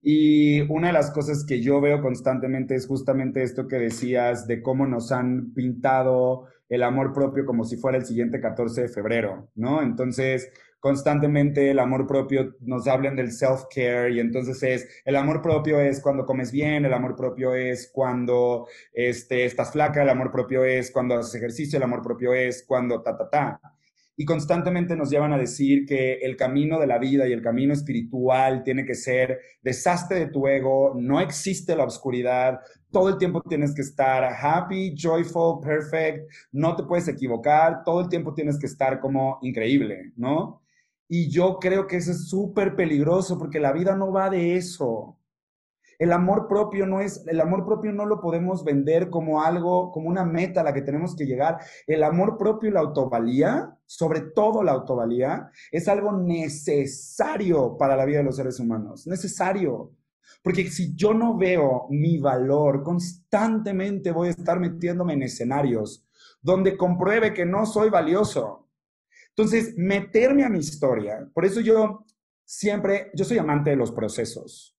Y 0.03 0.61
una 0.71 0.89
de 0.89 0.93
las 0.93 1.11
cosas 1.11 1.45
que 1.47 1.63
yo 1.63 1.81
veo 1.81 2.03
constantemente 2.03 2.75
es 2.75 2.87
justamente 2.87 3.43
esto 3.43 3.69
que 3.69 3.77
decías 3.77 4.47
de 4.47 4.63
cómo 4.63 4.87
nos 4.87 5.13
han 5.13 5.55
pintado 5.55 6.45
el 6.69 6.83
amor 6.83 7.15
propio 7.15 7.47
como 7.47 7.65
si 7.65 7.79
fuera 7.79 7.97
el 7.97 8.05
siguiente 8.05 8.39
14 8.39 8.83
de 8.83 8.89
febrero, 8.89 9.49
¿no? 9.55 9.83
Entonces, 9.83 10.53
constantemente 10.81 11.71
el 11.71 11.79
amor 11.79 12.07
propio 12.07 12.55
nos 12.61 12.87
hablan 12.87 13.17
del 13.17 13.33
self-care 13.33 14.13
y 14.15 14.21
entonces 14.21 14.63
es, 14.63 14.89
el 15.05 15.17
amor 15.17 15.43
propio 15.43 15.81
es 15.81 16.01
cuando 16.01 16.25
comes 16.25 16.53
bien, 16.53 16.85
el 16.85 16.93
amor 16.93 17.17
propio 17.17 17.55
es 17.55 17.91
cuando 17.93 18.69
este, 18.93 19.45
estás 19.45 19.73
flaca, 19.73 20.03
el 20.03 20.09
amor 20.09 20.31
propio 20.31 20.65
es 20.65 20.91
cuando 20.91 21.17
haces 21.17 21.35
ejercicio, 21.35 21.77
el 21.77 21.83
amor 21.83 22.03
propio 22.03 22.35
es 22.35 22.65
cuando 22.67 23.03
ta, 23.03 23.17
ta, 23.17 23.29
ta. 23.29 23.61
Y 24.19 24.25
constantemente 24.25 24.97
nos 24.97 25.11
llevan 25.11 25.35
a 25.35 25.39
decir 25.39 25.85
que 25.85 26.15
el 26.15 26.37
camino 26.37 26.81
de 26.81 26.87
la 26.87 26.99
vida 26.99 27.29
y 27.29 27.33
el 27.33 27.43
camino 27.43 27.75
espiritual 27.75 28.63
tiene 28.63 28.87
que 28.87 28.95
ser 28.95 29.39
desastre 29.61 30.21
de 30.21 30.29
tu 30.29 30.47
ego, 30.49 30.95
no 30.97 31.21
existe 31.21 31.77
la 31.77 31.85
oscuridad, 31.85 32.61
todo 32.91 33.11
el 33.11 33.19
tiempo 33.19 33.43
tienes 33.43 33.75
que 33.75 33.83
estar 33.83 34.25
happy, 34.25 34.95
joyful, 34.97 35.61
perfect, 35.61 36.31
no 36.53 36.75
te 36.77 36.85
puedes 36.85 37.09
equivocar, 37.09 37.83
todo 37.85 38.01
el 38.01 38.09
tiempo 38.09 38.33
tienes 38.33 38.59
que 38.59 38.67
estar 38.67 39.01
como 39.01 39.39
increíble, 39.43 40.13
¿no? 40.17 40.63
Y 41.09 41.31
yo 41.31 41.59
creo 41.61 41.87
que 41.87 41.97
eso 41.97 42.11
es 42.11 42.29
súper 42.29 42.75
peligroso 42.75 43.39
porque 43.39 43.61
la 43.61 43.73
vida 43.73 43.95
no 43.95 44.13
va 44.13 44.31
de 44.31 44.57
eso. 44.57 45.19
El 45.99 46.13
amor 46.13 46.47
propio 46.47 46.87
no 46.87 47.01
es, 47.01 47.25
el 47.27 47.41
amor 47.41 47.65
propio 47.65 47.93
no 47.93 48.05
lo 48.05 48.21
podemos 48.21 48.65
vender 48.65 49.09
como 49.09 49.43
algo, 49.43 49.91
como 49.93 50.09
una 50.09 50.25
meta 50.25 50.61
a 50.61 50.65
la 50.65 50.75
que 50.75 50.83
tenemos 50.83 51.17
que 51.17 51.25
llegar. 51.25 51.59
El 51.87 52.03
amor 52.03 52.37
propio 52.37 52.69
y 52.69 52.73
la 52.73 52.81
autovalía, 52.81 53.79
sobre 53.87 54.21
todo 54.21 54.63
la 54.63 54.73
autovalía, 54.73 55.51
es 55.71 55.89
algo 55.89 56.13
necesario 56.13 57.77
para 57.79 57.97
la 57.97 58.05
vida 58.05 58.19
de 58.19 58.25
los 58.25 58.37
seres 58.37 58.61
humanos. 58.61 59.07
Necesario. 59.07 59.93
Porque 60.43 60.69
si 60.71 60.95
yo 60.95 61.15
no 61.15 61.37
veo 61.37 61.87
mi 61.89 62.19
valor, 62.19 62.83
constantemente 62.83 64.13
voy 64.13 64.29
a 64.29 64.33
estar 64.33 64.61
metiéndome 64.61 65.15
en 65.15 65.23
escenarios 65.23 66.07
donde 66.43 66.77
compruebe 66.77 67.35
que 67.35 67.45
no 67.45 67.67
soy 67.67 67.91
valioso 67.91 68.66
entonces, 69.37 69.77
meterme 69.77 70.45
a 70.45 70.49
mi 70.49 70.61
historia, 70.61 71.29
por 71.35 71.45
eso 71.45 71.61
yo 71.61 72.07
siempre, 72.43 73.11
yo 73.13 73.23
soy 73.23 73.37
amante 73.37 73.69
de 73.69 73.77
los 73.77 73.93
procesos. 73.93 74.75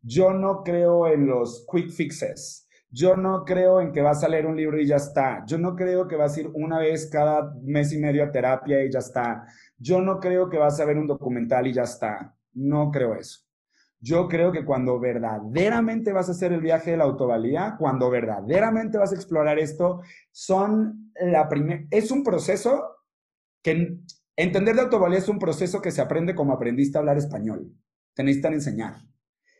Yo 0.00 0.32
no 0.32 0.62
creo 0.62 1.08
en 1.08 1.26
los 1.26 1.66
quick 1.70 1.90
fixes. 1.90 2.66
Yo 2.88 3.16
no 3.16 3.44
creo 3.44 3.82
en 3.82 3.92
que 3.92 4.00
vas 4.00 4.24
a 4.24 4.28
leer 4.28 4.46
un 4.46 4.56
libro 4.56 4.80
y 4.80 4.86
ya 4.86 4.96
está. 4.96 5.44
Yo 5.46 5.58
no 5.58 5.76
creo 5.76 6.08
que 6.08 6.16
vas 6.16 6.34
a 6.34 6.40
ir 6.40 6.50
una 6.54 6.78
vez 6.78 7.10
cada 7.12 7.52
mes 7.62 7.92
y 7.92 7.98
medio 7.98 8.24
a 8.24 8.32
terapia 8.32 8.82
y 8.82 8.90
ya 8.90 9.00
está. 9.00 9.44
Yo 9.76 10.00
no 10.00 10.20
creo 10.20 10.48
que 10.48 10.56
vas 10.56 10.80
a 10.80 10.86
ver 10.86 10.96
un 10.96 11.06
documental 11.06 11.66
y 11.66 11.74
ya 11.74 11.82
está. 11.82 12.34
No 12.54 12.90
creo 12.90 13.14
eso. 13.14 13.40
Yo 14.00 14.26
creo 14.26 14.52
que 14.52 14.64
cuando 14.64 14.98
verdaderamente 14.98 16.14
vas 16.14 16.30
a 16.30 16.32
hacer 16.32 16.54
el 16.54 16.62
viaje 16.62 16.92
de 16.92 16.96
la 16.96 17.04
autovalía, 17.04 17.76
cuando 17.78 18.08
verdaderamente 18.08 18.96
vas 18.96 19.12
a 19.12 19.16
explorar 19.16 19.58
esto, 19.58 20.00
son 20.30 21.12
la 21.20 21.46
primera, 21.46 21.84
es 21.90 22.10
un 22.10 22.22
proceso 22.24 22.97
que 23.62 23.98
entender 24.36 24.74
de 24.74 24.82
autovalía 24.82 25.18
es 25.18 25.28
un 25.28 25.38
proceso 25.38 25.80
que 25.80 25.90
se 25.90 26.00
aprende 26.00 26.34
como 26.34 26.52
aprendiste 26.52 26.98
a 26.98 27.00
hablar 27.00 27.18
español. 27.18 27.72
Te 28.14 28.22
necesitan 28.22 28.54
enseñar. 28.54 28.96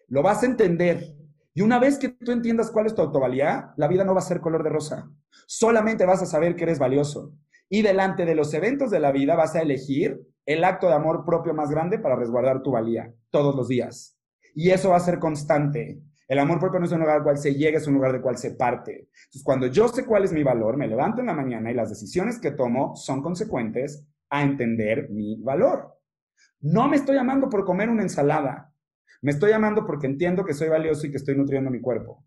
Lo 0.08 0.22
vas 0.22 0.42
a 0.42 0.46
entender. 0.46 1.14
Y 1.54 1.62
una 1.62 1.78
vez 1.78 1.98
que 1.98 2.08
tú 2.08 2.32
entiendas 2.32 2.70
cuál 2.70 2.86
es 2.86 2.94
tu 2.94 3.02
autovalía, 3.02 3.72
la 3.76 3.88
vida 3.88 4.04
no 4.04 4.14
va 4.14 4.20
a 4.20 4.22
ser 4.22 4.40
color 4.40 4.62
de 4.62 4.70
rosa. 4.70 5.10
Solamente 5.46 6.06
vas 6.06 6.22
a 6.22 6.26
saber 6.26 6.56
que 6.56 6.64
eres 6.64 6.78
valioso. 6.78 7.34
Y 7.68 7.82
delante 7.82 8.24
de 8.24 8.34
los 8.34 8.54
eventos 8.54 8.90
de 8.90 9.00
la 9.00 9.12
vida 9.12 9.34
vas 9.34 9.54
a 9.54 9.60
elegir 9.60 10.20
el 10.46 10.64
acto 10.64 10.88
de 10.88 10.94
amor 10.94 11.24
propio 11.26 11.52
más 11.52 11.70
grande 11.70 11.98
para 11.98 12.16
resguardar 12.16 12.62
tu 12.62 12.70
valía 12.70 13.12
todos 13.30 13.54
los 13.54 13.68
días. 13.68 14.18
Y 14.54 14.70
eso 14.70 14.90
va 14.90 14.96
a 14.96 15.00
ser 15.00 15.18
constante. 15.18 16.00
El 16.28 16.38
amor 16.38 16.60
propio 16.60 16.78
no 16.78 16.84
es 16.84 16.92
un 16.92 17.00
lugar 17.00 17.16
al 17.16 17.22
cual 17.22 17.38
se 17.38 17.54
llega, 17.54 17.78
es 17.78 17.86
un 17.86 17.94
lugar 17.94 18.12
del 18.12 18.20
cual 18.20 18.36
se 18.36 18.50
parte. 18.50 19.08
Entonces, 19.08 19.42
cuando 19.42 19.66
yo 19.66 19.88
sé 19.88 20.04
cuál 20.04 20.24
es 20.24 20.32
mi 20.32 20.42
valor, 20.42 20.76
me 20.76 20.86
levanto 20.86 21.20
en 21.20 21.26
la 21.26 21.34
mañana 21.34 21.70
y 21.70 21.74
las 21.74 21.88
decisiones 21.88 22.38
que 22.38 22.50
tomo 22.50 22.94
son 22.96 23.22
consecuentes 23.22 24.06
a 24.28 24.42
entender 24.42 25.08
mi 25.08 25.40
valor. 25.42 25.98
No 26.60 26.86
me 26.86 26.96
estoy 26.96 27.16
amando 27.16 27.48
por 27.48 27.64
comer 27.64 27.88
una 27.88 28.02
ensalada. 28.02 28.74
Me 29.22 29.30
estoy 29.30 29.52
amando 29.52 29.86
porque 29.86 30.06
entiendo 30.06 30.44
que 30.44 30.52
soy 30.52 30.68
valioso 30.68 31.06
y 31.06 31.10
que 31.10 31.16
estoy 31.16 31.34
nutriendo 31.34 31.70
mi 31.70 31.80
cuerpo. 31.80 32.24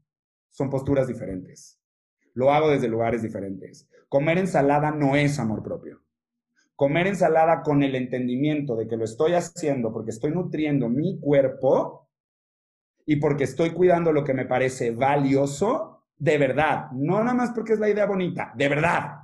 Son 0.50 0.70
posturas 0.70 1.08
diferentes. 1.08 1.80
Lo 2.34 2.52
hago 2.52 2.70
desde 2.70 2.88
lugares 2.88 3.22
diferentes. 3.22 3.88
Comer 4.10 4.40
ensalada 4.40 4.90
no 4.90 5.16
es 5.16 5.38
amor 5.38 5.62
propio. 5.62 6.02
Comer 6.76 7.06
ensalada 7.06 7.62
con 7.62 7.84
el 7.84 7.94
entendimiento 7.94 8.76
de 8.76 8.88
que 8.88 8.98
lo 8.98 9.06
estoy 9.06 9.34
haciendo 9.34 9.94
porque 9.94 10.10
estoy 10.10 10.32
nutriendo 10.32 10.90
mi 10.90 11.20
cuerpo 11.20 12.10
y 13.06 13.18
porque 13.18 13.46
estoy 13.46 13.72
cuidando 13.72 14.12
lo 14.12 14.24
que 14.24 14.34
me 14.34 14.46
parece 14.46 14.92
valioso, 14.92 16.04
de 16.18 16.38
verdad, 16.38 16.92
no 16.92 17.20
nada 17.20 17.34
más 17.34 17.52
porque 17.52 17.74
es 17.74 17.80
la 17.80 17.90
idea 17.90 18.06
bonita, 18.06 18.54
de 18.56 18.70
verdad. 18.70 19.22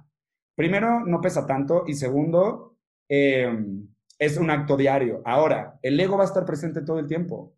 Primero, 0.55 1.01
no 1.05 1.21
pesa 1.21 1.45
tanto 1.45 1.84
y 1.86 1.93
segundo, 1.93 2.78
em, 3.07 3.88
es 4.17 4.38
un 4.38 4.49
acto 4.49 4.75
diario. 4.75 5.21
Ahora, 5.25 5.78
el 5.82 5.99
ego 5.99 6.17
va 6.17 6.23
a 6.23 6.28
estar 6.28 6.45
presente 6.45 6.82
todo 6.82 6.99
el 6.99 7.07
tiempo. 7.07 7.57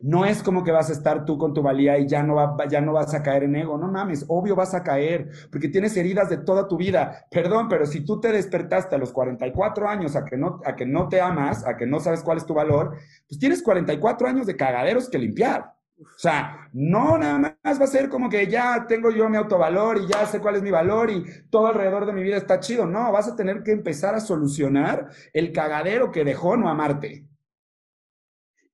No 0.00 0.24
es 0.24 0.42
como 0.42 0.64
que 0.64 0.72
vas 0.72 0.90
a 0.90 0.92
estar 0.92 1.24
tú 1.24 1.38
con 1.38 1.54
tu 1.54 1.62
valía 1.62 1.98
y 1.98 2.08
ya 2.08 2.22
no, 2.22 2.34
va, 2.34 2.56
ya 2.68 2.80
no 2.80 2.92
vas 2.92 3.14
a 3.14 3.22
caer 3.22 3.44
en 3.44 3.56
ego. 3.56 3.78
No 3.78 3.88
mames, 3.88 4.24
obvio 4.28 4.56
vas 4.56 4.74
a 4.74 4.82
caer, 4.82 5.30
porque 5.50 5.68
tienes 5.68 5.96
heridas 5.96 6.28
de 6.28 6.38
toda 6.38 6.66
tu 6.68 6.76
vida. 6.76 7.26
Perdón, 7.30 7.68
pero 7.68 7.86
si 7.86 8.04
tú 8.04 8.20
te 8.20 8.32
despertaste 8.32 8.94
a 8.94 8.98
los 8.98 9.12
44 9.12 9.88
años 9.88 10.16
a 10.16 10.24
que 10.24 10.36
no, 10.36 10.60
a 10.64 10.74
que 10.74 10.86
no 10.86 11.08
te 11.08 11.20
amas, 11.20 11.66
a 11.66 11.76
que 11.76 11.86
no 11.86 12.00
sabes 12.00 12.22
cuál 12.22 12.38
es 12.38 12.46
tu 12.46 12.54
valor, 12.54 12.96
pues 13.28 13.38
tienes 13.38 13.62
44 13.62 14.28
años 14.28 14.46
de 14.46 14.56
cagaderos 14.56 15.08
que 15.08 15.18
limpiar. 15.18 15.72
O 16.02 16.18
sea, 16.18 16.68
no 16.72 17.16
nada 17.16 17.38
más 17.62 17.80
va 17.80 17.84
a 17.84 17.88
ser 17.88 18.08
como 18.08 18.28
que 18.28 18.48
ya 18.48 18.86
tengo 18.88 19.10
yo 19.10 19.28
mi 19.28 19.36
autovalor 19.36 19.98
y 19.98 20.08
ya 20.08 20.26
sé 20.26 20.40
cuál 20.40 20.56
es 20.56 20.62
mi 20.62 20.70
valor 20.70 21.10
y 21.10 21.24
todo 21.50 21.68
alrededor 21.68 22.06
de 22.06 22.12
mi 22.12 22.22
vida 22.22 22.36
está 22.36 22.58
chido. 22.60 22.86
No, 22.86 23.12
vas 23.12 23.28
a 23.28 23.36
tener 23.36 23.62
que 23.62 23.72
empezar 23.72 24.14
a 24.14 24.20
solucionar 24.20 25.10
el 25.32 25.52
cagadero 25.52 26.10
que 26.10 26.24
dejó 26.24 26.56
no 26.56 26.68
amarte. 26.68 27.26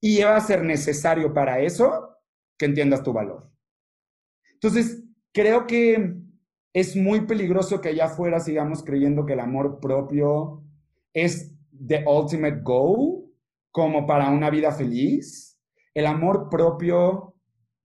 Y 0.00 0.22
va 0.22 0.36
a 0.36 0.40
ser 0.40 0.64
necesario 0.64 1.32
para 1.32 1.60
eso 1.60 2.16
que 2.56 2.66
entiendas 2.66 3.02
tu 3.02 3.12
valor. 3.12 3.50
Entonces, 4.54 5.04
creo 5.32 5.66
que 5.66 6.14
es 6.72 6.96
muy 6.96 7.22
peligroso 7.22 7.80
que 7.80 7.90
allá 7.90 8.06
afuera 8.06 8.40
sigamos 8.40 8.82
creyendo 8.82 9.26
que 9.26 9.32
el 9.32 9.40
amor 9.40 9.80
propio 9.80 10.62
es 11.12 11.54
the 11.86 12.04
ultimate 12.06 12.60
goal, 12.62 13.24
como 13.70 14.06
para 14.06 14.30
una 14.30 14.50
vida 14.50 14.72
feliz. 14.72 15.58
El 15.94 16.06
amor 16.06 16.48
propio, 16.48 17.34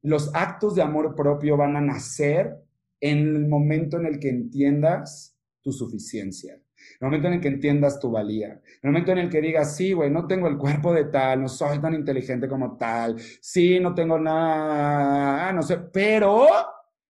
los 0.01 0.34
actos 0.34 0.76
de 0.76 0.82
amor 0.82 1.16
propio 1.16 1.57
van 1.57 1.76
a 1.76 1.82
nacer 1.82 2.55
en 2.99 3.20
el 3.36 3.47
momento 3.47 3.97
en 3.97 4.05
el 4.05 4.20
que 4.20 4.30
entiendas 4.30 5.38
tu 5.61 5.72
suficiencia 5.72 6.62
el 7.00 7.06
momento 7.06 7.28
en 7.28 7.34
el 7.34 7.42
que 7.42 7.48
entiendas 7.48 8.00
tu 8.00 8.12
valía, 8.12 8.62
el 8.82 8.92
momento 8.92 9.12
en 9.12 9.18
el 9.20 9.30
que 9.30 9.42
digas, 9.42 9.76
sí, 9.76 9.94
güey, 9.94 10.10
no 10.10 10.28
tengo 10.28 10.48
el 10.48 10.58
cuerpo 10.58 10.94
de 10.94 11.06
tal, 11.06 11.42
no 11.42 11.48
soy 11.48 11.80
tan 11.80 11.94
inteligente 11.94 12.48
como 12.48 12.78
tal, 12.78 13.20
sí, 13.20 13.80
no 13.80 13.94
tengo 13.94 14.20
nada, 14.20 15.52
no 15.54 15.62
sé, 15.62 15.78
pero 15.78 16.48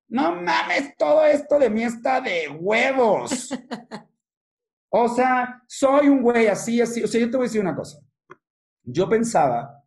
no 0.09 0.35
mames, 0.35 0.95
todo 0.97 1.25
esto 1.25 1.57
de 1.57 1.69
mí 1.69 1.83
está 1.83 2.21
de 2.21 2.49
huevos. 2.49 3.49
O 4.95 5.07
sea, 5.07 5.63
soy 5.67 6.07
un 6.07 6.21
güey 6.21 6.45
así, 6.45 6.79
así. 6.79 7.01
O 7.01 7.07
sea, 7.07 7.19
yo 7.19 7.25
te 7.31 7.37
voy 7.37 7.45
a 7.45 7.49
decir 7.49 7.59
una 7.59 7.75
cosa. 7.75 7.97
Yo 8.83 9.09
pensaba 9.09 9.83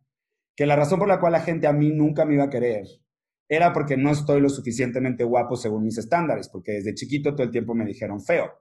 que 0.53 0.65
la 0.65 0.75
razón 0.75 0.99
por 0.99 1.07
la 1.07 1.17
cual 1.17 1.31
la 1.31 1.39
gente 1.39 1.65
a 1.65 1.71
mí 1.71 1.91
nunca 1.91 2.25
me 2.25 2.33
iba 2.33 2.43
a 2.43 2.49
querer 2.49 2.85
era 3.47 3.71
porque 3.71 3.95
no 3.95 4.11
estoy 4.11 4.41
lo 4.41 4.49
suficientemente 4.49 5.23
guapo 5.23 5.55
según 5.55 5.85
mis 5.85 5.97
estándares, 5.97 6.49
porque 6.49 6.73
desde 6.73 6.93
chiquito 6.93 7.33
todo 7.33 7.43
el 7.43 7.51
tiempo 7.51 7.73
me 7.73 7.85
dijeron 7.85 8.21
feo. 8.21 8.51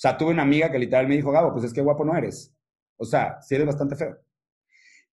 O 0.00 0.02
sea, 0.02 0.16
tuve 0.16 0.30
una 0.30 0.44
amiga 0.44 0.72
que 0.72 0.78
literal 0.78 1.06
me 1.06 1.14
dijo, 1.14 1.30
Gabo, 1.30 1.52
pues 1.52 1.66
es 1.66 1.74
que 1.74 1.82
guapo 1.82 2.06
no 2.06 2.16
eres. 2.16 2.56
O 2.96 3.04
sea, 3.04 3.36
sí 3.42 3.54
eres 3.54 3.66
bastante 3.66 3.96
feo. 3.96 4.16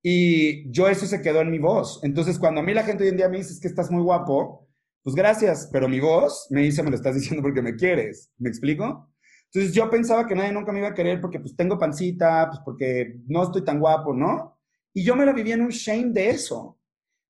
Y 0.00 0.70
yo 0.70 0.86
eso 0.86 1.06
se 1.06 1.20
quedó 1.20 1.40
en 1.40 1.50
mi 1.50 1.58
voz. 1.58 1.98
Entonces, 2.04 2.38
cuando 2.38 2.60
a 2.60 2.62
mí 2.62 2.72
la 2.72 2.84
gente 2.84 3.02
hoy 3.02 3.10
en 3.10 3.16
día 3.16 3.28
me 3.28 3.38
dice 3.38 3.60
que 3.60 3.66
estás 3.66 3.90
muy 3.90 4.00
guapo, 4.00 4.68
pues 5.02 5.16
gracias, 5.16 5.68
pero 5.72 5.88
mi 5.88 5.98
voz 5.98 6.46
me 6.50 6.60
dice, 6.60 6.84
me 6.84 6.90
lo 6.90 6.94
estás 6.94 7.16
diciendo 7.16 7.42
porque 7.42 7.62
me 7.62 7.74
quieres. 7.74 8.30
¿Me 8.38 8.48
explico? 8.48 9.10
Entonces 9.46 9.74
yo 9.74 9.90
pensaba 9.90 10.24
que 10.24 10.36
nadie 10.36 10.52
nunca 10.52 10.70
me 10.70 10.78
iba 10.78 10.88
a 10.88 10.94
querer 10.94 11.20
porque 11.20 11.40
pues 11.40 11.56
tengo 11.56 11.76
pancita, 11.80 12.46
pues 12.48 12.60
porque 12.64 13.16
no 13.26 13.42
estoy 13.42 13.64
tan 13.64 13.80
guapo, 13.80 14.14
¿no? 14.14 14.60
Y 14.94 15.02
yo 15.02 15.16
me 15.16 15.26
la 15.26 15.32
vivía 15.32 15.54
en 15.54 15.62
un 15.62 15.70
shame 15.70 16.12
de 16.12 16.30
eso. 16.30 16.78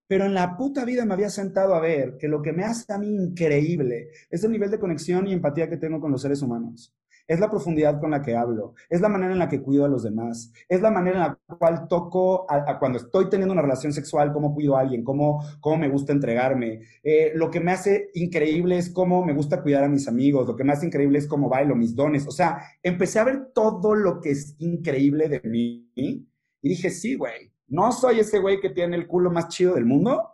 Pero 0.06 0.26
en 0.26 0.34
la 0.34 0.58
puta 0.58 0.84
vida 0.84 1.06
me 1.06 1.14
había 1.14 1.30
sentado 1.30 1.74
a 1.74 1.80
ver 1.80 2.18
que 2.18 2.28
lo 2.28 2.42
que 2.42 2.52
me 2.52 2.64
hace 2.64 2.92
a 2.92 2.98
mí 2.98 3.08
increíble 3.08 4.10
es 4.28 4.44
el 4.44 4.52
nivel 4.52 4.70
de 4.70 4.78
conexión 4.78 5.26
y 5.26 5.32
empatía 5.32 5.70
que 5.70 5.78
tengo 5.78 6.00
con 6.00 6.12
los 6.12 6.20
seres 6.20 6.42
humanos. 6.42 6.94
Es 7.26 7.40
la 7.40 7.50
profundidad 7.50 7.98
con 8.00 8.12
la 8.12 8.22
que 8.22 8.36
hablo, 8.36 8.74
es 8.88 9.00
la 9.00 9.08
manera 9.08 9.32
en 9.32 9.38
la 9.38 9.48
que 9.48 9.60
cuido 9.60 9.84
a 9.84 9.88
los 9.88 10.04
demás, 10.04 10.52
es 10.68 10.80
la 10.80 10.90
manera 10.90 11.16
en 11.16 11.22
la 11.22 11.56
cual 11.58 11.88
toco 11.88 12.46
a, 12.48 12.78
cuando 12.78 12.98
estoy 12.98 13.28
teniendo 13.28 13.52
una 13.52 13.62
relación 13.62 13.92
sexual, 13.92 14.32
cómo 14.32 14.54
cuido 14.54 14.76
a 14.76 14.80
alguien, 14.80 15.02
cómo, 15.02 15.44
cómo 15.60 15.76
me 15.76 15.88
gusta 15.88 16.12
entregarme. 16.12 16.82
Eh, 17.02 17.32
lo 17.34 17.50
que 17.50 17.60
me 17.60 17.72
hace 17.72 18.10
increíble 18.14 18.78
es 18.78 18.90
cómo 18.90 19.24
me 19.24 19.34
gusta 19.34 19.62
cuidar 19.62 19.84
a 19.84 19.88
mis 19.88 20.06
amigos, 20.06 20.46
lo 20.46 20.56
que 20.56 20.64
me 20.64 20.72
hace 20.72 20.86
increíble 20.86 21.18
es 21.18 21.26
cómo 21.26 21.48
bailo, 21.48 21.74
mis 21.74 21.94
dones. 21.96 22.26
O 22.26 22.30
sea, 22.30 22.60
empecé 22.82 23.18
a 23.18 23.24
ver 23.24 23.50
todo 23.54 23.94
lo 23.94 24.20
que 24.20 24.30
es 24.30 24.54
increíble 24.58 25.28
de 25.28 25.40
mí 25.40 25.90
y 25.96 26.68
dije, 26.68 26.90
sí, 26.90 27.14
güey, 27.14 27.52
no 27.68 27.92
soy 27.92 28.20
ese 28.20 28.38
güey 28.38 28.60
que 28.60 28.70
tiene 28.70 28.96
el 28.96 29.06
culo 29.06 29.30
más 29.30 29.48
chido 29.48 29.74
del 29.74 29.84
mundo, 29.84 30.30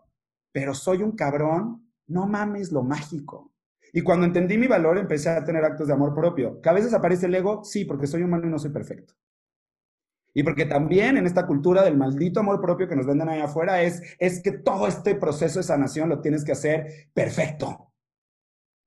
pero 0.52 0.74
soy 0.74 1.02
un 1.02 1.12
cabrón, 1.12 1.88
no 2.06 2.26
mames 2.26 2.72
lo 2.72 2.82
mágico. 2.82 3.51
Y 3.92 4.02
cuando 4.02 4.26
entendí 4.26 4.56
mi 4.56 4.66
valor, 4.66 4.96
empecé 4.96 5.28
a 5.28 5.44
tener 5.44 5.64
actos 5.64 5.86
de 5.86 5.92
amor 5.92 6.14
propio. 6.14 6.60
¿Que 6.60 6.68
a 6.70 6.72
veces 6.72 6.94
aparece 6.94 7.26
el 7.26 7.34
ego? 7.34 7.62
Sí, 7.62 7.84
porque 7.84 8.06
soy 8.06 8.22
humano 8.22 8.46
y 8.46 8.50
no 8.50 8.58
soy 8.58 8.70
perfecto. 8.70 9.14
Y 10.34 10.42
porque 10.42 10.64
también 10.64 11.18
en 11.18 11.26
esta 11.26 11.46
cultura 11.46 11.82
del 11.82 11.98
maldito 11.98 12.40
amor 12.40 12.60
propio 12.60 12.88
que 12.88 12.96
nos 12.96 13.06
venden 13.06 13.28
ahí 13.28 13.40
afuera 13.40 13.82
es, 13.82 14.02
es 14.18 14.42
que 14.42 14.52
todo 14.52 14.86
este 14.86 15.14
proceso 15.14 15.58
de 15.58 15.64
sanación 15.64 16.08
lo 16.08 16.22
tienes 16.22 16.42
que 16.42 16.52
hacer 16.52 17.10
perfecto. 17.12 17.92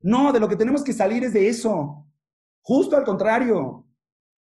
No, 0.01 0.31
de 0.33 0.39
lo 0.39 0.49
que 0.49 0.55
tenemos 0.55 0.83
que 0.83 0.93
salir 0.93 1.23
es 1.23 1.33
de 1.33 1.47
eso. 1.47 2.07
Justo 2.61 2.97
al 2.97 3.03
contrario. 3.03 3.85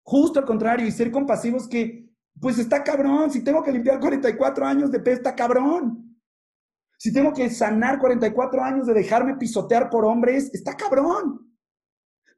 Justo 0.02 0.40
al 0.40 0.46
contrario. 0.46 0.86
Y 0.86 0.90
ser 0.90 1.12
compasivos 1.12 1.68
que, 1.68 2.08
pues 2.40 2.58
está 2.58 2.82
cabrón. 2.82 3.30
Si 3.30 3.44
tengo 3.44 3.62
que 3.62 3.72
limpiar 3.72 4.00
44 4.00 4.66
años 4.66 4.90
de 4.90 4.98
pesta, 4.98 5.34
cabrón. 5.34 6.09
Si 7.00 7.14
tengo 7.14 7.32
que 7.32 7.48
sanar 7.48 7.98
44 7.98 8.62
años 8.62 8.86
de 8.86 8.92
dejarme 8.92 9.36
pisotear 9.36 9.88
por 9.88 10.04
hombres, 10.04 10.52
está 10.52 10.76
cabrón. 10.76 11.56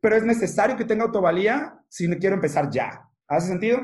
Pero 0.00 0.14
es 0.14 0.22
necesario 0.22 0.76
que 0.76 0.84
tenga 0.84 1.02
autovalía 1.02 1.84
si 1.88 2.06
me 2.06 2.16
quiero 2.16 2.36
empezar 2.36 2.70
ya. 2.70 3.10
¿Hace 3.26 3.48
sentido? 3.48 3.80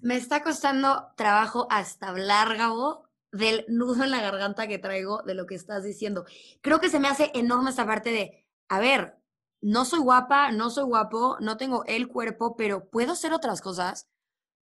Me 0.00 0.14
está 0.14 0.44
costando 0.44 1.08
trabajo 1.16 1.66
hasta 1.68 2.10
hablar, 2.10 2.56
Gabo, 2.56 3.08
del 3.32 3.64
nudo 3.66 4.04
en 4.04 4.12
la 4.12 4.20
garganta 4.20 4.68
que 4.68 4.78
traigo 4.78 5.24
de 5.24 5.34
lo 5.34 5.46
que 5.46 5.56
estás 5.56 5.82
diciendo. 5.82 6.26
Creo 6.60 6.78
que 6.78 6.90
se 6.90 7.00
me 7.00 7.08
hace 7.08 7.32
enorme 7.34 7.70
esa 7.70 7.84
parte 7.84 8.10
de, 8.10 8.46
a 8.68 8.78
ver, 8.78 9.18
no 9.60 9.84
soy 9.84 9.98
guapa, 9.98 10.52
no 10.52 10.70
soy 10.70 10.84
guapo, 10.84 11.38
no 11.40 11.56
tengo 11.56 11.84
el 11.86 12.06
cuerpo, 12.06 12.54
pero 12.54 12.88
puedo 12.88 13.14
hacer 13.14 13.32
otras 13.32 13.60
cosas. 13.60 14.08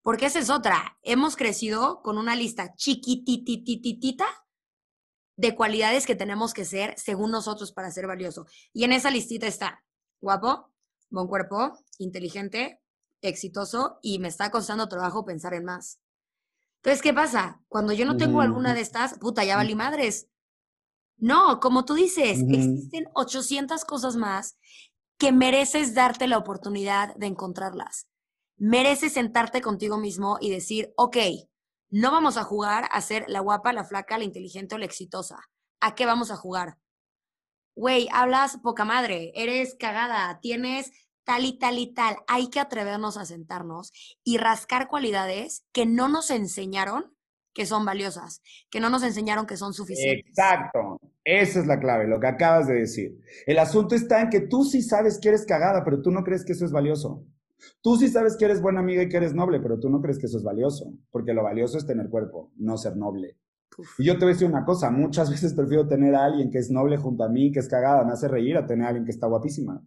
Porque 0.01 0.27
esa 0.27 0.39
es 0.39 0.49
otra. 0.49 0.97
Hemos 1.03 1.35
crecido 1.35 2.03
con 2.03 2.19
una 2.19 2.37
lista 2.37 2.77
chiquititititita 2.77 4.44
de 5.37 5.55
cualidades 5.55 6.07
que 6.07 6.15
tenemos 6.15 6.55
que 6.55 6.65
ser 6.65 6.95
según 6.97 7.31
nosotros 7.31 7.73
para 7.73 7.91
ser 7.91 8.07
valioso. 8.07 8.47
Y 8.73 8.85
en 8.85 8.93
esa 8.93 9.11
listita 9.11 9.47
está 9.47 9.85
guapo, 10.21 10.73
buen 11.11 11.27
cuerpo, 11.27 11.73
inteligente, 11.99 12.81
exitoso 13.21 13.99
y 14.03 14.19
me 14.19 14.29
está 14.29 14.51
costando 14.51 14.89
trabajo 14.89 15.25
pensar 15.25 15.55
en 15.55 15.65
más. 15.65 16.01
Entonces, 16.77 17.03
¿qué 17.03 17.15
pasa? 17.15 17.63
Cuando 17.69 17.93
yo 17.93 18.05
no 18.05 18.17
tengo 18.17 18.43
alguna 18.43 18.75
de 18.75 18.83
estas, 18.83 19.19
puta, 19.19 19.43
ya 19.45 19.57
valí 19.57 19.75
madres. 19.75 20.29
No, 21.17 21.59
como 21.61 21.85
tú 21.85 21.95
dices, 21.95 22.41
existen 22.41 23.07
800 23.15 23.85
cosas 23.85 24.17
más 24.17 24.59
que 25.17 25.33
mereces 25.33 25.95
darte 25.95 26.27
la 26.27 26.37
oportunidad 26.37 27.15
de 27.17 27.27
encontrarlas. 27.27 28.09
Mereces 28.57 29.15
sentarte 29.15 29.63
contigo 29.63 29.97
mismo 29.97 30.37
y 30.41 30.51
decir, 30.51 30.93
ok, 30.97 31.17
no 31.95 32.11
vamos 32.11 32.37
a 32.37 32.43
jugar 32.43 32.89
a 32.91 33.01
ser 33.01 33.25
la 33.29 33.39
guapa, 33.39 33.73
la 33.73 33.85
flaca, 33.85 34.19
la 34.19 34.25
inteligente 34.25 34.75
o 34.75 34.79
la 34.79 34.85
exitosa. 34.85 35.39
¿A 35.81 35.95
qué 35.95 36.07
vamos 36.07 36.33
a 36.33 36.37
jugar? 36.37 36.77
Güey, 37.77 38.09
hablas 38.13 38.59
poca 38.65 38.85
madre, 38.85 39.31
eres 39.37 39.77
cagada, 39.79 40.41
tienes 40.41 40.91
tal 41.23 41.45
y 41.45 41.57
tal 41.57 41.79
y 41.79 41.95
tal. 41.95 42.17
Hay 42.27 42.51
que 42.51 42.59
atrevernos 42.59 43.17
a 43.17 43.25
sentarnos 43.25 43.93
y 44.25 44.39
rascar 44.39 44.89
cualidades 44.89 45.67
que 45.73 45.87
no 45.87 46.09
nos 46.09 46.33
enseñaron 46.33 47.15
que 47.55 47.65
son 47.65 47.85
valiosas, 47.85 48.43
que 48.71 48.81
no 48.81 48.91
nos 48.91 49.05
enseñaron 49.05 49.47
que 49.47 49.57
son 49.57 49.73
suficientes. 49.73 50.31
Exacto, 50.31 50.99
esa 51.23 51.61
es 51.61 51.67
la 51.69 51.79
clave, 51.79 52.09
lo 52.09 52.19
que 52.19 52.27
acabas 52.27 52.67
de 52.67 52.75
decir. 52.75 53.21
El 53.47 53.61
asunto 53.61 53.95
está 53.95 54.21
en 54.21 54.31
que 54.31 54.41
tú 54.41 54.65
sí 54.65 54.83
sabes 54.83 55.21
que 55.21 55.29
eres 55.29 55.47
cagada, 55.47 55.85
pero 55.85 56.03
tú 56.03 56.11
no 56.11 56.25
crees 56.25 56.45
que 56.45 56.55
eso 56.55 56.65
es 56.65 56.73
valioso. 56.73 57.25
Tú 57.83 57.97
sí 57.97 58.09
sabes 58.09 58.37
que 58.37 58.45
eres 58.45 58.61
buena 58.61 58.81
amiga 58.81 59.03
y 59.03 59.09
que 59.09 59.17
eres 59.17 59.35
noble, 59.35 59.61
pero 59.61 59.79
tú 59.79 59.91
no 59.91 60.01
crees 60.01 60.19
que 60.19 60.27
eso 60.27 60.39
es 60.39 60.45
valioso, 60.45 60.93
porque 61.11 61.35
lo 61.35 61.43
valioso 61.43 61.79
es 61.79 61.87
tener 61.87 62.09
cuerpo, 62.09 62.51
no 62.57 62.77
ser 62.77 62.97
noble. 62.97 63.37
Y 63.99 64.05
yo 64.05 64.15
te 64.15 64.21
voy 64.21 64.31
a 64.31 64.35
decir 64.35 64.49
una 64.49 64.65
cosa, 64.65 64.91
muchas 64.91 65.31
veces 65.31 65.55
prefiero 65.55 65.87
tener 65.87 66.15
a 66.15 66.25
alguien 66.25 66.51
que 66.51 66.59
es 66.59 66.71
noble 66.71 66.97
junto 66.97 67.25
a 67.25 67.29
mí, 67.29 67.53
que 67.53 67.61
es 67.61 67.69
cagada, 67.69 68.05
me 68.05 68.13
hace 68.13 68.29
reír, 68.29 68.57
a 68.57 68.67
tener 68.67 68.87
a 68.87 68.89
alguien 68.89 69.05
que 69.05 69.13
está 69.13 69.27
guapísima. 69.27 69.83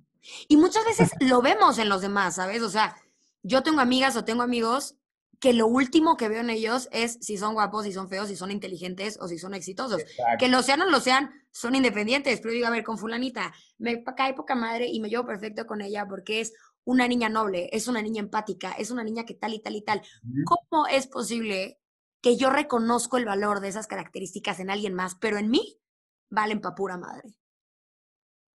Y 0.47 0.57
muchas 0.57 0.83
veces 0.85 1.11
lo 1.21 1.41
vemos 1.41 1.77
en 1.77 1.89
los 1.89 2.01
demás, 2.01 2.35
¿sabes? 2.35 2.61
O 2.61 2.69
sea, 2.69 2.95
yo 3.43 3.63
tengo 3.63 3.79
amigas 3.79 4.17
o 4.17 4.25
tengo 4.25 4.43
amigos 4.43 4.97
que 5.39 5.53
lo 5.53 5.67
último 5.67 6.17
que 6.17 6.29
veo 6.29 6.41
en 6.41 6.49
ellos 6.49 6.89
es 6.91 7.19
si 7.21 7.37
son 7.37 7.53
guapos, 7.53 7.85
si 7.85 7.93
son 7.93 8.09
feos, 8.09 8.27
si 8.27 8.35
son 8.35 8.51
inteligentes 8.51 9.19
o 9.21 9.27
si 9.27 9.37
son 9.37 9.53
exitosos. 9.53 10.01
Que 10.39 10.47
lo 10.47 10.63
sean 10.63 10.81
o 10.81 10.89
lo 10.89 10.99
sean, 10.99 11.31
son 11.51 11.75
independientes. 11.75 12.39
Pero 12.41 12.53
digo, 12.53 12.67
a 12.67 12.71
ver, 12.71 12.83
con 12.83 12.97
fulanita, 12.97 13.53
me 13.77 14.03
cae 14.03 14.33
poca 14.33 14.55
madre 14.55 14.87
y 14.87 14.99
me 14.99 15.09
llevo 15.09 15.25
perfecto 15.25 15.65
con 15.67 15.81
ella 15.81 16.07
porque 16.09 16.41
es 16.41 16.53
una 16.87 17.05
niña 17.05 17.27
noble, 17.27 17.69
es 17.73 17.89
una 17.89 18.01
niña 18.01 18.21
empática, 18.21 18.71
es 18.71 18.91
una 18.91 19.03
niña 19.03 19.25
que 19.25 19.33
tal 19.33 19.53
y 19.53 19.59
tal 19.59 19.75
y 19.75 19.83
tal. 19.83 20.01
¿Cómo 20.45 20.87
es 20.87 21.05
posible 21.07 21.79
que 22.21 22.37
yo 22.37 22.49
reconozco 22.49 23.17
el 23.17 23.25
valor 23.25 23.59
de 23.59 23.67
esas 23.67 23.87
características 23.87 24.61
en 24.61 24.69
alguien 24.69 24.93
más, 24.93 25.15
pero 25.15 25.37
en 25.37 25.49
mí 25.49 25.81
valen 26.29 26.61
pa' 26.61 26.75
pura 26.75 26.97
madre? 26.97 27.35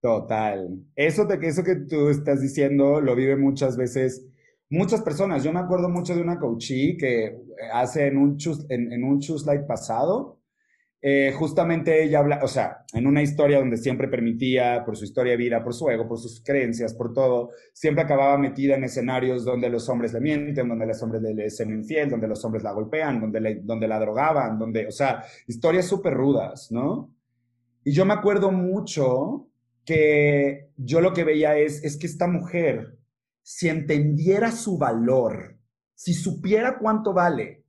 Total. 0.01 0.69
Eso, 0.95 1.25
de, 1.25 1.39
eso 1.43 1.65
que 1.65 1.75
tú 1.75 2.09
estás 2.09 2.41
diciendo 2.41 3.01
lo 3.01 3.17
vive 3.17 3.37
muchas 3.37 3.77
veces 3.77 4.25
muchas 4.71 5.03
personas. 5.03 5.43
Yo 5.43 5.53
me 5.53 5.59
acuerdo 5.59 5.89
mucho 5.89 6.15
de 6.15 6.23
una 6.23 6.39
coachee 6.39 6.97
que 6.97 7.37
hace 7.73 8.07
en 8.07 8.17
un, 8.17 8.39
en, 8.69 8.93
en 8.93 9.05
un 9.05 9.19
Choose 9.19 9.59
pasado, 9.67 10.40
eh, 11.03 11.33
justamente 11.33 12.05
ella 12.05 12.19
habla, 12.19 12.41
o 12.43 12.49
sea, 12.49 12.85
en 12.93 13.07
una 13.07 13.23
historia 13.23 13.59
donde 13.59 13.79
siempre 13.79 14.07
permitía, 14.07 14.85
por 14.85 14.97
su 14.99 15.05
historia 15.05 15.33
de 15.33 15.39
vida, 15.39 15.65
por 15.65 15.73
su 15.73 15.89
ego, 15.89 16.07
por 16.07 16.19
sus 16.19 16.43
creencias, 16.45 16.93
por 16.93 17.15
todo, 17.15 17.51
siempre 17.73 18.05
acababa 18.05 18.37
metida 18.37 18.75
en 18.77 18.85
escenarios 18.85 19.45
donde 19.45 19.71
los 19.71 19.89
hombres 19.89 20.13
le 20.13 20.21
mienten, 20.21 20.69
donde 20.69 20.87
los 20.87 21.03
hombres 21.03 21.23
le, 21.23 21.47
hacen 21.47 21.71
infiel, 21.71 22.11
donde 22.11 22.29
los 22.29 22.45
hombres 22.45 22.63
la 22.63 22.73
golpean, 22.73 23.19
donde, 23.19 23.61
donde 23.63 23.89
la 23.89 23.99
drogaban, 23.99 24.59
donde, 24.59 24.87
o 24.87 24.93
sea, 24.93 25.25
historias 25.47 25.87
súper 25.87 26.13
rudas, 26.13 26.71
¿no? 26.71 27.11
Y 27.83 27.93
yo 27.93 28.05
me 28.05 28.13
acuerdo 28.13 28.53
mucho 28.53 29.49
que 29.87 30.69
yo 30.77 31.01
lo 31.01 31.15
que 31.15 31.25
veía 31.25 31.57
es, 31.57 31.83
es 31.83 31.97
que 31.97 32.07
esta 32.07 32.27
mujer, 32.27 32.99
si 33.43 33.71
entendiera 33.71 34.53
su 34.53 34.77
valor, 34.77 35.57
si 35.95 36.13
supiera 36.13 36.79
cuánto 36.79 37.15
vale, 37.15 37.65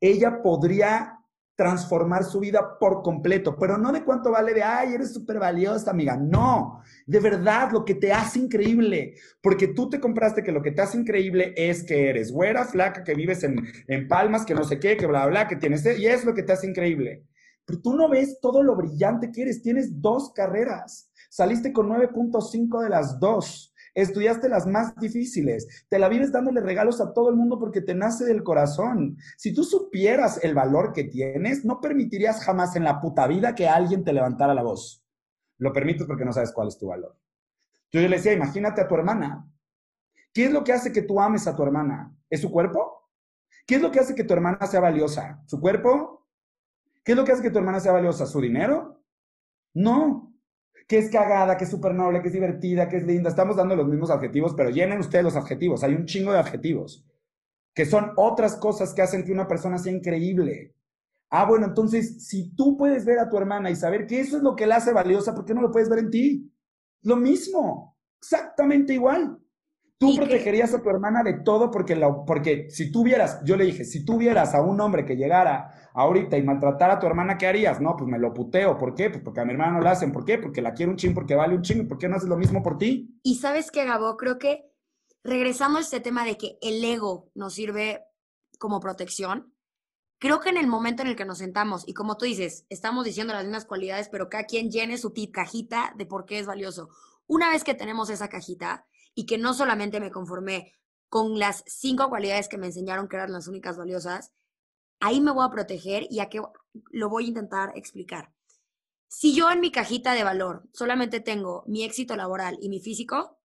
ella 0.00 0.40
podría 0.40 1.15
transformar 1.56 2.22
su 2.22 2.38
vida 2.38 2.78
por 2.78 3.02
completo, 3.02 3.56
pero 3.58 3.78
no 3.78 3.90
de 3.90 4.04
cuánto 4.04 4.30
vale 4.30 4.52
de, 4.52 4.62
ay, 4.62 4.92
eres 4.92 5.14
súper 5.14 5.38
valiosa, 5.38 5.90
amiga. 5.90 6.16
No, 6.16 6.82
de 7.06 7.18
verdad, 7.18 7.70
lo 7.72 7.84
que 7.84 7.94
te 7.94 8.12
hace 8.12 8.38
increíble, 8.38 9.14
porque 9.40 9.68
tú 9.68 9.88
te 9.88 9.98
compraste 9.98 10.44
que 10.44 10.52
lo 10.52 10.62
que 10.62 10.72
te 10.72 10.82
hace 10.82 10.98
increíble 10.98 11.54
es 11.56 11.82
que 11.82 12.10
eres 12.10 12.30
güera, 12.30 12.66
flaca, 12.66 13.02
que 13.02 13.14
vives 13.14 13.42
en, 13.42 13.66
en 13.88 14.06
Palmas, 14.06 14.44
que 14.44 14.54
no 14.54 14.64
sé 14.64 14.78
qué, 14.78 14.98
que 14.98 15.06
bla, 15.06 15.26
bla, 15.26 15.48
que 15.48 15.56
tienes, 15.56 15.84
y 15.98 16.06
es 16.06 16.26
lo 16.26 16.34
que 16.34 16.42
te 16.42 16.52
hace 16.52 16.68
increíble. 16.68 17.24
Pero 17.64 17.80
tú 17.80 17.96
no 17.96 18.08
ves 18.08 18.38
todo 18.40 18.62
lo 18.62 18.76
brillante 18.76 19.32
que 19.32 19.42
eres, 19.42 19.62
tienes 19.62 20.00
dos 20.00 20.32
carreras, 20.34 21.10
saliste 21.30 21.72
con 21.72 21.88
9.5 21.88 22.82
de 22.82 22.90
las 22.90 23.18
dos 23.18 23.72
estudiaste 23.96 24.48
las 24.48 24.66
más 24.66 24.94
difíciles, 24.96 25.86
te 25.88 25.98
la 25.98 26.08
vives 26.08 26.30
dándole 26.30 26.60
regalos 26.60 27.00
a 27.00 27.12
todo 27.12 27.30
el 27.30 27.36
mundo 27.36 27.58
porque 27.58 27.80
te 27.80 27.94
nace 27.94 28.24
del 28.24 28.44
corazón. 28.44 29.16
Si 29.36 29.54
tú 29.54 29.64
supieras 29.64 30.38
el 30.44 30.54
valor 30.54 30.92
que 30.92 31.04
tienes, 31.04 31.64
no 31.64 31.80
permitirías 31.80 32.44
jamás 32.44 32.76
en 32.76 32.84
la 32.84 33.00
puta 33.00 33.26
vida 33.26 33.54
que 33.54 33.68
alguien 33.68 34.04
te 34.04 34.12
levantara 34.12 34.54
la 34.54 34.62
voz. 34.62 35.02
Lo 35.58 35.72
permites 35.72 36.06
porque 36.06 36.26
no 36.26 36.32
sabes 36.32 36.52
cuál 36.52 36.68
es 36.68 36.78
tu 36.78 36.88
valor. 36.88 37.18
Yo 37.90 38.00
le 38.00 38.08
decía, 38.08 38.34
imagínate 38.34 38.82
a 38.82 38.88
tu 38.88 38.94
hermana. 38.94 39.50
¿Qué 40.32 40.44
es 40.44 40.52
lo 40.52 40.62
que 40.62 40.74
hace 40.74 40.92
que 40.92 41.02
tú 41.02 41.18
ames 41.18 41.46
a 41.46 41.56
tu 41.56 41.62
hermana? 41.62 42.14
¿Es 42.28 42.42
su 42.42 42.50
cuerpo? 42.50 43.10
¿Qué 43.66 43.76
es 43.76 43.82
lo 43.82 43.90
que 43.90 44.00
hace 44.00 44.14
que 44.14 44.24
tu 44.24 44.34
hermana 44.34 44.66
sea 44.66 44.80
valiosa? 44.80 45.42
¿Su 45.46 45.58
cuerpo? 45.58 46.28
¿Qué 47.02 47.12
es 47.12 47.16
lo 47.16 47.24
que 47.24 47.32
hace 47.32 47.42
que 47.42 47.50
tu 47.50 47.58
hermana 47.58 47.80
sea 47.80 47.92
valiosa? 47.92 48.26
¿Su 48.26 48.42
dinero? 48.42 49.02
No, 49.72 50.25
que 50.86 50.98
es 50.98 51.10
cagada, 51.10 51.56
que 51.56 51.64
es 51.64 51.70
súper 51.70 51.94
noble, 51.94 52.20
que 52.22 52.28
es 52.28 52.34
divertida, 52.34 52.88
que 52.88 52.98
es 52.98 53.06
linda. 53.06 53.30
Estamos 53.30 53.56
dando 53.56 53.74
los 53.76 53.88
mismos 53.88 54.10
adjetivos, 54.10 54.54
pero 54.56 54.70
llenen 54.70 54.98
ustedes 55.00 55.24
los 55.24 55.36
adjetivos. 55.36 55.82
Hay 55.84 55.94
un 55.94 56.06
chingo 56.06 56.32
de 56.32 56.38
adjetivos. 56.38 57.04
que 57.74 57.86
son 57.86 58.12
otras 58.16 58.56
cosas 58.56 58.94
que 58.94 59.02
hacen 59.02 59.24
que 59.24 59.32
una 59.32 59.46
persona 59.48 59.78
sea 59.78 59.92
increíble. 59.92 60.74
Ah, 61.30 61.44
bueno, 61.46 61.66
entonces, 61.66 62.26
si 62.26 62.50
tú 62.54 62.76
puedes 62.76 63.04
ver 63.04 63.18
a 63.18 63.28
tu 63.28 63.36
hermana 63.36 63.70
y 63.70 63.76
saber 63.76 64.06
que 64.06 64.20
eso 64.20 64.38
es 64.38 64.42
lo 64.42 64.56
que 64.56 64.66
la 64.66 64.76
hace 64.76 64.92
valiosa, 64.92 65.34
¿por 65.34 65.44
qué 65.44 65.54
no 65.54 65.60
lo 65.62 65.70
puedes 65.70 65.88
ver 65.90 65.98
en 66.00 66.10
ti? 66.10 66.52
Lo 67.02 67.16
mismo, 67.16 67.96
exactamente 68.18 68.94
igual. 68.94 69.38
Tú 69.98 70.14
protegerías 70.14 70.74
a 70.74 70.82
tu 70.82 70.90
hermana 70.90 71.22
de 71.22 71.40
todo 71.40 71.70
porque, 71.70 71.96
porque 72.26 72.68
si 72.68 72.92
tú 72.92 73.02
vieras, 73.02 73.40
yo 73.44 73.56
le 73.56 73.64
dije, 73.64 73.84
si 73.84 74.04
tú 74.04 74.18
vieras 74.18 74.54
a 74.54 74.60
un 74.60 74.78
hombre 74.80 75.06
que 75.06 75.16
llegara 75.16 75.90
ahorita 75.94 76.36
y 76.36 76.42
maltratara 76.42 76.94
a 76.94 76.98
tu 76.98 77.06
hermana, 77.06 77.38
¿qué 77.38 77.46
harías? 77.46 77.80
No, 77.80 77.96
pues 77.96 78.10
me 78.10 78.18
lo 78.18 78.34
puteo. 78.34 78.76
¿Por 78.76 78.94
qué? 78.94 79.08
Pues 79.08 79.22
porque 79.22 79.40
a 79.40 79.46
mi 79.46 79.52
hermana 79.52 79.72
no 79.72 79.80
la 79.80 79.92
hacen. 79.92 80.12
¿Por 80.12 80.26
qué? 80.26 80.36
Porque 80.36 80.60
la 80.60 80.74
quiero 80.74 80.92
un 80.92 80.98
ching, 80.98 81.14
porque 81.14 81.34
vale 81.34 81.54
un 81.54 81.62
ching. 81.62 81.88
¿Por 81.88 81.96
qué 81.96 82.08
no 82.08 82.16
haces 82.16 82.28
lo 82.28 82.36
mismo 82.36 82.62
por 82.62 82.76
ti? 82.76 83.18
Y 83.22 83.36
sabes 83.36 83.70
qué, 83.70 83.86
Gabo, 83.86 84.18
creo 84.18 84.36
que 84.38 84.70
regresando 85.24 85.78
a 85.78 85.80
este 85.80 86.00
tema 86.00 86.26
de 86.26 86.36
que 86.36 86.58
el 86.60 86.84
ego 86.84 87.30
nos 87.34 87.54
sirve 87.54 88.04
como 88.58 88.80
protección, 88.80 89.54
creo 90.18 90.40
que 90.40 90.50
en 90.50 90.58
el 90.58 90.66
momento 90.66 91.02
en 91.02 91.08
el 91.08 91.16
que 91.16 91.24
nos 91.24 91.38
sentamos 91.38 91.88
y 91.88 91.94
como 91.94 92.18
tú 92.18 92.26
dices, 92.26 92.66
estamos 92.68 93.06
diciendo 93.06 93.32
las 93.32 93.44
mismas 93.44 93.64
cualidades, 93.64 94.10
pero 94.10 94.28
cada 94.28 94.44
quien 94.44 94.70
llene 94.70 94.98
su 94.98 95.14
cajita 95.32 95.94
de 95.96 96.04
por 96.04 96.26
qué 96.26 96.38
es 96.38 96.46
valioso. 96.46 96.90
Una 97.26 97.48
vez 97.48 97.64
que 97.64 97.74
tenemos 97.74 98.10
esa 98.10 98.28
cajita, 98.28 98.86
y 99.16 99.26
que 99.26 99.38
no 99.38 99.54
solamente 99.54 99.98
me 99.98 100.12
conformé 100.12 100.74
con 101.08 101.38
las 101.38 101.64
cinco 101.66 102.08
cualidades 102.08 102.48
que 102.48 102.58
me 102.58 102.66
enseñaron 102.66 103.08
que 103.08 103.16
eran 103.16 103.32
las 103.32 103.48
únicas 103.48 103.78
valiosas, 103.78 104.32
ahí 105.00 105.20
me 105.20 105.32
voy 105.32 105.44
a 105.44 105.50
proteger 105.50 106.06
y 106.10 106.20
a 106.20 106.28
qué 106.28 106.42
lo 106.90 107.08
voy 107.08 107.24
a 107.24 107.28
intentar 107.28 107.72
explicar. 107.74 108.30
Si 109.08 109.34
yo 109.34 109.50
en 109.50 109.60
mi 109.60 109.72
cajita 109.72 110.12
de 110.12 110.22
valor 110.22 110.68
solamente 110.72 111.20
tengo 111.20 111.64
mi 111.66 111.82
éxito 111.82 112.14
laboral 112.14 112.58
y 112.60 112.68
mi 112.68 112.78
físico, 112.78 113.40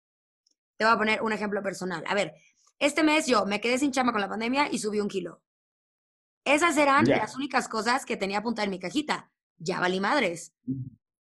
te 0.78 0.86
voy 0.86 0.94
a 0.94 0.98
poner 0.98 1.22
un 1.22 1.32
ejemplo 1.32 1.62
personal. 1.62 2.02
A 2.06 2.14
ver, 2.14 2.32
este 2.78 3.02
mes 3.02 3.26
yo 3.26 3.44
me 3.44 3.60
quedé 3.60 3.78
sin 3.78 3.92
chama 3.92 4.12
con 4.12 4.22
la 4.22 4.28
pandemia 4.28 4.72
y 4.72 4.78
subí 4.78 5.00
un 5.00 5.08
kilo. 5.08 5.42
Esas 6.44 6.78
eran 6.78 7.04
las 7.06 7.36
únicas 7.36 7.68
cosas 7.68 8.06
que 8.06 8.16
tenía 8.16 8.38
apuntada 8.38 8.64
en 8.64 8.70
mi 8.70 8.78
cajita. 8.78 9.30
Ya 9.58 9.80
valí 9.80 10.00
madres. 10.00 10.54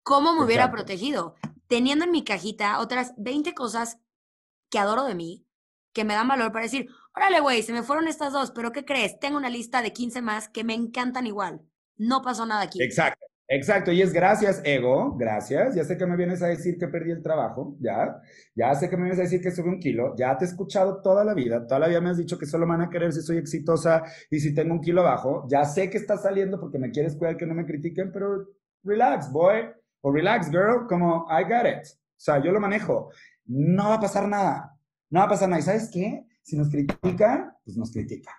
¿Cómo 0.03 0.35
me 0.35 0.45
hubiera 0.45 0.73
protegido? 0.73 1.37
Teniendo 1.69 2.05
en 2.05 2.11
mi 2.11 2.25
cajita 2.25 2.81
otras 2.81 3.15
20 3.17 3.55
cosas 3.55 3.99
que 4.75 4.81
adoro 4.81 5.05
de 5.05 5.15
mí, 5.15 5.47
que 5.93 6.03
me 6.03 6.15
dan 6.15 6.27
valor 6.27 6.51
para 6.51 6.65
decir, 6.65 6.89
órale, 7.15 7.39
güey, 7.39 7.63
se 7.63 7.73
me 7.73 7.85
fueron 7.85 8.09
estas 8.09 8.33
dos, 8.33 8.51
pero 8.51 8.73
¿qué 8.73 8.85
crees? 8.85 9.21
Tengo 9.21 9.37
una 9.37 9.49
lista 9.49 9.83
de 9.83 9.93
15 9.93 10.21
más 10.21 10.49
que 10.49 10.65
me 10.65 10.75
encantan 10.75 11.29
igual. 11.29 11.61
No 11.97 12.23
pasó 12.23 12.45
nada 12.45 12.63
aquí. 12.63 12.83
Exacto. 12.83 13.25
Exacto, 13.47 13.93
y 13.93 14.03
es 14.03 14.13
gracias, 14.13 14.61
ego, 14.65 15.15
gracias. 15.17 15.77
Ya 15.77 15.85
sé 15.85 15.97
que 15.97 16.07
me 16.07 16.17
vienes 16.17 16.43
a 16.43 16.49
decir 16.49 16.77
que 16.77 16.89
perdí 16.89 17.13
el 17.13 17.23
trabajo, 17.23 17.77
ya. 17.79 18.21
Ya 18.57 18.75
sé 18.75 18.91
que 18.91 18.97
me 18.97 19.05
vienes 19.05 19.21
a 19.21 19.23
decir 19.23 19.41
que 19.41 19.53
subí 19.53 19.69
un 19.69 19.79
kilo, 19.79 20.17
ya 20.17 20.37
te 20.37 20.45
he 20.45 20.49
escuchado 20.49 21.01
toda 21.03 21.25
la 21.25 21.35
vida, 21.35 21.65
toda 21.69 21.79
la 21.79 21.87
vida 21.87 22.01
me 22.01 22.11
has 22.11 22.17
dicho 22.17 22.37
que 22.37 22.47
solo 22.47 22.67
me 22.67 22.73
van 22.73 22.89
a 22.89 22.91
querer 22.91 23.13
si 23.13 23.23
soy 23.23 23.37
exitosa 23.37 24.03
y 24.29 24.41
si 24.41 24.55
tengo 24.55 24.75
un 24.75 24.81
kilo 24.81 25.05
bajo. 25.05 25.47
Ya 25.49 25.65
sé 25.67 25.89
que 25.89 25.99
estás 25.99 26.23
saliendo 26.23 26.59
porque 26.59 26.81
me 26.81 26.91
quieres 26.91 27.15
cuidar 27.15 27.37
que 27.37 27.47
no 27.47 27.55
me 27.55 27.65
critiquen, 27.65 28.11
pero 28.11 28.49
relax, 28.83 29.31
boy, 29.31 29.71
o 30.01 30.11
relax, 30.11 30.51
girl, 30.51 30.87
como 30.89 31.29
I 31.31 31.45
got 31.45 31.67
it. 31.67 31.87
O 31.87 32.21
sea, 32.25 32.43
yo 32.43 32.51
lo 32.51 32.59
manejo 32.59 33.11
no 33.47 33.91
va 33.91 33.95
a 33.95 34.01
pasar 34.01 34.29
nada. 34.29 34.79
No 35.11 35.21
va 35.21 35.27
a 35.27 35.29
pasar 35.29 35.49
nada. 35.49 35.61
¿Y 35.61 35.65
sabes 35.65 35.91
qué? 35.93 36.27
Si 36.43 36.57
nos 36.57 36.71
critican, 36.71 37.53
pues 37.65 37.77
nos 37.77 37.93
critican. 37.93 38.35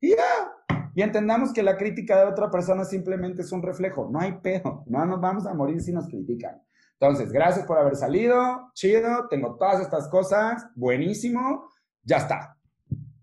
Y 0.00 0.10
ya. 0.10 0.86
Y 0.94 1.02
entendamos 1.02 1.52
que 1.52 1.62
la 1.62 1.76
crítica 1.76 2.18
de 2.18 2.30
otra 2.30 2.50
persona 2.50 2.84
simplemente 2.84 3.42
es 3.42 3.52
un 3.52 3.62
reflejo. 3.62 4.08
No 4.10 4.20
hay 4.20 4.38
pedo. 4.42 4.84
No 4.86 5.04
nos 5.06 5.20
vamos 5.20 5.46
a 5.46 5.54
morir 5.54 5.80
si 5.80 5.92
nos 5.92 6.08
critican. 6.08 6.62
Entonces, 7.00 7.32
gracias 7.32 7.66
por 7.66 7.78
haber 7.78 7.96
salido. 7.96 8.70
Chido. 8.74 9.26
Tengo 9.28 9.56
todas 9.56 9.80
estas 9.80 10.08
cosas. 10.08 10.66
Buenísimo. 10.74 11.68
Ya 12.02 12.18
está. 12.18 12.56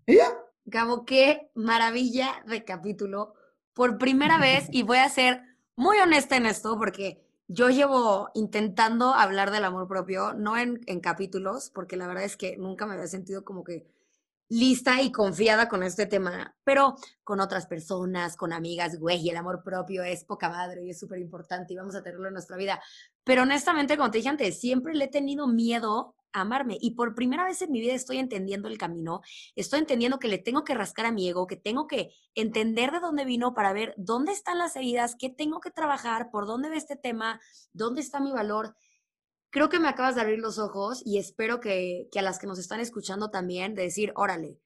Y 0.06 0.16
ya. 0.16 0.26
Gabo, 0.64 1.04
qué 1.04 1.50
maravilla 1.54 2.42
de 2.46 2.64
capítulo. 2.64 3.34
Por 3.74 3.98
primera 3.98 4.38
vez, 4.38 4.68
y 4.70 4.82
voy 4.82 4.98
a 4.98 5.08
ser 5.08 5.42
muy 5.76 5.98
honesta 5.98 6.36
en 6.36 6.46
esto, 6.46 6.76
porque 6.78 7.26
yo 7.48 7.68
llevo 7.70 8.30
intentando 8.34 9.14
hablar 9.14 9.50
del 9.50 9.64
amor 9.64 9.88
propio, 9.88 10.34
no 10.34 10.56
en, 10.56 10.78
capítulos, 11.00 11.70
porque 11.74 11.96
la 11.96 12.06
verdad 12.06 12.24
es 12.24 12.36
que 12.36 12.56
nunca 12.56 12.86
me 12.86 12.94
había 12.94 13.06
sentido 13.06 13.44
como 13.44 13.64
que 13.64 13.86
lista 14.48 15.00
y 15.00 15.10
confiada 15.12 15.68
con 15.68 15.82
este 15.82 16.06
tema, 16.06 16.54
pero 16.64 16.96
con 17.24 17.40
otras 17.40 17.66
personas, 17.66 18.36
con 18.36 18.52
amigas, 18.52 18.98
güey, 18.98 19.28
el 19.28 19.36
amor 19.36 19.62
propio 19.62 20.02
es 20.02 20.24
poca 20.24 20.50
madre 20.50 20.84
y 20.84 20.90
es 20.90 20.98
súper 20.98 21.18
importante 21.18 21.72
y 21.72 21.76
vamos 21.76 21.94
a 21.94 22.02
tenerlo 22.02 22.28
en 22.28 22.34
nuestra 22.34 22.56
vida. 22.56 22.80
Pero 23.24 23.42
honestamente, 23.42 23.96
como 23.96 24.10
te 24.10 24.18
dije 24.18 24.28
antes, 24.28 24.60
siempre 24.60 24.94
le 24.94 25.04
he 25.04 25.08
tenido 25.08 25.46
miedo 25.46 26.14
amarme. 26.32 26.78
Y 26.80 26.94
por 26.94 27.14
primera 27.14 27.44
vez 27.44 27.62
en 27.62 27.70
mi 27.70 27.80
vida 27.80 27.94
estoy 27.94 28.18
entendiendo 28.18 28.68
el 28.68 28.78
camino, 28.78 29.22
estoy 29.56 29.80
entendiendo 29.80 30.18
que 30.18 30.28
le 30.28 30.38
tengo 30.38 30.64
que 30.64 30.74
rascar 30.74 31.06
a 31.06 31.12
mi 31.12 31.28
ego, 31.28 31.46
que 31.46 31.56
tengo 31.56 31.86
que 31.86 32.10
entender 32.34 32.90
de 32.92 33.00
dónde 33.00 33.24
vino 33.24 33.54
para 33.54 33.72
ver 33.72 33.94
dónde 33.96 34.32
están 34.32 34.58
las 34.58 34.76
heridas, 34.76 35.16
qué 35.18 35.28
tengo 35.30 35.60
que 35.60 35.70
trabajar, 35.70 36.30
por 36.30 36.46
dónde 36.46 36.68
ve 36.68 36.76
este 36.76 36.96
tema, 36.96 37.40
dónde 37.72 38.00
está 38.00 38.20
mi 38.20 38.32
valor. 38.32 38.74
Creo 39.50 39.68
que 39.68 39.78
me 39.78 39.88
acabas 39.88 40.14
de 40.14 40.22
abrir 40.22 40.38
los 40.38 40.58
ojos 40.58 41.02
y 41.04 41.18
espero 41.18 41.60
que, 41.60 42.08
que 42.10 42.18
a 42.18 42.22
las 42.22 42.38
que 42.38 42.46
nos 42.46 42.58
están 42.58 42.80
escuchando 42.80 43.30
también, 43.30 43.74
de 43.74 43.82
decir, 43.82 44.12
órale, 44.16 44.58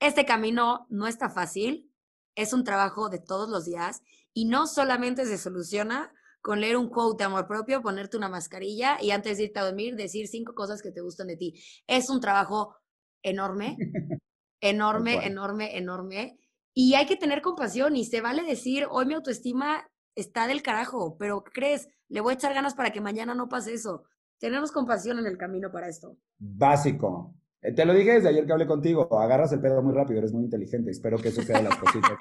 este 0.00 0.26
camino 0.26 0.86
no 0.90 1.06
está 1.06 1.30
fácil, 1.30 1.90
es 2.34 2.52
un 2.52 2.64
trabajo 2.64 3.08
de 3.08 3.18
todos 3.18 3.48
los 3.48 3.64
días 3.64 4.02
y 4.34 4.44
no 4.44 4.66
solamente 4.66 5.24
se 5.24 5.38
soluciona 5.38 6.12
con 6.46 6.60
leer 6.60 6.76
un 6.76 6.88
quote 6.88 7.24
de 7.24 7.24
amor 7.24 7.48
propio, 7.48 7.82
ponerte 7.82 8.16
una 8.16 8.28
mascarilla 8.28 8.98
y 9.02 9.10
antes 9.10 9.36
de 9.36 9.46
irte 9.46 9.58
a 9.58 9.64
dormir 9.64 9.96
decir 9.96 10.28
cinco 10.28 10.54
cosas 10.54 10.80
que 10.80 10.92
te 10.92 11.00
gustan 11.00 11.26
de 11.26 11.36
ti. 11.36 11.60
Es 11.88 12.08
un 12.08 12.20
trabajo 12.20 12.76
enorme, 13.24 13.76
enorme, 14.60 15.26
enorme, 15.26 15.76
enorme. 15.76 16.38
Y 16.72 16.94
hay 16.94 17.06
que 17.06 17.16
tener 17.16 17.42
compasión 17.42 17.96
y 17.96 18.04
se 18.04 18.20
vale 18.20 18.44
decir, 18.44 18.86
hoy 18.88 19.06
mi 19.06 19.14
autoestima 19.14 19.90
está 20.14 20.46
del 20.46 20.62
carajo, 20.62 21.16
pero 21.18 21.42
¿crees? 21.42 21.88
Le 22.08 22.20
voy 22.20 22.34
a 22.34 22.34
echar 22.34 22.54
ganas 22.54 22.76
para 22.76 22.92
que 22.92 23.00
mañana 23.00 23.34
no 23.34 23.48
pase 23.48 23.74
eso. 23.74 24.04
Tenemos 24.38 24.70
compasión 24.70 25.18
en 25.18 25.26
el 25.26 25.36
camino 25.36 25.72
para 25.72 25.88
esto. 25.88 26.16
Básico. 26.38 27.34
Eh, 27.60 27.72
te 27.72 27.84
lo 27.84 27.92
dije 27.92 28.12
desde 28.12 28.28
ayer 28.28 28.46
que 28.46 28.52
hablé 28.52 28.68
contigo, 28.68 29.18
agarras 29.18 29.50
el 29.50 29.60
pedo 29.60 29.82
muy 29.82 29.94
rápido, 29.94 30.20
eres 30.20 30.32
muy 30.32 30.44
inteligente. 30.44 30.92
Espero 30.92 31.18
que 31.18 31.30
eso 31.30 31.42
sea 31.42 31.58
de 31.58 31.64
las 31.64 31.76
cositas 31.76 32.12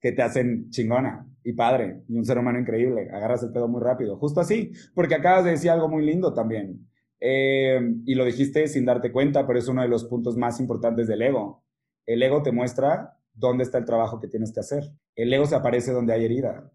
que 0.00 0.12
te 0.12 0.22
hacen 0.22 0.70
chingona 0.70 1.26
y 1.42 1.52
padre 1.52 2.02
y 2.08 2.16
un 2.16 2.24
ser 2.24 2.38
humano 2.38 2.58
increíble. 2.58 3.08
Agarras 3.10 3.42
el 3.42 3.52
pedo 3.52 3.68
muy 3.68 3.80
rápido. 3.80 4.16
Justo 4.18 4.40
así, 4.40 4.72
porque 4.94 5.14
acabas 5.14 5.44
de 5.44 5.52
decir 5.52 5.70
algo 5.70 5.88
muy 5.88 6.04
lindo 6.04 6.34
también. 6.34 6.88
Eh, 7.20 7.80
y 8.04 8.14
lo 8.14 8.24
dijiste 8.24 8.68
sin 8.68 8.84
darte 8.84 9.10
cuenta, 9.10 9.46
pero 9.46 9.58
es 9.58 9.68
uno 9.68 9.82
de 9.82 9.88
los 9.88 10.04
puntos 10.04 10.36
más 10.36 10.60
importantes 10.60 11.08
del 11.08 11.22
ego. 11.22 11.64
El 12.06 12.22
ego 12.22 12.42
te 12.42 12.52
muestra 12.52 13.18
dónde 13.32 13.64
está 13.64 13.78
el 13.78 13.84
trabajo 13.84 14.20
que 14.20 14.28
tienes 14.28 14.52
que 14.52 14.60
hacer. 14.60 14.84
El 15.14 15.32
ego 15.32 15.46
se 15.46 15.56
aparece 15.56 15.92
donde 15.92 16.12
hay 16.12 16.24
herida. 16.24 16.70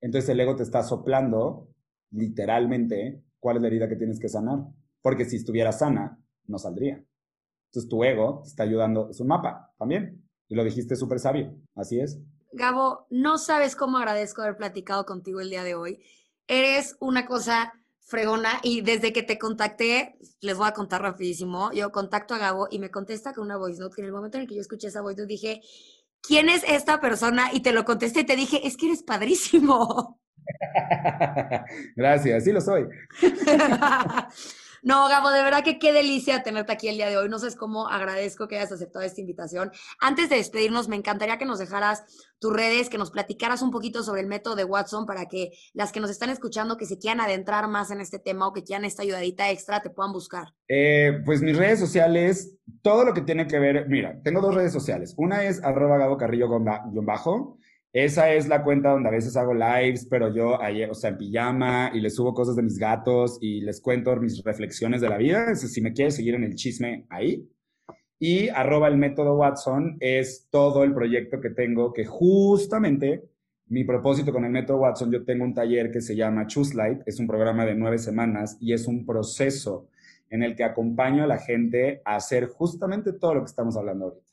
Entonces 0.00 0.28
el 0.30 0.40
ego 0.40 0.56
te 0.56 0.62
está 0.62 0.82
soplando, 0.82 1.68
literalmente, 2.10 3.22
cuál 3.38 3.56
es 3.56 3.62
la 3.62 3.68
herida 3.68 3.88
que 3.88 3.96
tienes 3.96 4.18
que 4.18 4.28
sanar. 4.28 4.58
Porque 5.00 5.24
si 5.24 5.36
estuviera 5.36 5.72
sana, 5.72 6.18
no 6.46 6.58
saldría. 6.58 7.02
Entonces 7.66 7.88
tu 7.88 8.04
ego 8.04 8.40
te 8.42 8.50
está 8.50 8.64
ayudando, 8.64 9.10
es 9.10 9.20
un 9.20 9.28
mapa 9.28 9.72
también. 9.78 10.21
Y 10.52 10.54
lo 10.54 10.64
dijiste 10.64 10.96
súper 10.96 11.18
sabio, 11.18 11.54
así 11.74 11.98
es. 11.98 12.18
Gabo, 12.52 13.06
no 13.08 13.38
sabes 13.38 13.74
cómo 13.74 13.96
agradezco 13.96 14.42
haber 14.42 14.58
platicado 14.58 15.06
contigo 15.06 15.40
el 15.40 15.48
día 15.48 15.64
de 15.64 15.74
hoy. 15.74 16.04
Eres 16.46 16.94
una 17.00 17.24
cosa 17.24 17.72
fregona 18.00 18.60
y 18.62 18.82
desde 18.82 19.14
que 19.14 19.22
te 19.22 19.38
contacté, 19.38 20.14
les 20.42 20.58
voy 20.58 20.68
a 20.68 20.74
contar 20.74 21.00
rapidísimo, 21.00 21.72
yo 21.72 21.90
contacto 21.90 22.34
a 22.34 22.38
Gabo 22.38 22.68
y 22.70 22.80
me 22.80 22.90
contesta 22.90 23.32
con 23.32 23.44
una 23.44 23.56
voice 23.56 23.80
note 23.80 23.94
que 23.96 24.02
en 24.02 24.08
el 24.08 24.12
momento 24.12 24.36
en 24.36 24.42
el 24.42 24.46
que 24.46 24.56
yo 24.56 24.60
escuché 24.60 24.88
esa 24.88 25.00
voice 25.00 25.22
note 25.22 25.32
dije, 25.32 25.62
¿quién 26.20 26.50
es 26.50 26.64
esta 26.68 27.00
persona? 27.00 27.48
Y 27.54 27.60
te 27.60 27.72
lo 27.72 27.86
contesté 27.86 28.20
y 28.20 28.26
te 28.26 28.36
dije, 28.36 28.66
es 28.66 28.76
que 28.76 28.88
eres 28.88 29.02
padrísimo. 29.02 30.20
Gracias, 31.96 32.44
sí 32.44 32.52
lo 32.52 32.60
soy. 32.60 32.86
No, 34.84 35.08
Gabo, 35.08 35.30
de 35.30 35.44
verdad 35.44 35.62
que 35.62 35.78
qué 35.78 35.92
delicia 35.92 36.42
tenerte 36.42 36.72
aquí 36.72 36.88
el 36.88 36.96
día 36.96 37.08
de 37.08 37.16
hoy. 37.16 37.28
No 37.28 37.38
sé 37.38 37.56
cómo 37.56 37.88
agradezco 37.88 38.48
que 38.48 38.56
hayas 38.56 38.72
aceptado 38.72 39.04
esta 39.04 39.20
invitación. 39.20 39.70
Antes 40.00 40.28
de 40.28 40.36
despedirnos, 40.36 40.88
me 40.88 40.96
encantaría 40.96 41.38
que 41.38 41.44
nos 41.44 41.60
dejaras 41.60 42.02
tus 42.40 42.52
redes, 42.52 42.88
que 42.88 42.98
nos 42.98 43.12
platicaras 43.12 43.62
un 43.62 43.70
poquito 43.70 44.02
sobre 44.02 44.22
el 44.22 44.26
método 44.26 44.56
de 44.56 44.64
Watson 44.64 45.06
para 45.06 45.26
que 45.26 45.52
las 45.72 45.92
que 45.92 46.00
nos 46.00 46.10
están 46.10 46.30
escuchando, 46.30 46.76
que 46.76 46.86
se 46.86 46.98
quieran 46.98 47.20
adentrar 47.20 47.68
más 47.68 47.92
en 47.92 48.00
este 48.00 48.18
tema 48.18 48.48
o 48.48 48.52
que 48.52 48.64
quieran 48.64 48.84
esta 48.84 49.04
ayudadita 49.04 49.50
extra, 49.52 49.82
te 49.82 49.90
puedan 49.90 50.12
buscar. 50.12 50.48
Eh, 50.66 51.22
pues 51.24 51.42
mis 51.42 51.56
redes 51.56 51.78
sociales, 51.78 52.58
todo 52.82 53.04
lo 53.04 53.14
que 53.14 53.20
tiene 53.20 53.46
que 53.46 53.60
ver, 53.60 53.88
mira, 53.88 54.20
tengo 54.24 54.40
dos 54.40 54.56
redes 54.56 54.72
sociales. 54.72 55.14
Una 55.16 55.44
es 55.44 55.62
arroba 55.62 55.96
Gabo 55.96 56.16
Carrillo-bajo 56.16 57.56
esa 57.92 58.32
es 58.32 58.48
la 58.48 58.64
cuenta 58.64 58.90
donde 58.90 59.08
a 59.10 59.12
veces 59.12 59.36
hago 59.36 59.52
lives, 59.52 60.06
pero 60.08 60.32
yo, 60.32 60.58
o 60.90 60.94
sea, 60.94 61.10
en 61.10 61.18
pijama 61.18 61.90
y 61.92 62.00
les 62.00 62.14
subo 62.14 62.32
cosas 62.32 62.56
de 62.56 62.62
mis 62.62 62.78
gatos 62.78 63.38
y 63.40 63.60
les 63.60 63.80
cuento 63.82 64.16
mis 64.16 64.42
reflexiones 64.42 65.02
de 65.02 65.10
la 65.10 65.18
vida. 65.18 65.54
si 65.54 65.80
me 65.82 65.92
quieres 65.92 66.16
seguir 66.16 66.34
en 66.34 66.44
el 66.44 66.54
chisme 66.54 67.06
ahí. 67.10 67.46
Y 68.18 68.48
arroba 68.48 68.88
el 68.88 68.96
método 68.96 69.36
Watson 69.36 69.96
es 70.00 70.48
todo 70.50 70.84
el 70.84 70.94
proyecto 70.94 71.40
que 71.40 71.50
tengo, 71.50 71.92
que 71.92 72.06
justamente 72.06 73.24
mi 73.66 73.84
propósito 73.84 74.32
con 74.32 74.44
el 74.44 74.52
método 74.52 74.78
Watson, 74.78 75.10
yo 75.10 75.24
tengo 75.24 75.44
un 75.44 75.54
taller 75.54 75.90
que 75.90 76.00
se 76.00 76.16
llama 76.16 76.46
Choose 76.46 76.74
Light, 76.74 77.02
es 77.06 77.18
un 77.20 77.26
programa 77.26 77.66
de 77.66 77.74
nueve 77.74 77.98
semanas 77.98 78.56
y 78.60 78.72
es 78.72 78.86
un 78.86 79.04
proceso 79.04 79.88
en 80.30 80.42
el 80.42 80.56
que 80.56 80.64
acompaño 80.64 81.24
a 81.24 81.26
la 81.26 81.38
gente 81.38 82.00
a 82.04 82.16
hacer 82.16 82.46
justamente 82.48 83.12
todo 83.12 83.34
lo 83.34 83.40
que 83.40 83.50
estamos 83.50 83.76
hablando 83.76 84.06
ahorita 84.06 84.32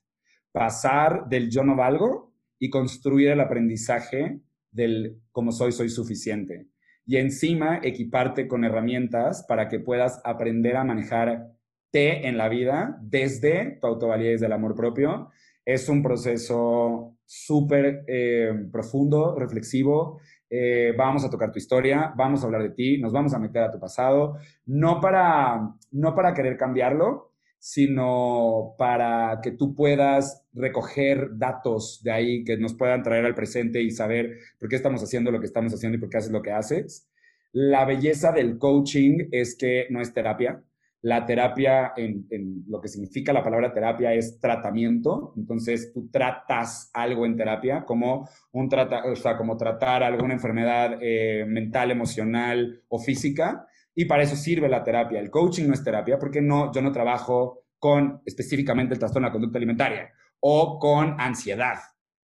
pasar 0.52 1.28
del 1.30 1.50
yo 1.50 1.64
no 1.64 1.76
valgo 1.76 2.29
y 2.60 2.70
construir 2.70 3.30
el 3.30 3.40
aprendizaje 3.40 4.42
del 4.72 5.22
como 5.32 5.52
soy, 5.52 5.72
soy 5.72 5.90
suficiente. 5.90 6.68
Y 7.06 7.18
encima 7.18 7.80
equiparte 7.82 8.48
con 8.48 8.64
herramientas 8.64 9.44
para 9.48 9.68
que 9.68 9.80
puedas 9.80 10.22
aprender 10.24 10.78
a 10.78 10.84
manejarte 10.84 12.28
en 12.28 12.38
la 12.38 12.50
vida 12.50 13.00
desde 13.02 13.80
tu 13.82 13.88
autovalía 13.88 14.30
y 14.30 14.32
desde 14.34 14.46
el 14.46 14.54
amor 14.54 14.76
propio. 14.76 15.30
Es 15.66 15.90
un 15.90 16.04
proceso 16.04 17.18
súper 17.26 18.04
eh, 18.08 18.68
profundo, 18.72 19.36
reflexivo. 19.38 20.20
Eh, 20.50 20.94
vamos 20.98 21.24
a 21.24 21.30
tocar 21.30 21.52
tu 21.52 21.60
historia, 21.60 22.14
vamos 22.16 22.42
a 22.42 22.46
hablar 22.46 22.64
de 22.64 22.72
ti, 22.72 23.00
nos 23.00 23.14
vamos 23.14 23.34
a 23.34 23.40
meter 23.40 23.64
a 23.64 23.72
tu 23.72 23.80
pasado, 23.80 24.38
no 24.66 25.00
para, 25.00 25.76
no 25.92 26.16
para 26.16 26.34
querer 26.34 26.58
cambiarlo, 26.58 27.29
sino 27.60 28.74
para 28.78 29.40
que 29.44 29.52
tú 29.52 29.76
puedas 29.76 30.46
recoger 30.54 31.30
datos 31.34 32.02
de 32.04 32.12
ahí 32.12 32.44
que 32.46 32.58
nos 32.58 32.74
puedan 32.74 33.04
traer 33.04 33.26
al 33.26 33.36
presente 33.36 33.82
y 33.82 33.92
saber 33.92 34.38
por 34.58 34.70
qué 34.70 34.78
estamos 34.78 35.04
haciendo 35.04 35.30
lo 35.30 35.40
que 35.40 35.46
estamos 35.46 35.74
haciendo 35.74 35.98
y 35.98 36.00
por 36.00 36.10
qué 36.10 36.18
haces 36.18 36.32
lo 36.32 36.42
que 36.42 36.54
haces. 36.54 37.10
La 37.52 37.84
belleza 37.86 38.32
del 38.32 38.58
coaching 38.58 39.28
es 39.32 39.58
que 39.58 39.88
no 39.90 40.02
es 40.02 40.14
terapia. 40.14 40.64
La 41.02 41.26
terapia, 41.26 41.94
en, 41.96 42.28
lo 42.68 42.82
que 42.82 42.90
significa 42.90 43.34
la 43.34 43.44
palabra 43.44 43.74
terapia, 43.74 44.14
es 44.14 44.40
tratamiento. 44.40 45.34
Entonces, 45.38 45.92
tú 45.94 46.10
tratas 46.12 46.90
algo 46.94 47.26
en 47.26 47.38
terapia, 47.38 47.86
como, 47.86 48.28
un 48.52 48.70
trata, 48.70 49.04
o 49.06 49.16
sea, 49.16 49.38
como 49.38 49.58
tratar 49.58 50.04
alguna 50.04 50.34
enfermedad 50.34 50.98
eh, 51.02 51.46
mental, 51.48 51.92
emocional 51.92 52.84
o 52.90 53.00
física 53.00 53.66
y 54.00 54.06
para 54.06 54.24
eso 54.24 54.38
sirve 54.38 54.70
la 54.70 54.82
terapia. 54.82 55.20
El 55.20 55.30
coaching 55.30 55.68
no 55.68 55.74
es 55.74 55.84
terapia 55.84 56.18
porque 56.18 56.42
no, 56.42 56.72
yo 56.72 56.82
no 56.82 56.94
trabajo 56.94 57.66
con 57.78 58.22
específicamente 58.26 58.94
el 58.94 59.00
trastorno 59.00 59.28
de 59.28 59.34
conducta 59.34 59.58
alimentaria 59.58 60.10
o 60.40 60.80
con 60.80 61.20
ansiedad. 61.20 61.80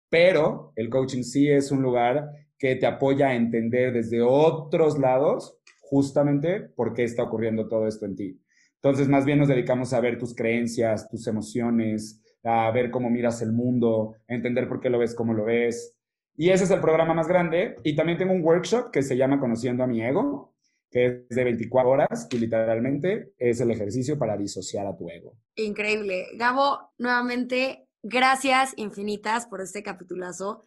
Pero 0.10 0.72
el 0.78 0.90
coaching 0.90 1.24
sí 1.24 1.50
es 1.50 1.72
un 1.72 1.82
lugar 1.82 2.30
que 2.58 2.78
te 2.78 2.86
apoya 2.86 3.28
a 3.28 3.36
entender 3.36 3.92
desde 3.92 4.22
otros 4.22 4.98
lados 4.98 5.60
justamente 5.82 6.62
por 6.62 6.94
qué 6.94 7.04
está 7.04 7.24
ocurriendo 7.24 7.68
todo 7.68 7.88
esto 7.88 8.06
en 8.06 8.16
ti. 8.16 8.42
Entonces, 8.76 9.10
más 9.10 9.26
bien 9.26 9.40
nos 9.40 9.50
dedicamos 9.50 9.92
a 9.92 10.00
ver 10.00 10.18
tus 10.18 10.34
creencias, 10.34 11.10
tus 11.10 11.28
emociones, 11.28 12.24
a 12.46 12.72
ver 12.72 12.90
cómo 12.90 13.10
miras 13.10 13.42
el 13.42 13.52
mundo, 13.52 14.16
a 14.30 14.34
entender 14.34 14.70
por 14.70 14.80
qué 14.80 14.90
lo 14.90 15.00
ves 15.00 15.14
como 15.14 15.34
lo 15.34 15.44
ves. 15.44 15.94
Y 16.38 16.52
ese 16.52 16.64
es 16.64 16.72
el 16.72 16.80
programa 16.80 17.14
más 17.14 17.28
grande. 17.28 17.76
Y 17.84 17.98
también 17.98 18.18
tengo 18.18 18.32
un 18.32 18.46
workshop 18.46 18.92
que 18.92 19.04
se 19.04 19.18
llama 19.18 19.42
Conociendo 19.42 19.84
a 19.84 19.88
mi 19.88 20.02
ego, 20.02 20.55
que 20.96 21.28
es 21.30 21.36
de 21.36 21.44
24 21.44 21.92
horas 21.92 22.28
y 22.32 22.38
literalmente 22.38 23.34
es 23.38 23.60
el 23.60 23.70
ejercicio 23.70 24.18
para 24.18 24.38
disociar 24.38 24.88
a 24.88 24.96
tu 24.96 25.10
ego. 25.10 25.36
Increíble. 25.58 26.28
Gabo, 26.36 26.94
nuevamente, 26.98 27.90
gracias 28.02 28.72
infinitas 28.78 29.46
por 29.46 29.60
este 29.60 29.84
capitulazo. 29.84 30.64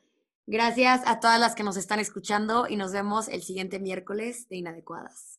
Gracias 0.47 1.01
a 1.07 1.18
todas 1.18 1.41
las 1.41 1.55
que 1.55 1.62
nos 1.62 1.79
están 1.79 1.99
escuchando 1.99 2.66
y 2.68 2.76
nos 2.76 2.93
vemos 2.93 3.29
el 3.29 3.41
siguiente 3.41 3.79
miércoles 3.79 4.47
de 4.51 4.57
Inadecuadas. 4.57 5.24